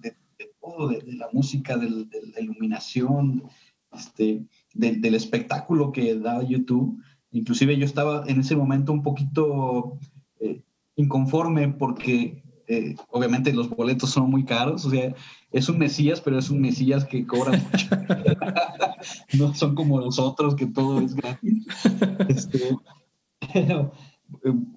todo, 0.61 0.87
de, 0.87 1.03
la 1.11 1.27
música, 1.33 1.75
de, 1.75 1.89
la 1.89 2.39
iluminación, 2.39 3.43
este, 3.91 4.45
del 4.73 5.13
espectáculo 5.13 5.91
que 5.91 6.15
da 6.15 6.41
YouTube. 6.41 7.03
Inclusive 7.31 7.77
yo 7.77 7.83
estaba 7.83 8.23
en 8.27 8.39
ese 8.39 8.55
momento 8.55 8.93
un 8.93 9.03
poquito 9.03 9.99
eh, 10.39 10.61
inconforme 10.95 11.67
porque 11.67 12.42
obviamente 13.09 13.53
los 13.53 13.69
boletos 13.69 14.09
son 14.09 14.29
muy 14.29 14.43
caros, 14.43 14.85
o 14.85 14.89
sea, 14.89 15.13
es 15.51 15.69
un 15.69 15.77
Mesías, 15.77 16.21
pero 16.21 16.37
es 16.37 16.49
un 16.49 16.61
Mesías 16.61 17.05
que 17.05 17.25
cobra 17.25 17.51
mucho. 17.51 17.87
no 19.37 19.53
son 19.53 19.75
como 19.75 19.99
los 19.99 20.19
otros, 20.19 20.55
que 20.55 20.65
todo 20.65 20.99
es 20.99 21.15
gratis. 21.15 21.65
Este, 22.27 22.77
eh, 23.53 23.89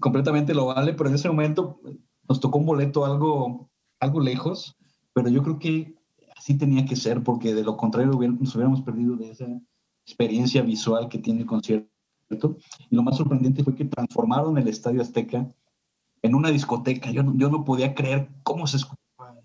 completamente 0.01 0.55
lo 0.55 0.67
vale, 0.67 0.95
pero 0.95 1.09
en 1.09 1.15
ese 1.15 1.29
momento 1.29 1.81
nos 2.29 2.41
tocó 2.41 2.59
un 2.59 2.67
boleto 2.67 3.05
algo, 3.05 3.71
algo 4.01 4.21
lejos, 4.21 4.77
pero 5.13 5.29
yo 5.29 5.43
creo 5.43 5.59
que 5.59 5.95
así 6.37 6.59
tenía 6.59 6.85
que 6.85 6.97
ser, 6.97 7.23
porque 7.23 7.55
de 7.55 7.65
lo 7.65 7.77
contrario 7.77 8.13
nos 8.13 8.55
hubiéramos 8.55 8.83
perdido 8.83 9.17
de 9.17 9.31
esa 9.31 9.47
experiencia 10.05 10.63
visual 10.63 11.09
que 11.09 11.19
tiene 11.19 11.41
el 11.41 11.47
concierto. 11.47 11.89
Y 12.91 12.95
lo 12.95 13.03
más 13.03 13.17
sorprendente 13.17 13.65
fue 13.65 13.75
que 13.75 13.85
transformaron 13.85 14.59
el 14.59 14.69
Estadio 14.69 15.01
Azteca 15.01 15.49
en 16.23 16.35
una 16.35 16.51
discoteca. 16.51 17.11
Yo 17.11 17.23
no, 17.23 17.37
yo 17.37 17.51
no 17.51 17.65
podía 17.65 17.95
creer 17.95 18.29
cómo 18.43 18.67
se 18.67 18.79
escuchaba 18.79 19.41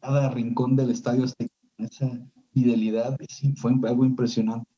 cada 0.00 0.30
rincón 0.30 0.76
del 0.76 0.90
estadio 0.90 1.24
este, 1.24 1.48
esa 1.78 2.10
fidelidad. 2.52 3.16
fue 3.56 3.72
algo 3.84 4.04
impresionante. 4.04 4.68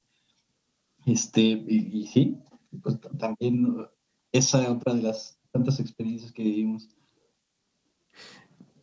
Este, 1.06 1.42
y, 1.42 2.06
sí, 2.06 2.38
pues 2.82 2.98
también 3.18 3.86
esa 4.30 4.62
es 4.62 4.68
otra 4.68 4.94
de 4.94 5.02
las 5.02 5.38
tantas 5.50 5.80
experiencias 5.80 6.32
que 6.32 6.42
vivimos. 6.42 6.88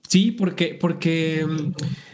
Sí, 0.08 0.32
porque, 0.32 0.78
porque 0.80 1.46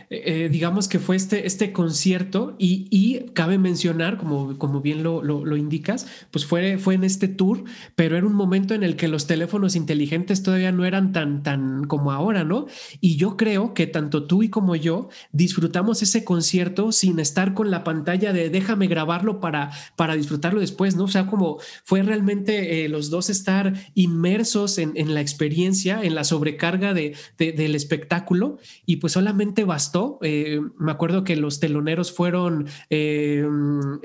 eh, 0.09 0.49
digamos 0.51 0.87
que 0.87 0.99
fue 0.99 1.15
este, 1.15 1.47
este 1.47 1.71
concierto 1.71 2.55
y, 2.59 2.87
y 2.91 3.31
cabe 3.33 3.57
mencionar, 3.57 4.17
como, 4.17 4.57
como 4.57 4.81
bien 4.81 5.03
lo, 5.03 5.23
lo, 5.23 5.57
indicas, 5.57 6.07
pues 6.31 6.45
fue, 6.45 6.77
fue 6.77 6.95
en 6.95 7.03
este 7.03 7.27
tour, 7.27 7.63
pero 7.95 8.17
era 8.17 8.25
un 8.25 8.33
momento 8.33 8.73
en 8.73 8.83
el 8.83 8.95
que 8.95 9.07
los 9.07 9.27
teléfonos 9.27 9.75
inteligentes 9.75 10.43
todavía 10.43 10.71
no 10.71 10.85
eran 10.85 11.11
tan, 11.11 11.43
tan 11.43 11.85
como 11.85 12.11
ahora, 12.11 12.43
¿no? 12.43 12.67
Y 13.01 13.15
yo 13.15 13.37
creo 13.37 13.73
que 13.73 13.87
tanto 13.87 14.25
tú 14.25 14.43
y 14.43 14.49
como 14.49 14.75
yo 14.75 15.09
disfrutamos 15.31 16.01
ese 16.01 16.23
concierto 16.23 16.91
sin 16.91 17.19
estar 17.19 17.53
con 17.53 17.71
la 17.71 17.83
pantalla 17.83 18.33
de 18.33 18.49
déjame 18.49 18.87
grabarlo 18.87 19.39
para, 19.39 19.71
para 19.95 20.15
disfrutarlo 20.15 20.59
después, 20.59 20.95
¿no? 20.95 21.05
O 21.05 21.09
sea, 21.09 21.27
como 21.27 21.57
fue 21.83 22.03
realmente 22.03 22.85
eh, 22.85 22.89
los 22.89 23.09
dos 23.09 23.29
estar 23.29 23.73
inmersos 23.93 24.77
en, 24.77 24.93
en, 24.95 25.13
la 25.13 25.21
experiencia, 25.21 26.01
en 26.03 26.15
la 26.15 26.23
sobrecarga 26.23 26.93
de, 26.93 27.15
del 27.37 27.75
espectáculo 27.75 28.59
y 28.85 28.97
pues 28.97 29.13
solamente 29.13 29.63
bastó 29.63 29.94
eh, 30.21 30.61
me 30.77 30.91
acuerdo 30.91 31.23
que 31.23 31.35
los 31.35 31.59
teloneros 31.59 32.11
fueron 32.11 32.67
eh, 32.89 33.45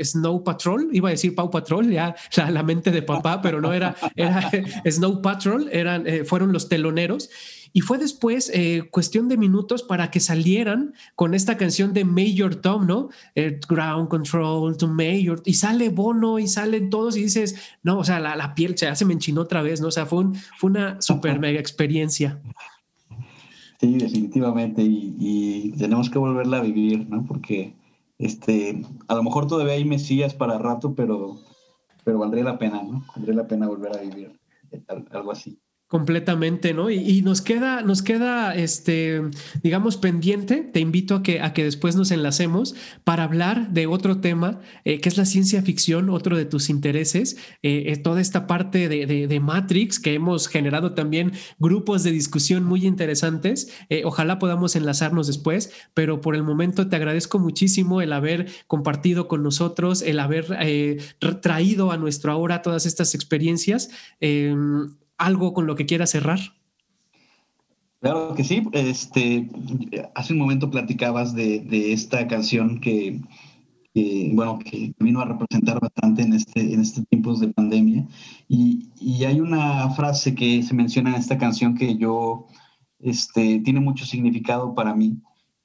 Snow 0.02 0.44
Patrol, 0.44 0.88
iba 0.92 1.08
a 1.08 1.12
decir 1.12 1.34
Pau 1.34 1.50
Patrol, 1.50 1.90
ya 1.90 2.14
la, 2.36 2.62
mente 2.62 2.90
de 2.90 3.02
papá, 3.02 3.42
pero 3.42 3.60
no 3.60 3.72
era, 3.72 3.96
era 4.16 4.50
Snow 4.90 5.20
Patrol, 5.22 5.68
eran, 5.72 6.06
eh, 6.06 6.24
fueron 6.24 6.52
los 6.52 6.68
teloneros. 6.68 7.30
Y 7.72 7.82
fue 7.82 7.98
después 7.98 8.50
cuestión 8.90 9.28
de 9.28 9.36
minutos 9.36 9.84
para 9.84 10.10
que 10.10 10.18
salieran 10.18 10.92
con 11.14 11.34
esta 11.34 11.56
canción 11.56 11.92
de 11.92 12.04
Major 12.04 12.56
Tom, 12.56 12.84
¿no? 12.84 13.10
ground 13.68 14.08
Control 14.08 14.76
to 14.76 14.88
Major. 14.88 15.40
Y 15.44 15.54
sale 15.54 15.88
Bono 15.88 16.40
y 16.40 16.48
salen 16.48 16.90
todos 16.90 17.16
y 17.16 17.22
dices, 17.22 17.54
no, 17.84 18.00
o 18.00 18.04
sea, 18.04 18.18
la, 18.18 18.54
piel 18.56 18.76
se, 18.76 19.04
me 19.04 19.14
enchinó 19.14 19.42
otra 19.42 19.62
vez, 19.62 19.80
¿no? 19.80 19.86
O 19.86 19.92
sea, 19.92 20.04
fue, 20.04 20.24
fue 20.58 20.70
una 20.70 21.00
super 21.00 21.38
mega 21.38 21.60
experiencia. 21.60 22.40
Sí, 23.80 23.96
definitivamente, 23.96 24.82
y, 24.82 25.72
tenemos 25.78 26.10
que 26.10 26.18
volverla 26.18 26.58
a 26.58 26.62
vivir, 26.62 27.08
¿no? 27.08 27.24
Porque 27.24 27.72
este, 28.18 28.84
a 29.08 29.14
lo 29.14 29.22
mejor 29.22 29.46
todavía 29.46 29.72
hay 29.72 29.86
mesías 29.86 30.34
para 30.34 30.58
rato, 30.58 30.94
pero, 30.94 31.38
pero 32.04 32.18
valdría 32.18 32.44
la 32.44 32.58
pena, 32.58 32.82
¿no? 32.82 33.02
Valdría 33.16 33.36
la 33.36 33.48
pena 33.48 33.68
volver 33.68 33.96
a 33.96 34.02
vivir 34.02 34.38
algo 35.12 35.32
así. 35.32 35.58
Completamente, 35.90 36.72
¿no? 36.72 36.88
Y, 36.88 37.20
nos 37.22 37.42
queda, 37.42 37.82
nos 37.82 38.02
queda, 38.02 38.54
este, 38.54 39.22
digamos, 39.64 39.96
pendiente. 39.96 40.58
Te 40.62 40.78
invito 40.78 41.16
a 41.16 41.24
que, 41.24 41.40
a 41.40 41.52
que 41.52 41.64
después 41.64 41.96
nos 41.96 42.12
enlacemos 42.12 42.76
para 43.02 43.24
hablar 43.24 43.72
de 43.72 43.88
otro 43.88 44.20
tema, 44.20 44.60
eh, 44.84 45.00
que 45.00 45.08
es 45.08 45.16
la 45.16 45.24
ciencia 45.24 45.62
ficción, 45.62 46.08
otro 46.08 46.36
de 46.36 46.44
tus 46.44 46.70
intereses, 46.70 47.38
eh, 47.64 47.96
toda 48.04 48.20
esta 48.20 48.46
parte 48.46 48.88
de, 48.88 49.40
Matrix, 49.40 49.98
que 49.98 50.14
hemos 50.14 50.46
generado 50.46 50.94
también 50.94 51.32
grupos 51.58 52.04
de 52.04 52.12
discusión 52.12 52.62
muy 52.62 52.86
interesantes. 52.86 53.72
Eh, 53.88 54.02
ojalá 54.04 54.38
podamos 54.38 54.76
enlazarnos 54.76 55.26
después, 55.26 55.72
pero 55.92 56.20
por 56.20 56.36
el 56.36 56.44
momento 56.44 56.88
te 56.88 56.94
agradezco 56.94 57.40
muchísimo 57.40 58.00
el 58.00 58.12
haber 58.12 58.46
compartido 58.68 59.26
con 59.26 59.42
nosotros, 59.42 60.02
el 60.02 60.20
haber 60.20 60.46
traído 61.42 61.90
a 61.90 61.96
nuestro 61.96 62.30
ahora 62.30 62.62
todas 62.62 62.86
estas 62.86 63.16
experiencias 63.16 63.90
em, 64.20 64.90
algo 65.20 65.52
con 65.52 65.66
lo 65.66 65.76
que 65.76 65.86
quiera 65.86 66.06
cerrar. 66.06 66.40
Claro 68.00 68.34
que 68.34 68.44
sí. 68.44 68.66
Este, 68.72 69.48
hace 70.14 70.32
un 70.32 70.38
momento 70.38 70.70
platicabas 70.70 71.34
de, 71.34 71.92
esta 71.92 72.26
canción 72.26 72.80
que, 72.80 73.20
bueno, 74.32 74.58
que 74.58 74.94
vino 74.98 75.20
a 75.20 75.26
representar 75.26 75.78
bastante 75.80 76.22
en 76.22 76.32
este, 76.32 76.72
en 76.72 76.80
estos 76.80 77.06
tiempos 77.08 77.40
de 77.40 77.48
pandemia. 77.48 78.06
Y, 78.48 78.88
hay 79.24 79.40
una 79.40 79.90
frase 79.90 80.34
que 80.34 80.62
se 80.62 80.74
menciona 80.74 81.10
en 81.10 81.16
esta 81.16 81.36
canción 81.36 81.74
que 81.74 81.96
yo, 81.96 82.46
este, 82.98 83.60
tiene 83.60 83.80
mucho 83.80 84.06
significado 84.06 84.74
para 84.74 84.94
mí. 84.94 85.18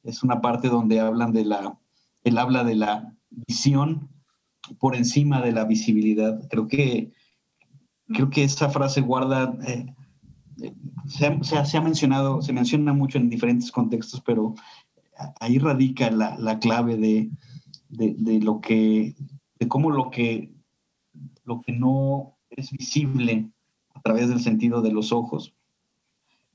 Es 0.04 0.22
una 0.22 0.42
parte 0.42 0.68
donde 0.68 1.00
hablan 1.00 1.32
de 1.32 1.46
la, 1.46 1.80
él 2.26 2.38
habla 2.38 2.66
de 2.66 2.76
la 2.76 3.16
visión 3.30 4.10
por 4.78 4.96
encima 4.96 5.42
de 5.42 5.54
la 5.54 5.64
visibilidad. 5.64 6.46
Creo 6.50 6.68
que 6.68 7.14
Creo 8.08 8.30
que 8.30 8.44
esa 8.44 8.70
frase 8.70 9.02
guarda, 9.02 9.58
eh, 9.68 9.94
se, 11.08 11.26
ha, 11.26 11.82
mencionado, 11.82 12.42
se 12.42 12.54
menciona 12.54 12.94
mucho 12.94 13.18
en 13.18 13.30
diferentes 13.30 13.72
contextos, 13.72 14.22
pero 14.22 14.54
ahí 15.40 15.58
radica 15.58 16.12
la, 16.12 16.60
clave 16.60 16.98
de, 16.98 18.40
lo 18.42 18.62
que, 18.62 19.16
de 19.60 19.68
cómo 19.68 19.90
lo 19.90 20.12
que, 20.12 20.54
lo 21.46 21.62
que 21.62 21.72
no 21.72 22.38
es 22.50 22.72
visible 22.72 23.50
a 23.94 24.02
través 24.02 24.30
del 24.30 24.40
sentido 24.40 24.82
de 24.82 24.92
los 24.92 25.12
ojos, 25.12 25.54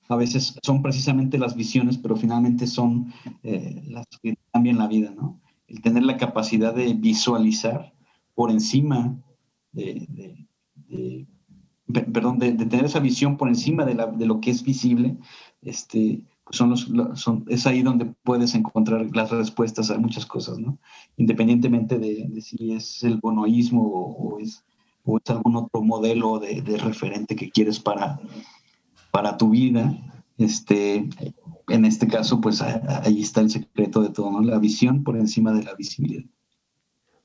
a 0.09 0.17
veces 0.17 0.59
son 0.63 0.83
precisamente 0.83 1.39
las 1.39 1.55
visiones, 1.55 1.97
pero 1.97 2.17
finalmente 2.17 2.67
son 2.67 3.13
eh, 3.43 3.83
las 3.87 4.07
que 4.23 4.37
cambian 4.53 4.79
la 4.79 4.89
vida, 4.89 5.13
¿no? 5.17 5.41
El 5.69 5.83
tener 5.83 6.03
la 6.03 6.17
capacidad 6.17 6.75
de 6.75 6.95
visualizar 6.95 7.93
por 8.35 8.51
encima 8.51 9.17
de 9.73 10.49
perdón, 11.93 12.39
de, 12.39 12.53
tener 12.53 12.85
esa 12.85 13.01
visión 13.01 13.37
por 13.37 13.49
encima 13.49 13.85
de, 13.85 14.27
lo 14.27 14.41
que 14.41 14.51
es 14.51 14.63
visible, 14.63 15.17
este, 15.63 16.23
pues 16.45 16.57
son 16.57 16.71
los, 16.71 16.91
son, 17.15 17.45
es 17.49 17.67
ahí 17.67 17.83
donde 17.83 18.07
puedes 18.23 18.55
encontrar 18.55 19.09
las 19.15 19.31
respuestas 19.31 19.91
a 19.91 19.99
muchas 19.99 20.27
cosas, 20.27 20.59
¿no? 20.59 20.79
Independientemente 21.17 21.99
de, 21.99 22.41
si 22.41 22.73
es 22.73 23.03
el 23.03 23.19
bonoísmo 23.19 23.83
o, 23.83 24.39
es, 24.41 24.65
algún 25.27 25.57
otro 25.57 25.83
modelo 25.83 26.39
de, 26.39 26.63
de, 26.63 26.77
referente 26.77 27.35
que 27.35 27.51
quieres 27.51 27.81
para, 27.81 28.21
para 29.11 29.37
tu 29.37 29.51
vida, 29.51 29.97
este, 30.39 31.09
en 31.69 31.85
este 31.85 32.07
caso, 32.09 32.41
pues 32.41 32.63
ahí 32.63 33.21
está 33.21 33.41
el 33.41 33.51
secreto 33.51 34.03
de 34.03 34.11
todo, 34.11 34.31
¿no? 34.31 34.41
La 34.41 34.59
visión 34.59 35.05
por 35.05 35.17
encima 35.17 35.53
de 35.53 35.65
la 35.65 35.75
visibilidad. 35.75 36.25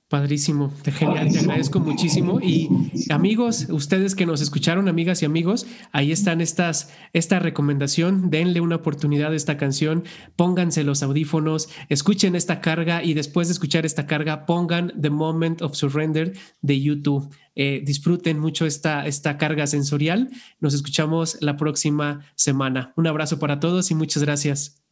Padrísimo, 0.07 0.72
te 0.84 0.91
genial, 0.91 1.32
te 1.32 1.40
agradezco 1.40 1.80
muchísimo. 1.80 2.40
Y 2.40 2.69
amigos, 3.10 3.65
ustedes 3.72 4.14
que 4.14 4.27
nos 4.27 4.40
escucharon, 4.40 4.88
amigas 4.88 5.23
y 5.23 5.26
amigos, 5.26 5.65
ahí 5.91 6.11
están 6.11 6.41
estas, 6.41 6.94
esta 7.14 7.40
recomendación, 7.40 8.30
denle 8.30 8.61
una 8.61 8.76
oportunidad 8.76 9.32
a 9.32 9.36
esta 9.36 9.57
canción, 9.57 10.03
pónganse 10.36 10.84
los 10.84 11.02
audífonos, 11.02 11.69
escuchen 11.90 12.36
esta 12.36 12.61
carga 12.61 13.03
y 13.03 13.15
después 13.15 13.48
de 13.48 13.53
escuchar 13.53 13.84
esta 13.84 14.06
carga, 14.06 14.45
pongan 14.45 14.94
The 15.02 15.10
Moment 15.10 15.64
of 15.64 15.73
Surrender 15.73 16.34
de 16.61 16.80
YouTube. 16.80 17.34
Eh, 17.56 17.82
disfruten 17.84 18.38
mucho 18.38 18.68
esta, 18.68 19.07
esta 19.07 19.40
carga 19.40 19.65
sensorial. 19.65 20.30
Nos 20.60 20.76
escuchamos 20.76 21.38
la 21.41 21.57
próxima 21.57 22.26
semana. 22.36 22.94
Un 22.95 23.07
abrazo 23.07 23.40
para 23.40 23.60
todos 23.60 23.90
y 23.90 23.95
muchas 23.95 24.22
gracias. 24.22 24.84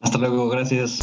Hasta 0.00 0.16
luego, 0.16 0.48
gracias. 0.48 1.00